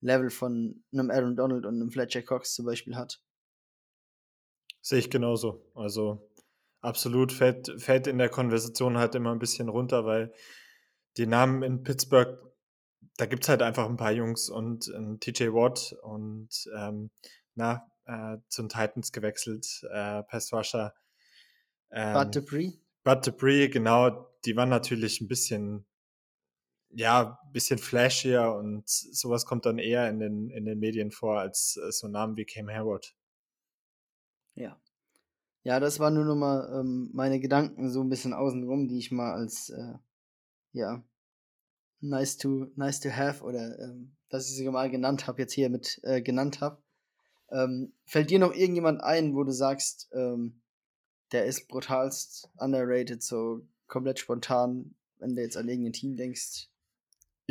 Level 0.00 0.30
von 0.30 0.82
einem 0.92 1.10
Aaron 1.10 1.36
Donald 1.36 1.66
und 1.66 1.74
einem 1.74 1.90
Fletcher 1.90 2.22
Cox 2.22 2.54
zum 2.54 2.64
Beispiel 2.66 2.96
hat. 2.96 3.22
Sehe 4.80 4.98
ich 4.98 5.10
genauso. 5.10 5.70
Also 5.74 6.29
absolut 6.80 7.32
fällt, 7.32 7.70
fällt 7.80 8.06
in 8.06 8.18
der 8.18 8.28
Konversation 8.28 8.98
halt 8.98 9.14
immer 9.14 9.32
ein 9.32 9.38
bisschen 9.38 9.68
runter, 9.68 10.04
weil 10.04 10.32
die 11.16 11.26
Namen 11.26 11.62
in 11.62 11.82
Pittsburgh, 11.82 12.38
da 13.16 13.26
gibt 13.26 13.44
es 13.44 13.48
halt 13.48 13.62
einfach 13.62 13.86
ein 13.88 13.96
paar 13.96 14.12
Jungs 14.12 14.48
und 14.48 14.88
ein 14.88 15.20
TJ 15.20 15.48
Watt 15.48 15.96
und 16.02 16.48
ähm, 16.76 17.10
na, 17.54 17.86
äh, 18.06 18.38
zu 18.48 18.62
den 18.62 18.68
Titans 18.68 19.12
gewechselt, 19.12 19.82
äh, 19.90 20.22
Pass 20.22 20.52
Rusher. 20.52 20.94
Ähm, 21.90 22.14
Bud 22.14 22.34
Dupree? 22.34 22.72
Bud 23.04 23.26
Dupree, 23.26 23.68
genau, 23.68 24.28
die 24.44 24.56
waren 24.56 24.68
natürlich 24.68 25.20
ein 25.20 25.28
bisschen 25.28 25.86
ja, 26.92 27.38
bisschen 27.52 27.78
flashier 27.78 28.52
und 28.52 28.88
sowas 28.88 29.46
kommt 29.46 29.64
dann 29.64 29.78
eher 29.78 30.08
in 30.08 30.18
den, 30.18 30.50
in 30.50 30.64
den 30.64 30.78
Medien 30.78 31.10
vor 31.10 31.38
als 31.38 31.76
äh, 31.76 31.92
so 31.92 32.08
Namen 32.08 32.36
wie 32.36 32.44
Cam 32.44 32.68
Hayward. 32.68 33.14
Ja. 34.54 34.80
Ja, 35.62 35.78
das 35.78 36.00
waren 36.00 36.14
nur 36.14 36.24
noch 36.24 36.36
mal 36.36 36.80
ähm, 36.80 37.10
meine 37.12 37.38
Gedanken 37.38 37.90
so 37.90 38.00
ein 38.00 38.08
bisschen 38.08 38.32
außenrum, 38.32 38.88
die 38.88 38.98
ich 38.98 39.10
mal 39.10 39.32
als, 39.32 39.70
äh, 39.70 39.94
ja, 40.72 41.04
nice 42.00 42.38
to, 42.38 42.66
nice 42.76 43.00
to 43.00 43.10
have 43.10 43.44
oder 43.44 43.78
ähm, 43.78 44.16
dass 44.30 44.48
ich 44.48 44.56
sie 44.56 44.68
mal 44.68 44.90
genannt 44.90 45.26
habe, 45.26 45.42
jetzt 45.42 45.52
hier 45.52 45.68
mit 45.68 46.00
äh, 46.02 46.22
genannt 46.22 46.60
habe. 46.60 46.82
Ähm, 47.50 47.92
fällt 48.04 48.30
dir 48.30 48.38
noch 48.38 48.54
irgendjemand 48.54 49.02
ein, 49.02 49.34
wo 49.34 49.44
du 49.44 49.52
sagst, 49.52 50.08
ähm, 50.12 50.62
der 51.32 51.46
ist 51.46 51.68
brutalst 51.68 52.48
underrated, 52.56 53.22
so 53.22 53.66
komplett 53.86 54.18
spontan, 54.18 54.94
wenn 55.18 55.34
du 55.34 55.42
jetzt 55.42 55.56
an 55.56 55.68
irgendein 55.68 55.92
Team 55.92 56.16
denkst, 56.16 56.70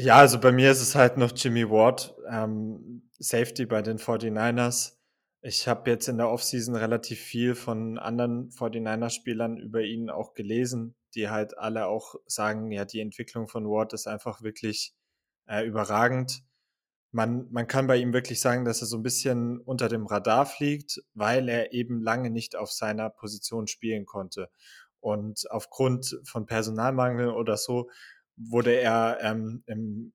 ja, 0.02 0.16
also 0.16 0.40
bei 0.40 0.54
mir 0.54 0.72
ist 0.72 0.80
es 0.80 0.96
halt 0.96 1.18
noch 1.18 1.34
Jimmy 1.36 1.70
Ward, 1.70 2.16
ähm, 2.30 3.10
Safety 3.20 3.66
bei 3.66 3.82
den 3.82 3.98
49ers. 3.98 4.94
Ich 5.42 5.70
habe 5.70 5.90
jetzt 5.90 6.10
in 6.10 6.18
der 6.18 6.30
Offseason 6.30 6.76
relativ 6.76 7.20
viel 7.20 7.56
von 7.56 7.98
anderen 7.98 8.50
49er-Spielern 8.52 9.58
über 9.58 9.82
ihn 9.82 10.10
auch 10.10 10.34
gelesen, 10.34 10.96
die 11.16 11.30
halt 11.30 11.58
alle 11.58 11.88
auch 11.88 12.16
sagen, 12.26 12.72
ja, 12.72 12.84
die 12.84 13.00
Entwicklung 13.00 13.48
von 13.48 13.66
Ward 13.66 13.94
ist 13.94 14.06
einfach 14.06 14.42
wirklich 14.42 14.94
äh, 15.48 15.66
überragend. 15.66 16.44
Man, 17.12 17.48
man 17.52 17.68
kann 17.68 17.88
bei 17.88 17.98
ihm 17.98 18.14
wirklich 18.14 18.42
sagen, 18.42 18.66
dass 18.66 18.82
er 18.82 18.88
so 18.88 18.98
ein 18.98 19.04
bisschen 19.04 19.62
unter 19.62 19.88
dem 19.88 20.06
Radar 20.08 20.46
fliegt, 20.46 21.02
weil 21.14 21.48
er 21.48 21.72
eben 21.72 22.02
lange 22.02 22.30
nicht 22.30 22.58
auf 22.58 22.72
seiner 22.72 23.10
Position 23.10 23.68
spielen 23.68 24.06
konnte. 24.06 24.50
Und 25.00 25.50
aufgrund 25.50 26.20
von 26.26 26.46
Personalmangel 26.48 27.30
oder 27.30 27.56
so 27.56 27.90
wurde 28.36 28.74
er 28.76 29.20
ähm, 29.22 29.64
im, 29.68 30.14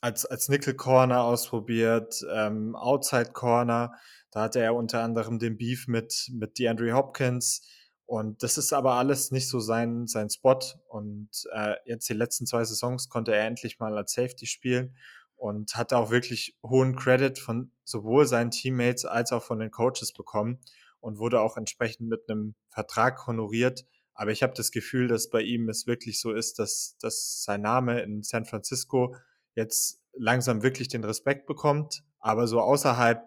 als, 0.00 0.24
als 0.26 0.48
Nickel 0.48 0.74
Corner 0.74 1.24
ausprobiert, 1.24 2.24
ähm, 2.32 2.76
Outside 2.76 3.32
Corner. 3.32 3.92
Da 4.30 4.42
hatte 4.42 4.60
er 4.60 4.74
unter 4.74 5.02
anderem 5.02 5.38
den 5.38 5.56
Beef 5.56 5.88
mit, 5.88 6.30
mit 6.32 6.58
DeAndre 6.58 6.92
Hopkins. 6.92 7.66
Und 8.06 8.42
das 8.42 8.56
ist 8.56 8.72
aber 8.72 8.94
alles 8.94 9.30
nicht 9.30 9.48
so 9.48 9.60
sein, 9.60 10.06
sein 10.06 10.30
Spot. 10.30 10.58
Und 10.88 11.30
äh, 11.52 11.74
jetzt 11.84 12.08
die 12.08 12.14
letzten 12.14 12.46
zwei 12.46 12.64
Saisons 12.64 13.08
konnte 13.08 13.34
er 13.34 13.46
endlich 13.46 13.78
mal 13.78 13.96
als 13.96 14.12
Safety 14.12 14.46
spielen 14.46 14.96
und 15.36 15.74
hatte 15.76 15.96
auch 15.96 16.10
wirklich 16.10 16.56
hohen 16.62 16.96
Credit 16.96 17.38
von 17.38 17.72
sowohl 17.84 18.26
seinen 18.26 18.50
Teammates 18.50 19.04
als 19.04 19.32
auch 19.32 19.42
von 19.42 19.58
den 19.58 19.70
Coaches 19.70 20.12
bekommen 20.12 20.58
und 21.00 21.18
wurde 21.18 21.40
auch 21.40 21.56
entsprechend 21.56 22.08
mit 22.08 22.28
einem 22.28 22.54
Vertrag 22.70 23.26
honoriert, 23.26 23.84
aber 24.18 24.32
ich 24.32 24.42
habe 24.42 24.52
das 24.56 24.72
Gefühl, 24.72 25.06
dass 25.06 25.30
bei 25.30 25.42
ihm 25.42 25.68
es 25.68 25.86
wirklich 25.86 26.20
so 26.20 26.32
ist, 26.32 26.58
dass, 26.58 26.96
dass 27.00 27.44
sein 27.44 27.60
Name 27.60 28.00
in 28.00 28.24
San 28.24 28.46
Francisco 28.46 29.14
jetzt 29.58 30.00
langsam 30.14 30.62
wirklich 30.62 30.88
den 30.88 31.04
Respekt 31.04 31.46
bekommt. 31.46 32.02
Aber 32.20 32.46
so 32.46 32.60
außerhalb, 32.60 33.22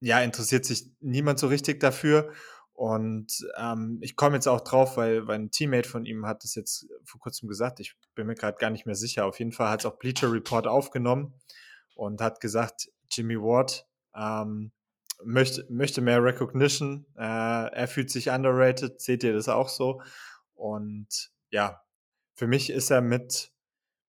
ja, 0.00 0.20
interessiert 0.20 0.64
sich 0.64 0.90
niemand 1.00 1.38
so 1.38 1.46
richtig 1.46 1.80
dafür. 1.80 2.32
Und 2.72 3.46
ähm, 3.58 3.98
ich 4.00 4.16
komme 4.16 4.36
jetzt 4.36 4.48
auch 4.48 4.62
drauf, 4.62 4.96
weil, 4.96 5.26
weil 5.28 5.38
ein 5.38 5.50
Teammate 5.50 5.88
von 5.88 6.04
ihm 6.04 6.26
hat 6.26 6.42
das 6.42 6.54
jetzt 6.54 6.86
vor 7.04 7.20
kurzem 7.20 7.48
gesagt. 7.48 7.78
Ich 7.80 7.94
bin 8.14 8.26
mir 8.26 8.34
gerade 8.34 8.58
gar 8.58 8.70
nicht 8.70 8.86
mehr 8.86 8.94
sicher. 8.94 9.26
Auf 9.26 9.38
jeden 9.38 9.52
Fall 9.52 9.70
hat 9.70 9.80
es 9.80 9.86
auch 9.86 9.98
Bleacher 9.98 10.32
Report 10.32 10.66
aufgenommen 10.66 11.34
und 11.94 12.20
hat 12.20 12.40
gesagt, 12.40 12.88
Jimmy 13.10 13.36
Ward 13.36 13.86
ähm, 14.16 14.72
möchte, 15.22 15.66
möchte 15.68 16.00
mehr 16.00 16.24
Recognition. 16.24 17.06
Äh, 17.16 17.22
er 17.72 17.88
fühlt 17.88 18.10
sich 18.10 18.30
underrated. 18.30 19.00
Seht 19.00 19.22
ihr 19.22 19.34
das 19.34 19.48
auch 19.48 19.68
so? 19.68 20.02
Und 20.54 21.30
ja, 21.50 21.82
für 22.34 22.46
mich 22.46 22.70
ist 22.70 22.90
er 22.90 23.02
mit, 23.02 23.51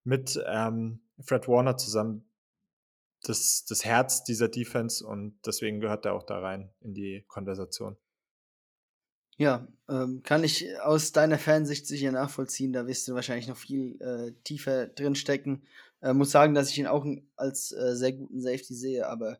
mit 0.03 0.41
ähm, 0.45 1.01
Fred 1.19 1.47
Warner 1.47 1.77
zusammen 1.77 2.29
das, 3.23 3.65
das 3.65 3.85
Herz 3.85 4.23
dieser 4.23 4.49
Defense 4.49 5.05
und 5.05 5.39
deswegen 5.45 5.79
gehört 5.79 6.05
er 6.05 6.13
auch 6.13 6.23
da 6.23 6.39
rein 6.39 6.73
in 6.81 6.93
die 6.93 7.23
Konversation. 7.27 7.97
Ja, 9.37 9.67
ähm, 9.89 10.21
kann 10.23 10.43
ich 10.43 10.79
aus 10.81 11.11
deiner 11.11 11.39
Fansicht 11.39 11.87
sicher 11.87 12.11
nachvollziehen. 12.11 12.71
Da 12.71 12.85
wirst 12.85 13.07
du 13.07 13.15
wahrscheinlich 13.15 13.47
noch 13.47 13.57
viel 13.57 13.99
äh, 13.99 14.31
tiefer 14.43 14.87
drin 14.87 15.15
stecken. 15.15 15.63
Äh, 16.01 16.13
muss 16.13 16.31
sagen, 16.31 16.53
dass 16.53 16.69
ich 16.69 16.77
ihn 16.77 16.85
auch 16.85 17.05
als 17.35 17.71
äh, 17.71 17.95
sehr 17.95 18.13
guten 18.13 18.41
Safety 18.41 18.75
sehe, 18.75 19.07
aber 19.07 19.39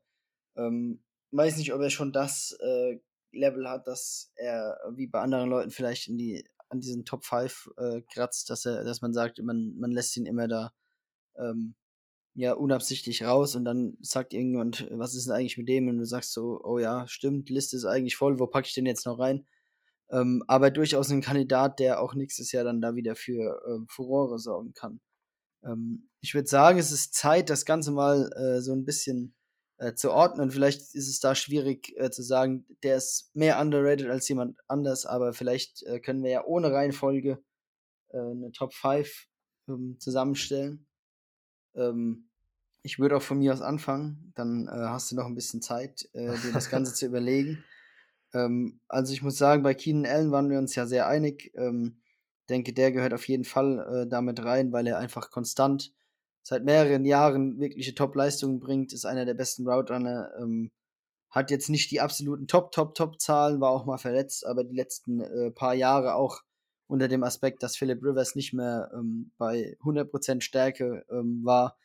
ähm, 0.56 1.04
weiß 1.32 1.58
nicht, 1.58 1.74
ob 1.74 1.82
er 1.82 1.92
schon 1.92 2.12
das 2.12 2.58
äh, 2.60 3.00
Level 3.32 3.70
hat, 3.70 3.88
dass 3.88 4.32
er 4.36 4.80
wie 4.96 5.08
bei 5.08 5.20
anderen 5.20 5.50
Leuten 5.50 5.72
vielleicht 5.72 6.08
in 6.08 6.18
die 6.18 6.44
an 6.74 6.82
diesen 6.82 7.06
Top 7.06 7.24
5 7.24 7.70
äh, 7.78 8.02
kratzt, 8.02 8.50
dass 8.50 8.66
er, 8.66 8.84
dass 8.84 9.02
man 9.02 9.14
sagt, 9.14 9.42
man, 9.42 9.76
man 9.78 9.92
lässt 9.92 10.18
ihn 10.18 10.26
immer 10.26 10.48
da 10.48 10.74
ähm, 11.38 11.76
ja 12.36 12.54
unabsichtlich 12.54 13.24
raus 13.24 13.56
und 13.56 13.64
dann 13.64 13.98
sagt 14.02 14.34
irgendjemand, 14.34 14.88
was 14.92 15.16
ist 15.16 15.28
denn 15.28 15.36
eigentlich 15.36 15.58
mit 15.58 15.70
dem? 15.70 15.88
Und 15.88 16.00
du 16.00 16.06
sagst 16.06 16.34
so, 16.34 16.60
oh 16.64 16.80
ja, 16.80 17.08
stimmt, 17.08 17.50
Liste 17.50 17.78
ist 17.78 17.86
eigentlich 17.86 18.16
voll, 18.16 18.40
wo 18.40 18.48
packe 18.48 18.68
ich 18.68 18.74
den 18.74 18.88
jetzt 18.88 19.06
noch 19.06 19.20
rein? 19.20 19.46
Ähm, 20.12 20.44
aber 20.48 20.72
durchaus 20.72 21.10
ein 21.10 21.22
Kandidat, 21.22 21.80
der 21.80 22.02
auch 22.02 22.16
nächstes 22.16 22.52
Jahr 22.52 22.64
dann 22.64 22.82
da 22.82 22.96
wieder 22.96 23.16
für 23.16 23.62
äh, 23.68 23.86
Furore 23.88 24.40
sorgen 24.40 24.74
kann. 24.74 25.00
Ähm, 25.64 26.10
ich 26.22 26.34
würde 26.34 26.48
sagen, 26.48 26.80
es 26.80 26.92
ist 26.92 27.14
Zeit, 27.14 27.50
das 27.50 27.66
Ganze 27.66 27.92
mal 27.92 28.32
äh, 28.34 28.62
so 28.62 28.74
ein 28.74 28.86
bisschen 28.86 29.36
äh, 29.84 29.96
zu 29.96 30.12
ordnen. 30.12 30.50
Vielleicht 30.52 30.82
ist 30.96 31.10
es 31.10 31.20
da 31.20 31.36
schwierig 31.36 31.94
äh, 31.98 32.10
zu 32.10 32.24
sagen, 32.24 32.66
der 32.84 32.98
ist 32.98 33.36
mehr 33.36 33.60
underrated 33.60 34.10
als 34.10 34.28
jemand 34.30 34.58
anders, 34.68 35.06
aber 35.06 35.34
vielleicht 35.34 35.84
äh, 35.84 36.00
können 36.00 36.24
wir 36.24 36.32
ja 36.32 36.46
ohne 36.46 36.72
Reihenfolge 36.72 37.44
äh, 38.10 38.18
eine 38.18 38.52
Top 38.54 38.74
5 38.74 39.28
ähm, 39.68 39.98
zusammenstellen. 40.00 40.86
Ähm, 41.76 42.30
ich 42.82 43.00
würde 43.00 43.18
auch 43.18 43.22
von 43.22 43.40
mir 43.40 43.52
aus 43.52 43.62
anfangen, 43.62 44.32
dann 44.36 44.68
äh, 44.68 44.72
hast 44.72 45.12
du 45.12 45.16
noch 45.16 45.26
ein 45.26 45.36
bisschen 45.36 45.62
Zeit, 45.62 46.08
äh, 46.14 46.38
dir 46.38 46.54
das 46.54 46.70
Ganze 46.70 46.94
zu 46.96 47.06
überlegen. 47.06 47.64
Ähm, 48.34 48.80
also 48.88 49.12
ich 49.12 49.22
muss 49.22 49.38
sagen, 49.38 49.64
bei 49.64 49.74
Keenan 49.74 50.06
Allen 50.10 50.32
waren 50.32 50.50
wir 50.50 50.60
uns 50.60 50.76
ja 50.76 50.86
sehr 50.86 51.08
einig. 51.08 51.52
Ähm, 51.56 52.00
denke, 52.50 52.74
der 52.74 52.92
gehört 52.92 53.14
auf 53.14 53.28
jeden 53.28 53.46
Fall 53.46 54.06
damit 54.10 54.44
rein, 54.44 54.74
weil 54.74 54.86
er 54.86 54.98
einfach 54.98 55.32
konstant 55.32 55.94
seit 56.44 56.64
mehreren 56.66 57.06
Jahren 57.06 57.60
wirkliche 57.60 57.96
Top-Leistungen 57.96 58.60
bringt, 58.60 58.94
ist 58.94 59.06
einer 59.06 59.26
der 59.26 59.34
besten 59.34 59.68
Route-Runner. 59.68 60.32
Ähm, 60.40 60.72
hat 61.30 61.50
jetzt 61.50 61.70
nicht 61.70 61.90
die 61.90 62.00
absoluten 62.00 62.48
Top, 62.48 62.72
Top, 62.72 62.94
Top-Zahlen, 62.94 63.60
war 63.60 63.72
auch 63.72 63.86
mal 63.86 63.98
verletzt, 63.98 64.46
aber 64.46 64.64
die 64.64 64.76
letzten 64.76 65.22
äh, 65.22 65.50
paar 65.50 65.74
Jahre 65.74 66.14
auch 66.14 66.42
unter 66.86 67.08
dem 67.08 67.24
Aspekt, 67.24 67.64
dass 67.64 67.76
Philip 67.76 68.04
Rivers 68.04 68.36
nicht 68.36 68.54
mehr 68.54 68.92
ähm, 68.94 69.32
bei 69.38 69.76
100% 69.84 70.42
Stärke 70.42 71.04
ähm, 71.10 71.42
war, 71.44 71.76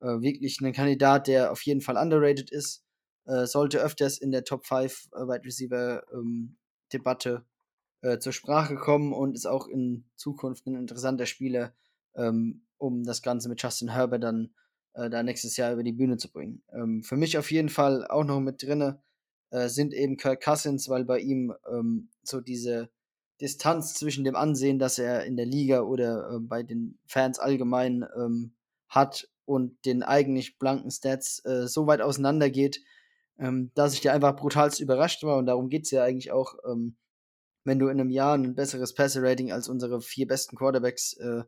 äh, 0.00 0.20
wirklich 0.20 0.60
ein 0.60 0.72
Kandidat, 0.72 1.26
der 1.26 1.50
auf 1.50 1.62
jeden 1.62 1.80
Fall 1.80 1.96
underrated 1.96 2.50
ist, 2.50 2.84
äh, 3.24 3.46
sollte 3.46 3.80
öfters 3.80 4.18
in 4.18 4.30
der 4.30 4.44
Top 4.44 4.66
5 4.66 5.08
äh, 5.12 5.16
Wide 5.16 5.44
Receiver 5.44 6.04
ähm, 6.12 6.56
Debatte 6.92 7.44
äh, 8.02 8.18
zur 8.18 8.32
Sprache 8.32 8.76
kommen 8.76 9.12
und 9.12 9.34
ist 9.34 9.46
auch 9.46 9.66
in 9.66 10.04
Zukunft 10.16 10.66
ein 10.66 10.76
interessanter 10.76 11.26
Spieler, 11.26 11.74
ähm, 12.14 12.66
um 12.82 13.04
das 13.04 13.22
Ganze 13.22 13.48
mit 13.48 13.62
Justin 13.62 13.90
Herbert 13.90 14.24
dann 14.24 14.50
äh, 14.94 15.08
da 15.08 15.22
nächstes 15.22 15.56
Jahr 15.56 15.72
über 15.72 15.84
die 15.84 15.92
Bühne 15.92 16.16
zu 16.16 16.30
bringen. 16.30 16.62
Ähm, 16.72 17.02
für 17.04 17.16
mich 17.16 17.38
auf 17.38 17.50
jeden 17.52 17.68
Fall 17.68 18.06
auch 18.08 18.24
noch 18.24 18.40
mit 18.40 18.62
drinne 18.62 19.00
äh, 19.50 19.68
sind 19.68 19.94
eben 19.94 20.16
Kirk 20.16 20.42
Cousins, 20.42 20.88
weil 20.88 21.04
bei 21.04 21.20
ihm 21.20 21.54
ähm, 21.70 22.10
so 22.24 22.40
diese 22.40 22.90
Distanz 23.40 23.94
zwischen 23.94 24.24
dem 24.24 24.34
Ansehen, 24.34 24.80
das 24.80 24.98
er 24.98 25.24
in 25.24 25.36
der 25.36 25.46
Liga 25.46 25.82
oder 25.82 26.32
äh, 26.32 26.40
bei 26.40 26.64
den 26.64 26.98
Fans 27.06 27.38
allgemein 27.38 28.04
ähm, 28.16 28.54
hat 28.88 29.28
und 29.44 29.84
den 29.86 30.02
eigentlich 30.02 30.58
blanken 30.58 30.90
Stats 30.90 31.44
äh, 31.44 31.68
so 31.68 31.86
weit 31.86 32.00
auseinander 32.00 32.50
geht, 32.50 32.80
ähm, 33.38 33.70
dass 33.74 33.94
ich 33.94 34.00
dir 34.00 34.12
einfach 34.12 34.34
brutalst 34.34 34.80
überrascht 34.80 35.22
war 35.22 35.38
und 35.38 35.46
darum 35.46 35.68
geht 35.68 35.84
es 35.84 35.92
ja 35.92 36.02
eigentlich 36.02 36.32
auch, 36.32 36.54
ähm, 36.68 36.96
wenn 37.64 37.78
du 37.78 37.86
in 37.86 38.00
einem 38.00 38.10
Jahr 38.10 38.36
ein 38.36 38.56
besseres 38.56 38.92
Passer-Rating 38.92 39.52
als 39.52 39.68
unsere 39.68 40.00
vier 40.00 40.26
besten 40.26 40.56
Quarterbacks 40.56 41.12
äh, 41.18 41.44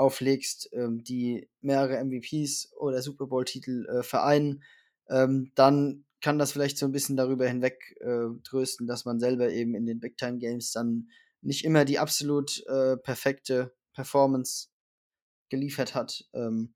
auflegst, 0.00 0.70
ähm, 0.72 1.04
die 1.04 1.48
mehrere 1.60 2.02
MVPs 2.02 2.72
oder 2.76 3.02
Super 3.02 3.26
Bowl-Titel 3.26 3.86
äh, 3.86 4.02
vereinen, 4.02 4.64
ähm, 5.08 5.52
dann 5.54 6.04
kann 6.20 6.38
das 6.38 6.52
vielleicht 6.52 6.78
so 6.78 6.86
ein 6.86 6.92
bisschen 6.92 7.16
darüber 7.16 7.46
hinweg 7.46 7.96
äh, 8.00 8.28
trösten, 8.44 8.86
dass 8.86 9.04
man 9.04 9.20
selber 9.20 9.50
eben 9.50 9.74
in 9.74 9.86
den 9.86 10.00
Big-Time-Games 10.00 10.72
dann 10.72 11.08
nicht 11.42 11.64
immer 11.64 11.84
die 11.84 11.98
absolut 11.98 12.64
äh, 12.66 12.96
perfekte 12.96 13.74
Performance 13.94 14.68
geliefert 15.48 15.94
hat. 15.94 16.24
Ähm, 16.34 16.74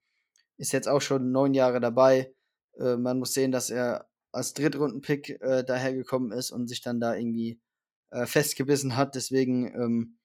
ist 0.56 0.72
jetzt 0.72 0.88
auch 0.88 1.00
schon 1.00 1.32
neun 1.32 1.54
Jahre 1.54 1.80
dabei. 1.80 2.34
Äh, 2.78 2.96
man 2.96 3.18
muss 3.18 3.34
sehen, 3.34 3.52
dass 3.52 3.70
er 3.70 4.08
als 4.32 4.54
Drittrunden-Pick 4.54 5.40
äh, 5.40 5.64
dahergekommen 5.64 6.32
ist 6.32 6.50
und 6.50 6.68
sich 6.68 6.80
dann 6.80 7.00
da 7.00 7.14
irgendwie 7.14 7.60
äh, 8.10 8.26
festgebissen 8.26 8.96
hat. 8.96 9.14
Deswegen 9.14 9.66
ähm, 9.74 10.18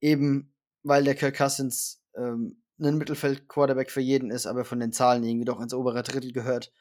eben, 0.00 0.54
weil 0.82 1.04
der 1.04 1.14
Kirk 1.14 1.36
Cousins 1.36 2.01
ähm, 2.16 2.62
ein 2.80 2.98
Mittelfeld-Quarterback 2.98 3.90
für 3.90 4.00
jeden 4.00 4.30
ist, 4.30 4.46
aber 4.46 4.64
von 4.64 4.80
den 4.80 4.92
Zahlen 4.92 5.24
irgendwie 5.24 5.44
doch 5.44 5.60
ins 5.60 5.74
obere 5.74 6.02
Drittel 6.02 6.32
gehört, 6.32 6.72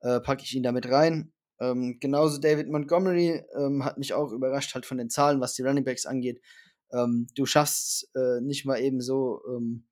äh, 0.00 0.20
packe 0.20 0.42
ich 0.44 0.54
ihn 0.54 0.62
damit 0.62 0.88
rein. 0.88 1.32
Ähm, 1.60 1.98
genauso 2.00 2.40
David 2.40 2.68
Montgomery 2.68 3.42
ähm, 3.56 3.84
hat 3.84 3.98
mich 3.98 4.14
auch 4.14 4.32
überrascht, 4.32 4.74
halt 4.74 4.86
von 4.86 4.98
den 4.98 5.10
Zahlen, 5.10 5.40
was 5.40 5.54
die 5.54 5.62
Runningbacks 5.62 6.06
angeht. 6.06 6.40
Ähm, 6.92 7.26
du 7.34 7.46
schaffst 7.46 8.08
äh, 8.14 8.40
nicht 8.40 8.64
mal 8.64 8.80
eben 8.80 9.00
so 9.00 9.42
ähm, 9.48 9.86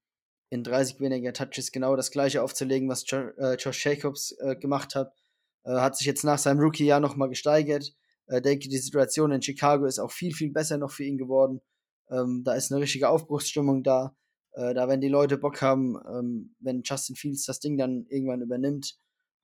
in 0.50 0.62
30 0.62 1.00
weniger 1.00 1.32
Touches 1.32 1.72
genau 1.72 1.96
das 1.96 2.10
gleiche 2.10 2.42
aufzulegen, 2.42 2.88
was 2.88 3.04
jo 3.10 3.18
äh, 3.38 3.56
Josh 3.56 3.84
Jacobs 3.84 4.32
äh, 4.38 4.56
gemacht 4.56 4.94
hat. 4.94 5.12
Äh, 5.64 5.72
hat 5.72 5.96
sich 5.96 6.06
jetzt 6.06 6.24
nach 6.24 6.38
seinem 6.38 6.60
Rookie-Jahr 6.60 7.00
nochmal 7.00 7.28
gesteigert. 7.28 7.92
Äh, 8.28 8.40
denke, 8.40 8.68
die 8.68 8.78
Situation 8.78 9.32
in 9.32 9.42
Chicago 9.42 9.86
ist 9.86 9.98
auch 9.98 10.12
viel, 10.12 10.32
viel 10.32 10.52
besser 10.52 10.78
noch 10.78 10.92
für 10.92 11.04
ihn 11.04 11.18
geworden. 11.18 11.60
Ähm, 12.10 12.42
da 12.44 12.54
ist 12.54 12.70
eine 12.70 12.80
richtige 12.80 13.08
Aufbruchsstimmung 13.08 13.82
da. 13.82 14.16
Äh, 14.56 14.72
da 14.72 14.88
werden 14.88 15.02
die 15.02 15.08
Leute 15.08 15.36
Bock 15.36 15.60
haben, 15.60 15.96
ähm, 16.08 16.54
wenn 16.60 16.82
Justin 16.82 17.14
Fields 17.14 17.44
das 17.44 17.60
Ding 17.60 17.76
dann 17.76 18.06
irgendwann 18.08 18.40
übernimmt, 18.40 18.98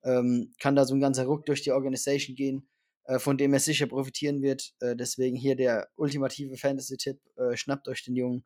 ähm, 0.04 0.52
kann 0.58 0.74
da 0.74 0.86
so 0.86 0.94
ein 0.94 1.00
ganzer 1.00 1.26
Ruck 1.26 1.44
durch 1.44 1.62
die 1.62 1.70
Organisation 1.70 2.34
gehen, 2.34 2.66
äh, 3.04 3.18
von 3.18 3.36
dem 3.36 3.52
er 3.52 3.60
sicher 3.60 3.86
profitieren 3.86 4.40
wird. 4.40 4.74
Äh, 4.80 4.96
deswegen 4.96 5.36
hier 5.36 5.54
der 5.54 5.88
ultimative 5.96 6.56
Fantasy-Tipp: 6.56 7.20
äh, 7.36 7.56
Schnappt 7.56 7.88
euch 7.88 8.02
den 8.04 8.16
Jungen. 8.16 8.44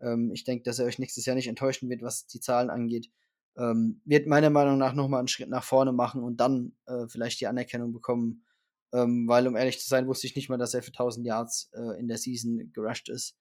Ähm, 0.00 0.32
ich 0.32 0.44
denke, 0.44 0.64
dass 0.64 0.78
er 0.78 0.86
euch 0.86 0.98
nächstes 0.98 1.26
Jahr 1.26 1.36
nicht 1.36 1.48
enttäuschen 1.48 1.90
wird, 1.90 2.00
was 2.00 2.26
die 2.26 2.40
Zahlen 2.40 2.70
angeht. 2.70 3.10
Ähm, 3.58 4.00
wird 4.06 4.26
meiner 4.26 4.50
Meinung 4.50 4.78
nach 4.78 4.94
nochmal 4.94 5.18
einen 5.20 5.28
Schritt 5.28 5.50
nach 5.50 5.64
vorne 5.64 5.92
machen 5.92 6.22
und 6.22 6.38
dann 6.38 6.76
äh, 6.86 7.06
vielleicht 7.08 7.40
die 7.40 7.46
Anerkennung 7.46 7.92
bekommen. 7.92 8.44
Ähm, 8.92 9.28
weil, 9.28 9.46
um 9.46 9.56
ehrlich 9.56 9.80
zu 9.80 9.88
sein, 9.88 10.06
wusste 10.06 10.26
ich 10.26 10.36
nicht 10.36 10.48
mal, 10.48 10.58
dass 10.58 10.72
er 10.72 10.82
für 10.82 10.92
1000 10.92 11.26
Yards 11.26 11.70
äh, 11.74 12.00
in 12.00 12.08
der 12.08 12.16
Season 12.18 12.72
gerusht 12.72 13.10
ist 13.10 13.36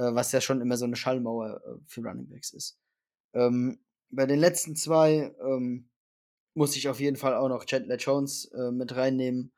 was 0.00 0.32
ja 0.32 0.40
schon 0.40 0.60
immer 0.60 0.76
so 0.76 0.84
eine 0.84 0.96
Schallmauer 0.96 1.60
äh, 1.64 1.78
für 1.86 2.02
Runningbacks 2.02 2.52
ist. 2.52 2.78
Ähm, 3.34 3.78
bei 4.10 4.26
den 4.26 4.38
letzten 4.38 4.76
zwei 4.76 5.34
ähm, 5.40 5.88
muss 6.54 6.76
ich 6.76 6.88
auf 6.88 7.00
jeden 7.00 7.16
Fall 7.16 7.34
auch 7.34 7.48
noch 7.48 7.64
Chandler 7.64 7.96
Jones 7.96 8.50
äh, 8.52 8.70
mit 8.70 8.96
reinnehmen. 8.96 9.52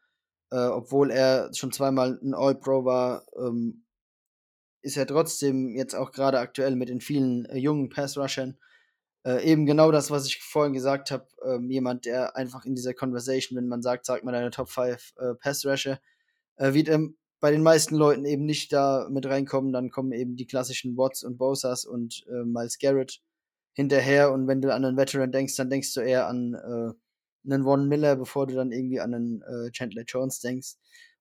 Äh, 0.51 0.67
obwohl 0.67 1.11
er 1.11 1.53
schon 1.55 1.73
zweimal 1.73 2.19
ein 2.23 2.35
All-Pro 2.35 2.85
war, 2.85 3.27
ähm, 3.37 3.85
ist 4.83 4.97
er 4.97 5.07
trotzdem 5.07 5.77
jetzt 5.77 5.95
auch 5.95 6.11
gerade 6.13 6.39
aktuell 6.39 6.75
mit 6.75 6.89
den 6.89 7.01
vielen 7.01 7.45
äh, 7.47 7.59
jungen 7.59 7.89
Pass-Rushern 7.89 8.59
äh, 9.25 9.45
eben 9.45 9.67
genau 9.67 9.93
das, 9.93 10.11
was 10.11 10.27
ich 10.27 10.43
vorhin 10.43 10.73
gesagt 10.73 11.11
habe. 11.11 11.29
Ähm, 11.45 11.71
jemand, 11.71 12.07
der 12.07 12.37
einfach 12.37 12.65
in 12.65 12.75
dieser 12.75 12.95
Conversation, 12.95 13.59
wenn 13.59 13.69
man 13.69 13.83
sagt, 13.83 14.07
sagt 14.07 14.25
man 14.25 14.35
deine 14.35 14.51
Top 14.51 14.71
5 14.71 15.15
Pass-Rusher, 15.41 16.01
wird 16.57 16.89
bei 17.41 17.51
den 17.51 17.63
meisten 17.63 17.95
Leuten 17.95 18.25
eben 18.25 18.45
nicht 18.45 18.73
da 18.73 19.09
mit 19.11 19.27
reinkommen, 19.27 19.73
dann 19.73 19.91
kommen 19.91 20.13
eben 20.13 20.37
die 20.37 20.47
klassischen 20.47 20.97
Watts 20.97 21.23
und 21.23 21.39
Bosas 21.39 21.85
und 21.85 22.25
äh, 22.29 22.45
Miles 22.45 22.79
Garrett 22.79 23.21
hinterher. 23.75 24.33
Und 24.33 24.49
wenn 24.49 24.61
du 24.61 24.75
an 24.75 24.85
einen 24.85 24.97
Veteran 24.97 25.31
denkst, 25.31 25.57
dann 25.57 25.71
denkst 25.71 25.95
du 25.95 26.01
eher 26.01 26.27
an 26.27 26.55
äh, 26.55 27.51
einen 27.51 27.65
Von 27.65 27.89
Miller, 27.89 28.17
bevor 28.17 28.47
du 28.47 28.55
dann 28.55 28.73
irgendwie 28.73 29.01
an 29.01 29.15
einen 29.15 29.43
äh, 29.43 29.71
Chandler 29.71 30.03
Jones 30.07 30.41
denkst. 30.41 30.75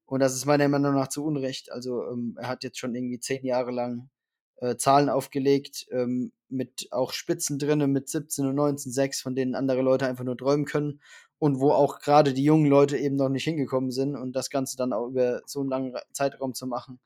Und 0.06 0.22
das 0.22 0.34
ist 0.34 0.46
meiner 0.46 0.68
Meinung 0.68 0.96
nach 0.96 1.10
zu 1.10 1.24
Unrecht. 1.24 1.72
Also 1.72 2.04
ähm, 2.10 2.36
er 2.40 2.48
hat 2.48 2.64
jetzt 2.64 2.80
schon 2.80 2.96
irgendwie 2.96 3.20
zehn 3.20 3.46
Jahre 3.46 3.72
lang 3.72 4.10
äh, 4.58 4.76
Zahlen 4.78 5.10
aufgelegt, 5.10 5.86
ähm, 5.92 6.32
mit 6.50 6.88
auch 6.92 7.12
Spitzen 7.12 7.60
drinne, 7.60 7.88
mit 7.88 8.10
17 8.10 8.48
und 8.48 8.56
19, 8.56 8.92
6, 8.92 9.22
von 9.22 9.36
denen 9.36 9.54
andere 9.54 9.82
Leute 9.82 10.08
einfach 10.08 10.24
nur 10.24 10.38
träumen 10.38 10.66
können 10.66 11.02
und 11.40 11.60
wo 11.60 11.72
auch 11.72 12.00
gerade 12.00 12.34
die 12.34 12.44
jungen 12.44 12.66
Leute 12.66 12.98
eben 12.98 13.16
noch 13.16 13.30
nicht 13.30 13.44
hingekommen 13.44 13.92
sind 13.92 14.16
und 14.16 14.34
das 14.36 14.50
Ganze 14.50 14.78
dann 14.78 14.94
auch 14.94 15.08
über 15.08 15.42
so 15.46 15.60
einen 15.60 15.70
langen 15.70 15.96
Zeitraum 16.14 16.54
zu 16.54 16.68
machen, 16.68 17.00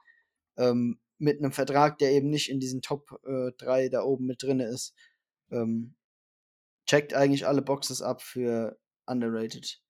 ähm, 0.57 0.99
mit 1.17 1.39
einem 1.39 1.51
Vertrag, 1.51 1.99
der 1.99 2.11
eben 2.11 2.29
nicht 2.29 2.49
in 2.49 2.59
diesen 2.59 2.81
Top 2.81 3.19
äh, 3.25 3.51
3 3.57 3.89
da 3.89 4.03
oben 4.03 4.25
mit 4.25 4.41
drin 4.41 4.59
ist, 4.59 4.95
ähm, 5.51 5.95
checkt 6.87 7.13
eigentlich 7.13 7.47
alle 7.47 7.61
Boxes 7.61 8.01
ab 8.01 8.21
für 8.21 8.79
underrated. 9.05 9.81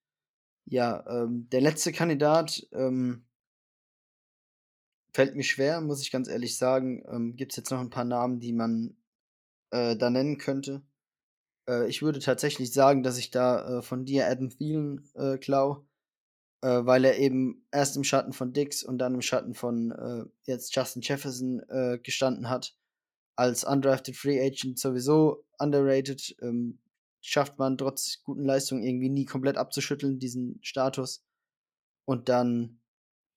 Ja, 0.66 1.04
ähm, 1.08 1.48
der 1.50 1.60
letzte 1.60 1.92
Kandidat 1.92 2.66
ähm, 2.72 3.26
fällt 5.12 5.34
mir 5.34 5.42
schwer, 5.42 5.80
muss 5.80 6.02
ich 6.02 6.10
ganz 6.10 6.28
ehrlich 6.28 6.56
sagen. 6.56 7.02
Ähm, 7.08 7.36
Gibt 7.36 7.52
es 7.52 7.56
jetzt 7.56 7.70
noch 7.70 7.80
ein 7.80 7.90
paar 7.90 8.04
Namen, 8.04 8.40
die 8.40 8.52
man 8.52 8.96
äh, 9.70 9.96
da 9.96 10.10
nennen 10.10 10.38
könnte? 10.38 10.82
Äh, 11.68 11.88
ich 11.88 12.02
würde 12.02 12.20
tatsächlich 12.20 12.72
sagen, 12.72 13.02
dass 13.02 13.18
ich 13.18 13.30
da 13.30 13.78
äh, 13.78 13.82
von 13.82 14.04
dir 14.04 14.26
Adam 14.26 14.50
Thielen 14.50 15.08
äh, 15.14 15.38
klau, 15.38 15.84
äh, 16.62 16.84
weil 16.84 17.04
er 17.04 17.18
eben 17.18 17.66
erst 17.72 17.96
im 17.96 18.04
Schatten 18.04 18.32
von 18.32 18.52
Dix 18.52 18.82
und 18.82 18.98
dann 18.98 19.14
im 19.14 19.22
Schatten 19.22 19.54
von 19.54 19.92
äh, 19.92 20.24
jetzt 20.44 20.74
Justin 20.74 21.02
Jefferson 21.02 21.60
äh, 21.68 21.98
gestanden 21.98 22.48
hat. 22.48 22.76
Als 23.36 23.64
undrafted 23.64 24.16
Free 24.16 24.40
Agent 24.40 24.78
sowieso 24.78 25.44
underrated. 25.58 26.36
Ähm, 26.42 26.78
schafft 27.22 27.58
man 27.58 27.78
trotz 27.78 28.22
guten 28.24 28.44
Leistungen 28.44 28.82
irgendwie 28.82 29.08
nie 29.08 29.24
komplett 29.24 29.56
abzuschütteln, 29.56 30.18
diesen 30.18 30.58
Status. 30.62 31.24
Und 32.04 32.28
dann 32.28 32.80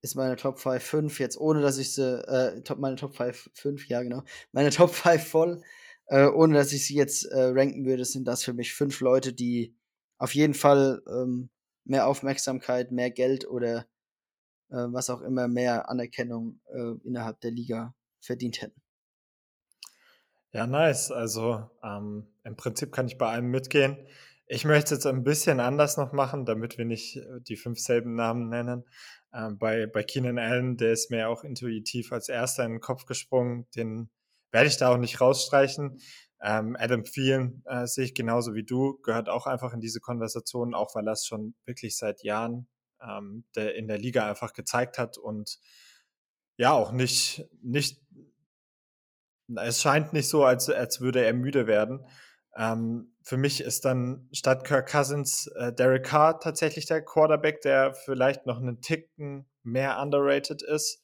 ist 0.02 0.16
meine 0.16 0.36
Top 0.36 0.60
5 0.60 0.84
5 0.84 1.20
jetzt, 1.20 1.40
ohne 1.40 1.62
dass 1.62 1.78
ich 1.78 1.94
sie, 1.94 2.20
äh, 2.28 2.62
top, 2.62 2.80
meine 2.80 2.96
Top 2.96 3.16
5 3.16 3.50
5, 3.54 3.88
ja 3.88 4.02
genau, 4.02 4.24
meine 4.52 4.72
Top 4.72 4.94
5 4.94 5.28
voll. 5.28 5.62
Äh, 6.08 6.28
ohne 6.28 6.56
dass 6.56 6.72
ich 6.72 6.86
sie 6.86 6.96
jetzt 6.96 7.26
äh, 7.26 7.46
ranken 7.46 7.86
würde, 7.86 8.06
sind 8.06 8.28
das 8.28 8.44
für 8.44 8.54
mich 8.54 8.74
fünf 8.74 9.00
Leute, 9.02 9.34
die 9.34 9.76
auf 10.18 10.36
jeden 10.36 10.54
Fall 10.54 11.02
ähm, 11.08 11.50
mehr 11.84 12.08
Aufmerksamkeit, 12.08 12.92
mehr 12.92 13.12
Geld 13.12 13.48
oder 13.48 13.88
äh, 14.70 14.88
was 14.88 15.10
auch 15.10 15.22
immer, 15.22 15.48
mehr 15.48 15.90
Anerkennung 15.90 16.60
äh, 16.74 16.94
innerhalb 17.04 17.40
der 17.42 17.52
Liga 17.52 17.94
verdient 18.20 18.62
hätten. 18.62 18.82
Ja, 20.52 20.68
nice. 20.68 21.12
Also 21.12 21.70
ähm, 21.84 22.28
im 22.44 22.56
Prinzip 22.56 22.92
kann 22.92 23.08
ich 23.08 23.18
bei 23.18 23.28
allem 23.28 23.52
mitgehen. 23.52 23.98
Ich 24.48 24.64
möchte 24.64 24.86
es 24.86 24.92
jetzt 24.92 25.06
ein 25.06 25.24
bisschen 25.24 25.60
anders 25.60 25.98
noch 25.98 26.14
machen, 26.14 26.46
damit 26.46 26.78
wir 26.78 26.86
nicht 26.86 27.18
äh, 27.18 27.42
die 27.42 27.58
fünf 27.58 27.80
selben 27.80 28.16
Namen 28.16 28.48
nennen. 28.50 28.86
Ähm, 29.34 29.58
bei, 29.58 29.86
bei 29.86 30.04
Keenan 30.04 30.40
Allen, 30.40 30.78
der 30.78 30.94
ist 30.94 31.12
mir 31.12 31.30
auch 31.30 31.44
intuitiv 31.44 32.14
als 32.14 32.30
erster 32.30 32.64
in 32.64 32.74
den 32.74 32.80
Kopf 32.80 33.06
gesprungen. 33.06 33.68
Den 33.76 34.10
werde 34.52 34.68
ich 34.68 34.78
da 34.78 34.94
auch 34.94 34.98
nicht 34.98 35.22
rausstreichen. 35.22 36.00
Ähm, 36.42 36.76
Adam 36.80 37.04
Thielen 37.04 37.64
äh, 37.66 37.88
sehe 37.88 38.06
ich 38.06 38.14
genauso 38.14 38.54
wie 38.54 38.64
du, 38.64 39.00
gehört 39.02 39.30
auch 39.30 39.48
einfach 39.48 39.74
in 39.74 39.80
diese 39.80 40.00
Konversation, 40.00 40.74
auch 40.74 40.96
weil 40.96 41.08
er 41.08 41.14
es 41.14 41.26
schon 41.26 41.56
wirklich 41.66 41.98
seit 41.98 42.24
Jahren 42.24 42.68
ähm, 43.02 43.46
der 43.56 43.76
in 43.76 43.88
der 43.88 43.98
Liga 43.98 44.28
einfach 44.28 44.54
gezeigt 44.54 44.98
hat 44.98 45.18
und 45.18 45.60
ja 46.58 46.72
auch 46.72 46.92
nicht, 46.92 47.46
nicht 47.62 48.02
es 49.56 49.82
scheint 49.82 50.14
nicht 50.14 50.30
so, 50.30 50.44
als, 50.44 50.70
als 50.70 51.02
würde 51.02 51.24
er 51.24 51.34
müde 51.34 51.68
werden. 51.68 52.06
Ähm, 52.56 53.14
für 53.22 53.38
mich 53.38 53.62
ist 53.62 53.86
dann 53.86 54.30
statt 54.32 54.64
Kirk 54.66 54.90
Cousins 54.90 55.48
äh, 55.56 55.74
Derek 55.74 56.06
Carr 56.06 56.40
tatsächlich 56.40 56.86
der 56.86 57.04
Quarterback, 57.04 57.62
der 57.62 57.94
vielleicht 57.94 58.46
noch 58.46 58.58
einen 58.58 58.82
Ticken 58.82 59.46
mehr 59.64 60.00
underrated 60.00 60.62
ist. 60.64 61.04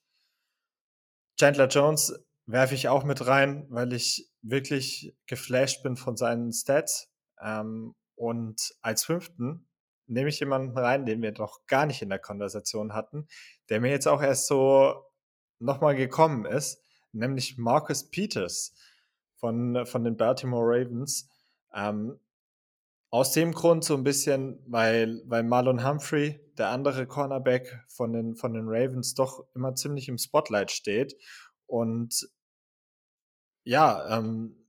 Chandler 1.40 1.68
Jones 1.68 2.14
werfe 2.46 2.76
ich 2.76 2.90
auch 2.90 3.04
mit 3.04 3.26
rein, 3.28 3.66
weil 3.70 3.94
ich 3.94 4.30
wirklich 4.42 5.16
geflasht 5.28 5.84
bin 5.84 5.96
von 5.96 6.18
seinen 6.18 6.52
Stats. 6.52 7.12
Ähm, 7.42 7.96
und 8.16 8.74
als 8.82 9.06
fünften 9.06 9.68
nehme 10.08 10.30
ich 10.30 10.40
jemanden 10.40 10.78
rein, 10.78 11.06
den 11.06 11.22
wir 11.22 11.32
noch 11.32 11.66
gar 11.68 11.86
nicht 11.86 12.02
in 12.02 12.10
der 12.10 12.20
Konversation 12.20 12.94
hatten, 12.94 13.28
der 13.70 13.80
mir 13.80 13.90
jetzt 13.90 14.08
auch 14.08 14.22
erst 14.22 14.48
so 14.48 15.06
nochmal 15.60 15.96
gekommen 15.96 16.46
ist 16.46 16.82
nämlich 17.14 17.58
Marcus 17.58 18.10
Peters 18.10 18.74
von, 19.36 19.86
von 19.86 20.04
den 20.04 20.18
Baltimore 20.18 20.66
Ravens. 20.66 21.30
Ähm, 21.74 22.20
aus 23.10 23.34
dem 23.34 23.52
Grund 23.52 23.84
so 23.84 23.96
ein 23.96 24.04
bisschen, 24.04 24.60
weil, 24.68 25.22
weil 25.26 25.44
Marlon 25.44 25.86
Humphrey, 25.86 26.40
der 26.58 26.70
andere 26.70 27.08
Cornerback 27.08 27.84
von 27.90 28.14
den, 28.14 28.36
von 28.36 28.54
den 28.54 28.68
Ravens, 28.68 29.16
doch 29.16 29.46
immer 29.54 29.76
ziemlich 29.76 30.08
im 30.08 30.18
Spotlight 30.18 30.72
steht. 30.72 31.18
Und 31.72 32.30
ja, 33.64 34.18
ähm, 34.18 34.68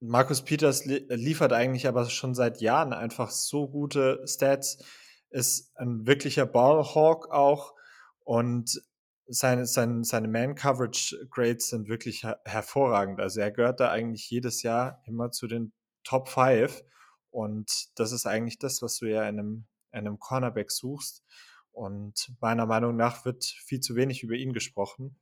Marcus 0.00 0.42
Peters 0.42 0.86
li 0.86 1.04
liefert 1.10 1.52
eigentlich 1.52 1.86
aber 1.86 2.08
schon 2.08 2.34
seit 2.34 2.62
Jahren 2.62 2.94
einfach 2.94 3.30
so 3.30 3.68
gute 3.68 4.26
Stats, 4.26 4.82
ist 5.28 5.76
ein 5.76 6.06
wirklicher 6.06 6.46
Ballhawk 6.46 7.30
auch 7.30 7.74
und 8.24 8.82
seine, 9.26 9.66
seine, 9.66 10.04
seine 10.04 10.28
Man-Coverage-Grades 10.28 11.68
sind 11.68 11.88
wirklich 11.88 12.24
her 12.24 12.40
hervorragend. 12.46 13.20
Also 13.20 13.40
er 13.40 13.50
gehört 13.50 13.80
da 13.80 13.90
eigentlich 13.90 14.30
jedes 14.30 14.62
Jahr 14.62 15.02
immer 15.04 15.32
zu 15.32 15.46
den 15.46 15.74
Top 16.02 16.30
5. 16.30 16.82
Und 17.30 17.90
das 17.96 18.12
ist 18.12 18.24
eigentlich 18.24 18.58
das, 18.58 18.80
was 18.80 18.96
du 18.98 19.06
ja 19.06 19.28
in 19.28 19.38
einem, 19.38 19.66
in 19.92 19.98
einem 19.98 20.18
Cornerback 20.18 20.70
suchst. 20.70 21.22
Und 21.72 22.32
meiner 22.40 22.64
Meinung 22.64 22.96
nach 22.96 23.26
wird 23.26 23.44
viel 23.44 23.80
zu 23.80 23.96
wenig 23.96 24.22
über 24.22 24.34
ihn 24.34 24.54
gesprochen. 24.54 25.16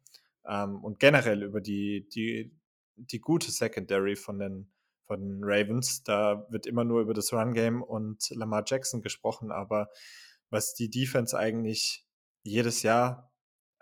Ähm, 0.46 0.82
und 0.82 0.98
generell 0.98 1.42
über 1.42 1.60
die, 1.60 2.08
die, 2.08 2.56
die 2.96 3.20
gute 3.20 3.50
Secondary 3.50 4.16
von 4.16 4.38
den, 4.38 4.72
von 5.06 5.20
den 5.20 5.40
Ravens. 5.42 6.02
Da 6.04 6.46
wird 6.50 6.66
immer 6.66 6.84
nur 6.84 7.00
über 7.00 7.14
das 7.14 7.32
Run-Game 7.32 7.82
und 7.82 8.30
Lamar 8.30 8.64
Jackson 8.66 9.02
gesprochen. 9.02 9.50
Aber 9.50 9.88
was 10.50 10.74
die 10.74 10.90
Defense 10.90 11.36
eigentlich 11.36 12.06
jedes 12.42 12.82
Jahr 12.82 13.32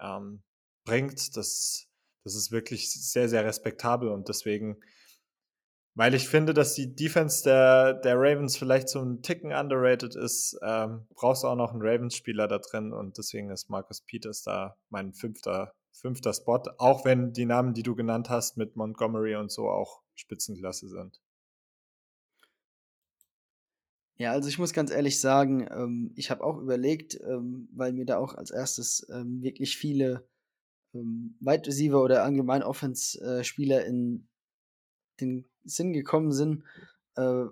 ähm, 0.00 0.42
bringt, 0.84 1.36
das, 1.36 1.88
das 2.24 2.34
ist 2.34 2.50
wirklich 2.50 2.90
sehr, 2.90 3.28
sehr 3.28 3.44
respektabel 3.44 4.08
und 4.08 4.28
deswegen, 4.28 4.80
weil 5.94 6.14
ich 6.14 6.28
finde, 6.28 6.54
dass 6.54 6.74
die 6.74 6.94
Defense 6.94 7.42
der, 7.42 7.94
der 7.94 8.14
Ravens 8.16 8.56
vielleicht 8.56 8.88
so 8.88 9.02
ein 9.02 9.22
Ticken 9.22 9.52
underrated 9.52 10.14
ist, 10.14 10.58
ähm, 10.62 11.06
brauchst 11.14 11.42
du 11.42 11.48
auch 11.48 11.56
noch 11.56 11.72
einen 11.72 11.82
Ravens-Spieler 11.82 12.48
da 12.48 12.58
drin 12.58 12.92
und 12.92 13.18
deswegen 13.18 13.50
ist 13.50 13.68
Marcus 13.68 14.02
Peters 14.02 14.42
da 14.42 14.76
mein 14.90 15.12
fünfter, 15.12 15.74
fünfter 15.92 16.32
Spot, 16.32 16.62
auch 16.78 17.04
wenn 17.04 17.32
die 17.32 17.46
Namen, 17.46 17.74
die 17.74 17.82
du 17.82 17.94
genannt 17.94 18.30
hast 18.30 18.56
mit 18.56 18.76
Montgomery 18.76 19.36
und 19.36 19.50
so 19.50 19.68
auch 19.68 20.02
Spitzenklasse 20.14 20.88
sind. 20.88 21.20
Ja, 24.16 24.32
also 24.32 24.48
ich 24.48 24.58
muss 24.58 24.72
ganz 24.72 24.90
ehrlich 24.90 25.20
sagen, 25.20 25.68
ähm, 25.70 26.12
ich 26.16 26.30
habe 26.30 26.42
auch 26.42 26.58
überlegt, 26.58 27.20
ähm, 27.20 27.68
weil 27.72 27.92
mir 27.92 28.04
da 28.04 28.18
auch 28.18 28.34
als 28.34 28.50
erstes 28.50 29.06
ähm, 29.12 29.42
wirklich 29.42 29.76
viele 29.76 30.26
ähm, 30.92 31.36
Wide 31.40 31.66
Receiver 31.68 32.02
oder 32.02 32.24
allgemein 32.24 32.64
Offense-Spieler 32.64 33.84
äh, 33.84 33.88
in 33.88 34.28
den 35.20 35.44
Sinn 35.64 35.92
gekommen 35.92 36.32
sind, 36.32 36.64
äh, 37.14 37.44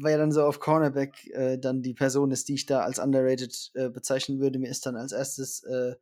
weil 0.00 0.18
dann 0.18 0.32
so 0.32 0.44
auf 0.44 0.60
Cornerback 0.60 1.26
äh, 1.28 1.58
dann 1.58 1.82
die 1.82 1.94
Person 1.94 2.30
ist, 2.30 2.48
die 2.48 2.54
ich 2.54 2.64
da 2.64 2.80
als 2.80 2.98
underrated 2.98 3.70
äh, 3.74 3.90
bezeichnen 3.90 4.40
würde. 4.40 4.58
Mir 4.58 4.70
ist 4.70 4.86
dann 4.86 4.96
als 4.96 5.12
erstes 5.12 5.62
äh, 5.64 5.94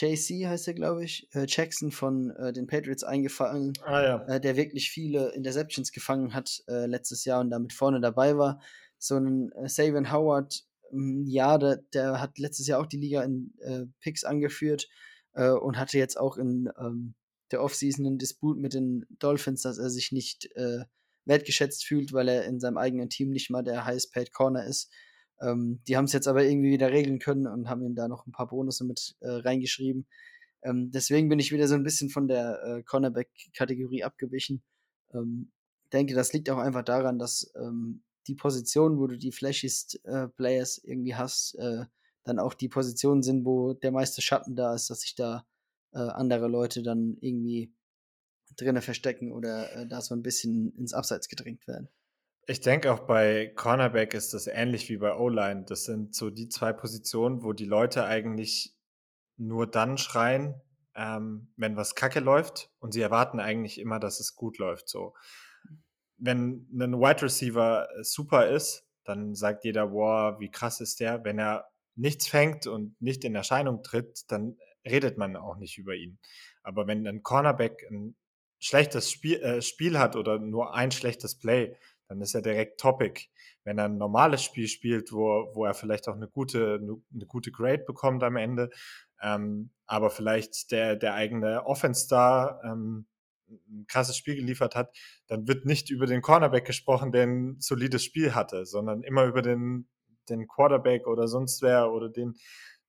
JC 0.00 0.46
heißt 0.46 0.68
er, 0.68 0.74
glaube 0.74 1.04
ich, 1.04 1.28
äh, 1.34 1.46
Jackson 1.48 1.90
von 1.90 2.30
äh, 2.30 2.52
den 2.52 2.66
Patriots 2.66 3.02
eingefallen, 3.02 3.72
ah, 3.84 4.02
ja. 4.02 4.24
äh, 4.26 4.40
der 4.40 4.56
wirklich 4.56 4.90
viele 4.90 5.30
Interceptions 5.30 5.90
gefangen 5.90 6.34
hat 6.34 6.62
äh, 6.68 6.86
letztes 6.86 7.24
Jahr 7.24 7.40
und 7.40 7.50
damit 7.50 7.72
vorne 7.72 8.00
dabei 8.00 8.38
war. 8.38 8.60
So 8.98 9.16
ein 9.16 9.50
äh, 9.52 9.68
Savion 9.68 10.12
Howard, 10.12 10.64
ähm, 10.92 11.24
ja, 11.26 11.58
der, 11.58 11.78
der, 11.92 12.20
hat 12.20 12.38
letztes 12.38 12.68
Jahr 12.68 12.80
auch 12.80 12.86
die 12.86 12.98
Liga 12.98 13.22
in 13.24 13.52
äh, 13.60 13.86
Picks 14.00 14.24
angeführt 14.24 14.88
und 15.34 15.78
hatte 15.78 15.98
jetzt 15.98 16.18
auch 16.18 16.36
in 16.36 16.68
ähm, 16.80 17.14
der 17.52 17.62
Offseason 17.62 18.04
einen 18.04 18.18
Disput 18.18 18.58
mit 18.58 18.74
den 18.74 19.06
Dolphins, 19.20 19.62
dass 19.62 19.78
er 19.78 19.88
sich 19.88 20.10
nicht 20.10 20.48
wertgeschätzt 21.26 21.84
fühlt, 21.84 22.12
weil 22.12 22.26
er 22.26 22.44
in 22.44 22.58
seinem 22.58 22.76
eigenen 22.76 23.08
Team 23.08 23.30
nicht 23.30 23.48
mal 23.48 23.62
der 23.62 23.84
highest 23.84 24.12
paid 24.12 24.32
Corner 24.32 24.64
ist. 24.64 24.90
Ähm, 25.40 25.80
die 25.86 25.96
haben 25.96 26.06
es 26.06 26.12
jetzt 26.12 26.28
aber 26.28 26.44
irgendwie 26.44 26.70
wieder 26.70 26.90
regeln 26.90 27.18
können 27.18 27.46
und 27.46 27.68
haben 27.68 27.82
ihm 27.82 27.94
da 27.94 28.08
noch 28.08 28.26
ein 28.26 28.32
paar 28.32 28.48
Bonusse 28.48 28.84
mit 28.84 29.16
äh, 29.20 29.28
reingeschrieben. 29.28 30.06
Ähm, 30.62 30.90
deswegen 30.90 31.28
bin 31.28 31.38
ich 31.38 31.52
wieder 31.52 31.68
so 31.68 31.74
ein 31.74 31.84
bisschen 31.84 32.10
von 32.10 32.28
der 32.28 32.62
äh, 32.64 32.82
Cornerback-Kategorie 32.82 34.04
abgewichen. 34.04 34.62
Ähm, 35.14 35.50
denke, 35.92 36.14
das 36.14 36.32
liegt 36.32 36.50
auch 36.50 36.58
einfach 36.58 36.82
daran, 36.82 37.18
dass 37.18 37.52
ähm, 37.56 38.02
die 38.26 38.34
Positionen, 38.34 38.98
wo 38.98 39.06
du 39.06 39.16
die 39.16 39.32
flashiest 39.32 40.04
äh, 40.04 40.28
Players 40.28 40.78
irgendwie 40.78 41.14
hast, 41.14 41.54
äh, 41.54 41.84
dann 42.24 42.38
auch 42.38 42.54
die 42.54 42.68
Positionen 42.68 43.22
sind, 43.22 43.44
wo 43.44 43.72
der 43.72 43.92
meiste 43.92 44.20
Schatten 44.20 44.54
da 44.54 44.74
ist, 44.74 44.90
dass 44.90 45.00
sich 45.00 45.14
da 45.14 45.46
äh, 45.92 45.98
andere 45.98 46.48
Leute 46.48 46.82
dann 46.82 47.16
irgendwie 47.20 47.72
drinnen 48.56 48.82
verstecken 48.82 49.32
oder 49.32 49.72
äh, 49.74 49.86
da 49.86 50.00
so 50.00 50.14
ein 50.14 50.22
bisschen 50.22 50.76
ins 50.76 50.92
Abseits 50.92 51.28
gedrängt 51.28 51.66
werden. 51.66 51.88
Ich 52.50 52.60
denke 52.62 52.90
auch 52.90 53.00
bei 53.00 53.52
Cornerback 53.56 54.14
ist 54.14 54.32
das 54.32 54.46
ähnlich 54.46 54.88
wie 54.88 54.96
bei 54.96 55.14
O-Line. 55.14 55.66
Das 55.66 55.84
sind 55.84 56.14
so 56.14 56.30
die 56.30 56.48
zwei 56.48 56.72
Positionen, 56.72 57.42
wo 57.42 57.52
die 57.52 57.66
Leute 57.66 58.06
eigentlich 58.06 58.74
nur 59.36 59.66
dann 59.66 59.98
schreien, 59.98 60.58
ähm, 60.94 61.52
wenn 61.56 61.76
was 61.76 61.94
kacke 61.94 62.20
läuft 62.20 62.70
und 62.78 62.92
sie 62.92 63.02
erwarten 63.02 63.38
eigentlich 63.38 63.78
immer, 63.78 64.00
dass 64.00 64.18
es 64.18 64.34
gut 64.34 64.56
läuft. 64.56 64.88
So. 64.88 65.14
Wenn 66.16 66.66
ein 66.72 66.98
Wide 66.98 67.20
Receiver 67.20 67.86
super 68.00 68.48
ist, 68.48 68.88
dann 69.04 69.34
sagt 69.34 69.64
jeder, 69.64 69.92
wow, 69.92 70.40
wie 70.40 70.50
krass 70.50 70.80
ist 70.80 71.00
der. 71.00 71.24
Wenn 71.24 71.38
er 71.38 71.68
nichts 71.96 72.28
fängt 72.28 72.66
und 72.66 72.98
nicht 72.98 73.24
in 73.24 73.34
Erscheinung 73.34 73.82
tritt, 73.82 74.24
dann 74.28 74.56
redet 74.86 75.18
man 75.18 75.36
auch 75.36 75.56
nicht 75.58 75.76
über 75.76 75.94
ihn. 75.94 76.18
Aber 76.62 76.86
wenn 76.86 77.06
ein 77.06 77.22
Cornerback 77.22 77.86
ein 77.90 78.16
schlechtes 78.58 79.10
Spiel, 79.10 79.36
äh, 79.42 79.60
Spiel 79.60 79.98
hat 79.98 80.16
oder 80.16 80.38
nur 80.38 80.74
ein 80.74 80.90
schlechtes 80.92 81.38
Play, 81.38 81.76
dann 82.08 82.20
ist 82.20 82.34
er 82.34 82.42
direkt 82.42 82.80
Topic. 82.80 83.26
Wenn 83.64 83.78
er 83.78 83.84
ein 83.84 83.98
normales 83.98 84.42
Spiel 84.42 84.66
spielt, 84.66 85.12
wo, 85.12 85.50
wo 85.54 85.64
er 85.64 85.74
vielleicht 85.74 86.08
auch 86.08 86.16
eine 86.16 86.28
gute, 86.28 86.80
eine 86.80 87.26
gute 87.26 87.52
Grade 87.52 87.84
bekommt 87.84 88.22
am 88.22 88.36
Ende, 88.36 88.70
ähm, 89.20 89.70
aber 89.86 90.10
vielleicht 90.10 90.70
der, 90.70 90.96
der 90.96 91.14
eigene 91.14 91.66
Offense-Star 91.66 92.62
ähm, 92.64 93.06
ein 93.48 93.86
krasses 93.86 94.16
Spiel 94.16 94.36
geliefert 94.36 94.74
hat, 94.74 94.94
dann 95.26 95.48
wird 95.48 95.64
nicht 95.64 95.90
über 95.90 96.06
den 96.06 96.22
Cornerback 96.22 96.66
gesprochen, 96.66 97.12
der 97.12 97.26
ein 97.26 97.56
solides 97.58 98.04
Spiel 98.04 98.34
hatte, 98.34 98.66
sondern 98.66 99.02
immer 99.02 99.24
über 99.24 99.42
den, 99.42 99.88
den 100.28 100.46
Quarterback 100.46 101.06
oder 101.06 101.28
sonst 101.28 101.62
wer 101.62 101.90
oder 101.90 102.08
den, 102.08 102.34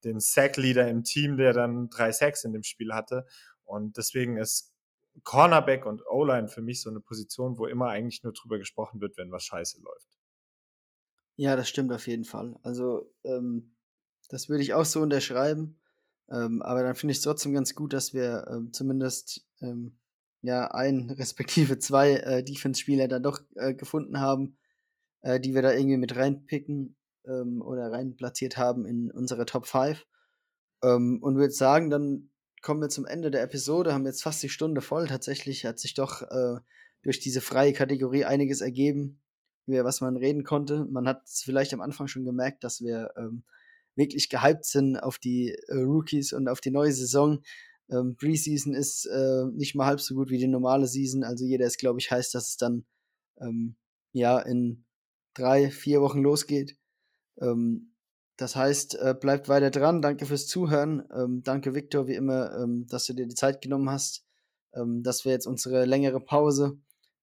den 0.04 0.20
Sack-Leader 0.20 0.88
im 0.90 1.04
Team, 1.04 1.38
der 1.38 1.54
dann 1.54 1.90
drei 1.90 2.12
Sacks 2.12 2.44
in 2.44 2.54
dem 2.54 2.64
Spiel 2.64 2.94
hatte. 2.94 3.26
Und 3.64 3.98
deswegen 3.98 4.38
ist 4.38 4.74
Cornerback 5.24 5.86
und 5.86 6.02
O-Line 6.08 6.48
für 6.48 6.62
mich 6.62 6.82
so 6.82 6.90
eine 6.90 7.00
Position, 7.00 7.58
wo 7.58 7.66
immer 7.66 7.90
eigentlich 7.90 8.24
nur 8.24 8.34
drüber 8.34 8.58
gesprochen 8.58 9.02
wird, 9.02 9.18
wenn 9.18 9.32
was 9.32 9.44
scheiße 9.44 9.82
läuft. 9.82 10.08
Ja, 11.36 11.56
das 11.56 11.70
stimmt 11.70 11.92
auf 11.94 12.08
jeden 12.08 12.26
Fall. 12.26 12.60
Also, 12.64 13.14
ähm, 13.24 13.76
das 14.30 14.50
würde 14.50 14.64
ich 14.64 14.74
auch 14.74 14.86
so 14.86 15.02
unterschreiben. 15.02 15.80
Ähm, 16.30 16.62
aber 16.62 16.84
dann 16.84 16.96
finde 16.96 17.12
ich 17.12 17.20
es 17.20 17.24
trotzdem 17.24 17.54
ganz 17.54 17.74
gut, 17.74 17.94
dass 17.94 18.14
wir 18.14 18.46
ähm, 18.50 18.72
zumindest 18.74 19.48
ähm, 19.62 19.98
ja 20.42 20.72
ein 20.72 21.10
respektive 21.18 21.80
zwei 21.80 22.14
äh, 22.18 22.44
Defense-Spieler 22.44 23.08
da 23.08 23.20
doch 23.20 23.42
äh, 23.56 23.74
gefunden 23.74 24.20
haben, 24.20 24.58
äh, 25.22 25.40
die 25.40 25.56
wir 25.56 25.62
da 25.62 25.74
irgendwie 25.74 25.98
mit 25.98 26.16
reinpicken 26.16 26.96
ähm, 27.26 27.62
oder 27.62 27.92
rein 27.92 28.16
platziert 28.16 28.58
haben 28.58 28.86
in 28.86 29.12
unsere 29.12 29.46
Top 29.46 29.66
5. 29.66 30.06
Ähm, 30.84 31.20
und 31.22 31.36
würde 31.36 31.54
sagen, 31.54 31.90
dann 31.90 32.30
kommen 32.62 32.82
wir 32.82 32.90
zum 32.90 33.06
Ende 33.06 33.32
der 33.32 33.44
Episode, 33.44 33.94
haben 33.94 34.06
jetzt 34.06 34.24
fast 34.24 34.42
die 34.44 34.50
Stunde 34.50 34.82
voll. 34.82 35.08
Tatsächlich 35.08 35.66
hat 35.66 35.80
sich 35.80 35.94
doch 35.94 36.22
äh, 36.24 36.60
durch 37.02 37.20
diese 37.20 37.42
freie 37.42 37.74
Kategorie 37.74 38.26
einiges 38.26 38.62
ergeben, 38.62 39.22
über 39.66 39.84
was 39.84 40.02
man 40.02 40.18
reden 40.18 40.44
konnte. 40.44 40.86
Man 40.86 41.08
hat 41.08 41.22
vielleicht 41.28 41.74
am 41.74 41.82
Anfang 41.82 42.08
schon 42.08 42.26
gemerkt, 42.26 42.64
dass 42.64 42.82
wir 42.82 43.12
ähm, 43.18 43.44
wirklich 43.96 44.30
gehypt 44.30 44.66
sind 44.66 44.98
auf 44.98 45.20
die 45.20 45.56
äh, 45.68 45.76
Rookies 45.76 46.34
und 46.34 46.48
auf 46.48 46.62
die 46.62 46.72
neue 46.72 46.92
Saison. 46.92 47.42
Ähm, 47.90 48.16
Preseason 48.16 48.74
ist 48.74 49.06
äh, 49.06 49.46
nicht 49.54 49.76
mal 49.76 49.86
halb 49.86 50.02
so 50.02 50.16
gut 50.16 50.30
wie 50.30 50.38
die 50.38 50.48
normale 50.48 50.88
Season. 50.88 51.24
Also 51.24 51.46
jeder 51.46 51.66
ist, 51.66 51.78
glaube 51.78 52.00
ich, 52.00 52.12
heißt, 52.12 52.34
dass 52.34 52.50
es 52.50 52.58
dann 52.58 52.86
ähm, 53.40 53.76
ja 54.14 54.40
in 54.40 54.86
drei, 55.34 55.72
vier 55.72 56.02
Wochen 56.02 56.22
losgeht. 56.22 56.78
Ähm, 57.42 57.94
das 58.40 58.56
heißt, 58.56 58.96
äh, 58.96 59.14
bleibt 59.20 59.50
weiter 59.50 59.70
dran. 59.70 60.02
Danke 60.02 60.26
fürs 60.26 60.48
Zuhören. 60.48 61.04
Ähm, 61.14 61.44
danke, 61.44 61.76
Victor, 61.76 62.08
wie 62.08 62.16
immer, 62.16 62.58
ähm, 62.58 62.88
dass 62.88 63.06
du 63.06 63.14
dir 63.14 63.28
die 63.28 63.36
Zeit 63.36 63.62
genommen 63.62 63.90
hast. 63.90 64.26
Ähm, 64.74 65.04
dass 65.04 65.26
wir 65.26 65.34
jetzt 65.34 65.46
unsere 65.46 65.84
längere 65.84 66.22
Pause 66.22 66.80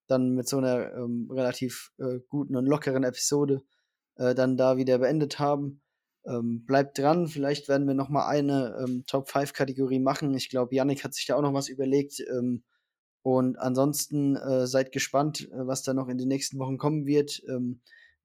dann 0.08 0.34
mit 0.34 0.46
so 0.46 0.58
einer 0.58 0.92
ähm, 0.92 1.30
relativ 1.30 1.92
äh, 1.98 2.18
guten 2.28 2.54
und 2.54 2.66
lockeren 2.66 3.02
Episode 3.02 3.62
äh, 4.16 4.34
dann 4.34 4.58
da 4.58 4.76
wieder 4.76 4.98
beendet 4.98 5.38
haben. 5.38 5.80
Ähm, 6.26 6.66
bleibt 6.66 6.98
dran, 6.98 7.28
vielleicht 7.28 7.66
werden 7.68 7.86
wir 7.86 7.94
noch 7.94 8.10
mal 8.10 8.26
eine 8.26 8.76
ähm, 8.84 9.04
Top 9.06 9.30
5 9.30 9.54
Kategorie 9.54 10.00
machen. 10.00 10.34
Ich 10.34 10.50
glaube, 10.50 10.74
Yannick 10.74 11.02
hat 11.02 11.14
sich 11.14 11.24
da 11.24 11.36
auch 11.36 11.42
noch 11.42 11.54
was 11.54 11.68
überlegt. 11.68 12.22
Und 13.22 13.58
ansonsten 13.58 14.36
äh, 14.36 14.66
seid 14.66 14.92
gespannt, 14.92 15.48
äh, 15.50 15.66
was 15.66 15.82
da 15.82 15.94
noch 15.94 16.08
in 16.08 16.18
den 16.18 16.28
nächsten 16.28 16.58
Wochen 16.58 16.76
kommen 16.76 17.06
wird. 17.06 17.42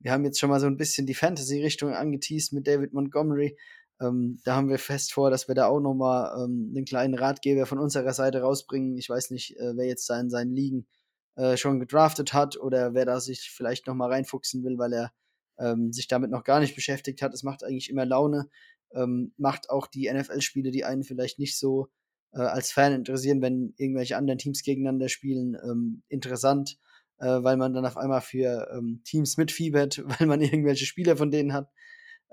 Wir 0.01 0.11
haben 0.11 0.25
jetzt 0.25 0.39
schon 0.39 0.49
mal 0.49 0.59
so 0.59 0.67
ein 0.67 0.77
bisschen 0.77 1.05
die 1.05 1.13
Fantasy-Richtung 1.13 1.93
angeteased 1.93 2.53
mit 2.53 2.67
David 2.67 2.93
Montgomery. 2.93 3.57
Ähm, 3.99 4.39
da 4.43 4.55
haben 4.55 4.69
wir 4.69 4.79
fest 4.79 5.13
vor, 5.13 5.29
dass 5.29 5.47
wir 5.47 5.55
da 5.55 5.67
auch 5.67 5.79
noch 5.79 5.93
mal 5.93 6.43
ähm, 6.43 6.73
einen 6.75 6.85
kleinen 6.85 7.13
Ratgeber 7.13 7.65
von 7.65 7.77
unserer 7.77 8.13
Seite 8.13 8.41
rausbringen. 8.41 8.97
Ich 8.97 9.09
weiß 9.09 9.29
nicht, 9.29 9.57
äh, 9.57 9.75
wer 9.75 9.85
jetzt 9.85 10.09
da 10.09 10.19
in 10.19 10.29
seinen 10.29 10.53
Ligen 10.53 10.87
äh, 11.35 11.55
schon 11.55 11.79
gedraftet 11.79 12.33
hat 12.33 12.57
oder 12.57 12.93
wer 12.93 13.05
da 13.05 13.19
sich 13.19 13.51
vielleicht 13.55 13.87
noch 13.87 13.93
mal 13.93 14.09
reinfuchsen 14.09 14.63
will, 14.63 14.77
weil 14.77 14.93
er 14.93 15.11
ähm, 15.59 15.93
sich 15.93 16.07
damit 16.07 16.31
noch 16.31 16.43
gar 16.43 16.59
nicht 16.59 16.75
beschäftigt 16.75 17.21
hat. 17.21 17.33
Es 17.33 17.43
macht 17.43 17.63
eigentlich 17.63 17.89
immer 17.89 18.05
Laune, 18.05 18.49
ähm, 18.93 19.33
macht 19.37 19.69
auch 19.69 19.87
die 19.87 20.11
NFL-Spiele, 20.11 20.71
die 20.71 20.83
einen 20.83 21.03
vielleicht 21.03 21.37
nicht 21.37 21.57
so 21.57 21.89
äh, 22.33 22.39
als 22.39 22.71
Fan 22.71 22.93
interessieren, 22.93 23.41
wenn 23.41 23.73
irgendwelche 23.77 24.17
anderen 24.17 24.39
Teams 24.39 24.63
gegeneinander 24.63 25.09
spielen, 25.09 25.55
ähm, 25.63 26.03
interessant, 26.07 26.77
äh, 27.21 27.43
weil 27.43 27.55
man 27.55 27.73
dann 27.73 27.85
auf 27.85 27.97
einmal 27.97 28.21
für 28.21 28.67
ähm, 28.73 29.01
Teams 29.05 29.37
mitfiebert, 29.37 30.01
weil 30.19 30.27
man 30.27 30.41
irgendwelche 30.41 30.85
Spieler 30.85 31.15
von 31.15 31.31
denen 31.31 31.53
hat. 31.53 31.69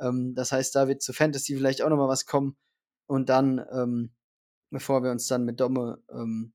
Ähm, 0.00 0.34
das 0.34 0.50
heißt, 0.50 0.74
da 0.74 0.88
wird 0.88 1.02
zu 1.02 1.12
Fantasy 1.12 1.54
vielleicht 1.54 1.82
auch 1.82 1.90
noch 1.90 1.98
mal 1.98 2.08
was 2.08 2.26
kommen. 2.26 2.56
Und 3.06 3.28
dann, 3.28 3.64
ähm, 3.70 4.10
bevor 4.70 5.02
wir 5.02 5.10
uns 5.10 5.26
dann 5.26 5.44
mit 5.44 5.60
Domme 5.60 6.02
ähm, 6.10 6.52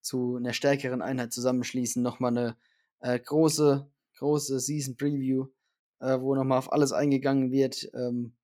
zu 0.00 0.36
einer 0.36 0.54
stärkeren 0.54 1.02
Einheit 1.02 1.32
zusammenschließen, 1.32 2.02
nochmal 2.02 2.36
eine 2.36 2.56
äh, 3.00 3.18
große, 3.18 3.90
große 4.18 4.58
Season 4.58 4.96
Preview, 4.96 5.48
äh, 6.00 6.18
wo 6.20 6.34
nochmal 6.34 6.58
auf 6.58 6.72
alles 6.72 6.92
eingegangen 6.92 7.50
wird, 7.50 7.90
ähm, 7.94 8.36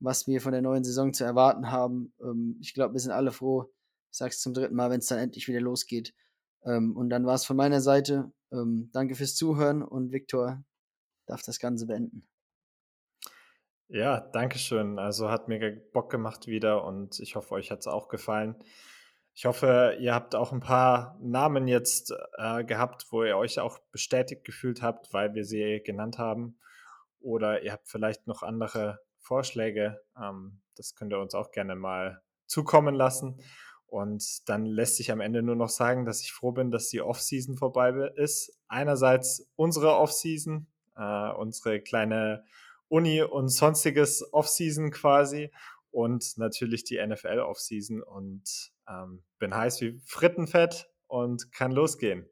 was 0.00 0.26
wir 0.26 0.40
von 0.40 0.52
der 0.52 0.62
neuen 0.62 0.82
Saison 0.82 1.12
zu 1.12 1.22
erwarten 1.22 1.70
haben. 1.70 2.12
Ähm, 2.20 2.58
ich 2.60 2.74
glaube, 2.74 2.94
wir 2.94 3.00
sind 3.00 3.12
alle 3.12 3.30
froh, 3.30 3.70
ich 4.10 4.18
sage 4.18 4.30
es 4.30 4.40
zum 4.40 4.54
dritten 4.54 4.74
Mal, 4.74 4.90
wenn 4.90 4.98
es 4.98 5.06
dann 5.06 5.18
endlich 5.18 5.46
wieder 5.46 5.60
losgeht. 5.60 6.14
Und 6.64 7.10
dann 7.10 7.26
war 7.26 7.34
es 7.34 7.44
von 7.44 7.56
meiner 7.56 7.80
Seite. 7.80 8.30
Ähm, 8.52 8.90
danke 8.92 9.14
fürs 9.14 9.34
Zuhören 9.34 9.82
und 9.82 10.12
Viktor 10.12 10.62
darf 11.26 11.42
das 11.42 11.58
Ganze 11.58 11.86
beenden. 11.86 12.26
Ja, 13.88 14.20
danke 14.20 14.58
schön. 14.58 14.98
Also 14.98 15.30
hat 15.30 15.48
mir 15.48 15.70
Bock 15.92 16.10
gemacht 16.10 16.46
wieder 16.46 16.84
und 16.84 17.20
ich 17.20 17.36
hoffe, 17.36 17.54
euch 17.54 17.70
hat 17.70 17.80
es 17.80 17.86
auch 17.86 18.08
gefallen. 18.08 18.56
Ich 19.34 19.46
hoffe, 19.46 19.96
ihr 19.98 20.14
habt 20.14 20.34
auch 20.34 20.52
ein 20.52 20.60
paar 20.60 21.18
Namen 21.20 21.66
jetzt 21.66 22.12
äh, 22.36 22.64
gehabt, 22.64 23.06
wo 23.10 23.24
ihr 23.24 23.36
euch 23.36 23.60
auch 23.60 23.78
bestätigt 23.90 24.44
gefühlt 24.44 24.82
habt, 24.82 25.12
weil 25.12 25.34
wir 25.34 25.44
sie 25.44 25.82
genannt 25.84 26.18
haben. 26.18 26.58
Oder 27.20 27.62
ihr 27.62 27.72
habt 27.72 27.88
vielleicht 27.88 28.26
noch 28.26 28.42
andere 28.42 29.00
Vorschläge. 29.18 30.00
Ähm, 30.18 30.60
das 30.76 30.94
könnt 30.94 31.12
ihr 31.12 31.20
uns 31.20 31.34
auch 31.34 31.50
gerne 31.50 31.76
mal 31.76 32.20
zukommen 32.46 32.94
lassen. 32.94 33.40
Und 33.92 34.48
dann 34.48 34.64
lässt 34.64 34.96
sich 34.96 35.12
am 35.12 35.20
Ende 35.20 35.42
nur 35.42 35.54
noch 35.54 35.68
sagen, 35.68 36.06
dass 36.06 36.22
ich 36.22 36.32
froh 36.32 36.50
bin, 36.50 36.70
dass 36.70 36.88
die 36.88 37.02
Offseason 37.02 37.58
vorbei 37.58 37.90
ist. 38.16 38.58
Einerseits 38.66 39.52
unsere 39.54 39.96
Offseason, 39.96 40.66
äh, 40.96 41.30
unsere 41.32 41.78
kleine 41.78 42.42
Uni 42.88 43.20
und 43.20 43.50
sonstiges 43.50 44.32
Offseason 44.32 44.92
quasi 44.92 45.50
und 45.90 46.38
natürlich 46.38 46.84
die 46.84 47.06
NFL 47.06 47.40
Offseason 47.40 48.02
und 48.02 48.72
ähm, 48.88 49.24
bin 49.38 49.54
heiß 49.54 49.82
wie 49.82 50.00
Frittenfett 50.06 50.88
und 51.06 51.52
kann 51.52 51.70
losgehen. 51.70 52.26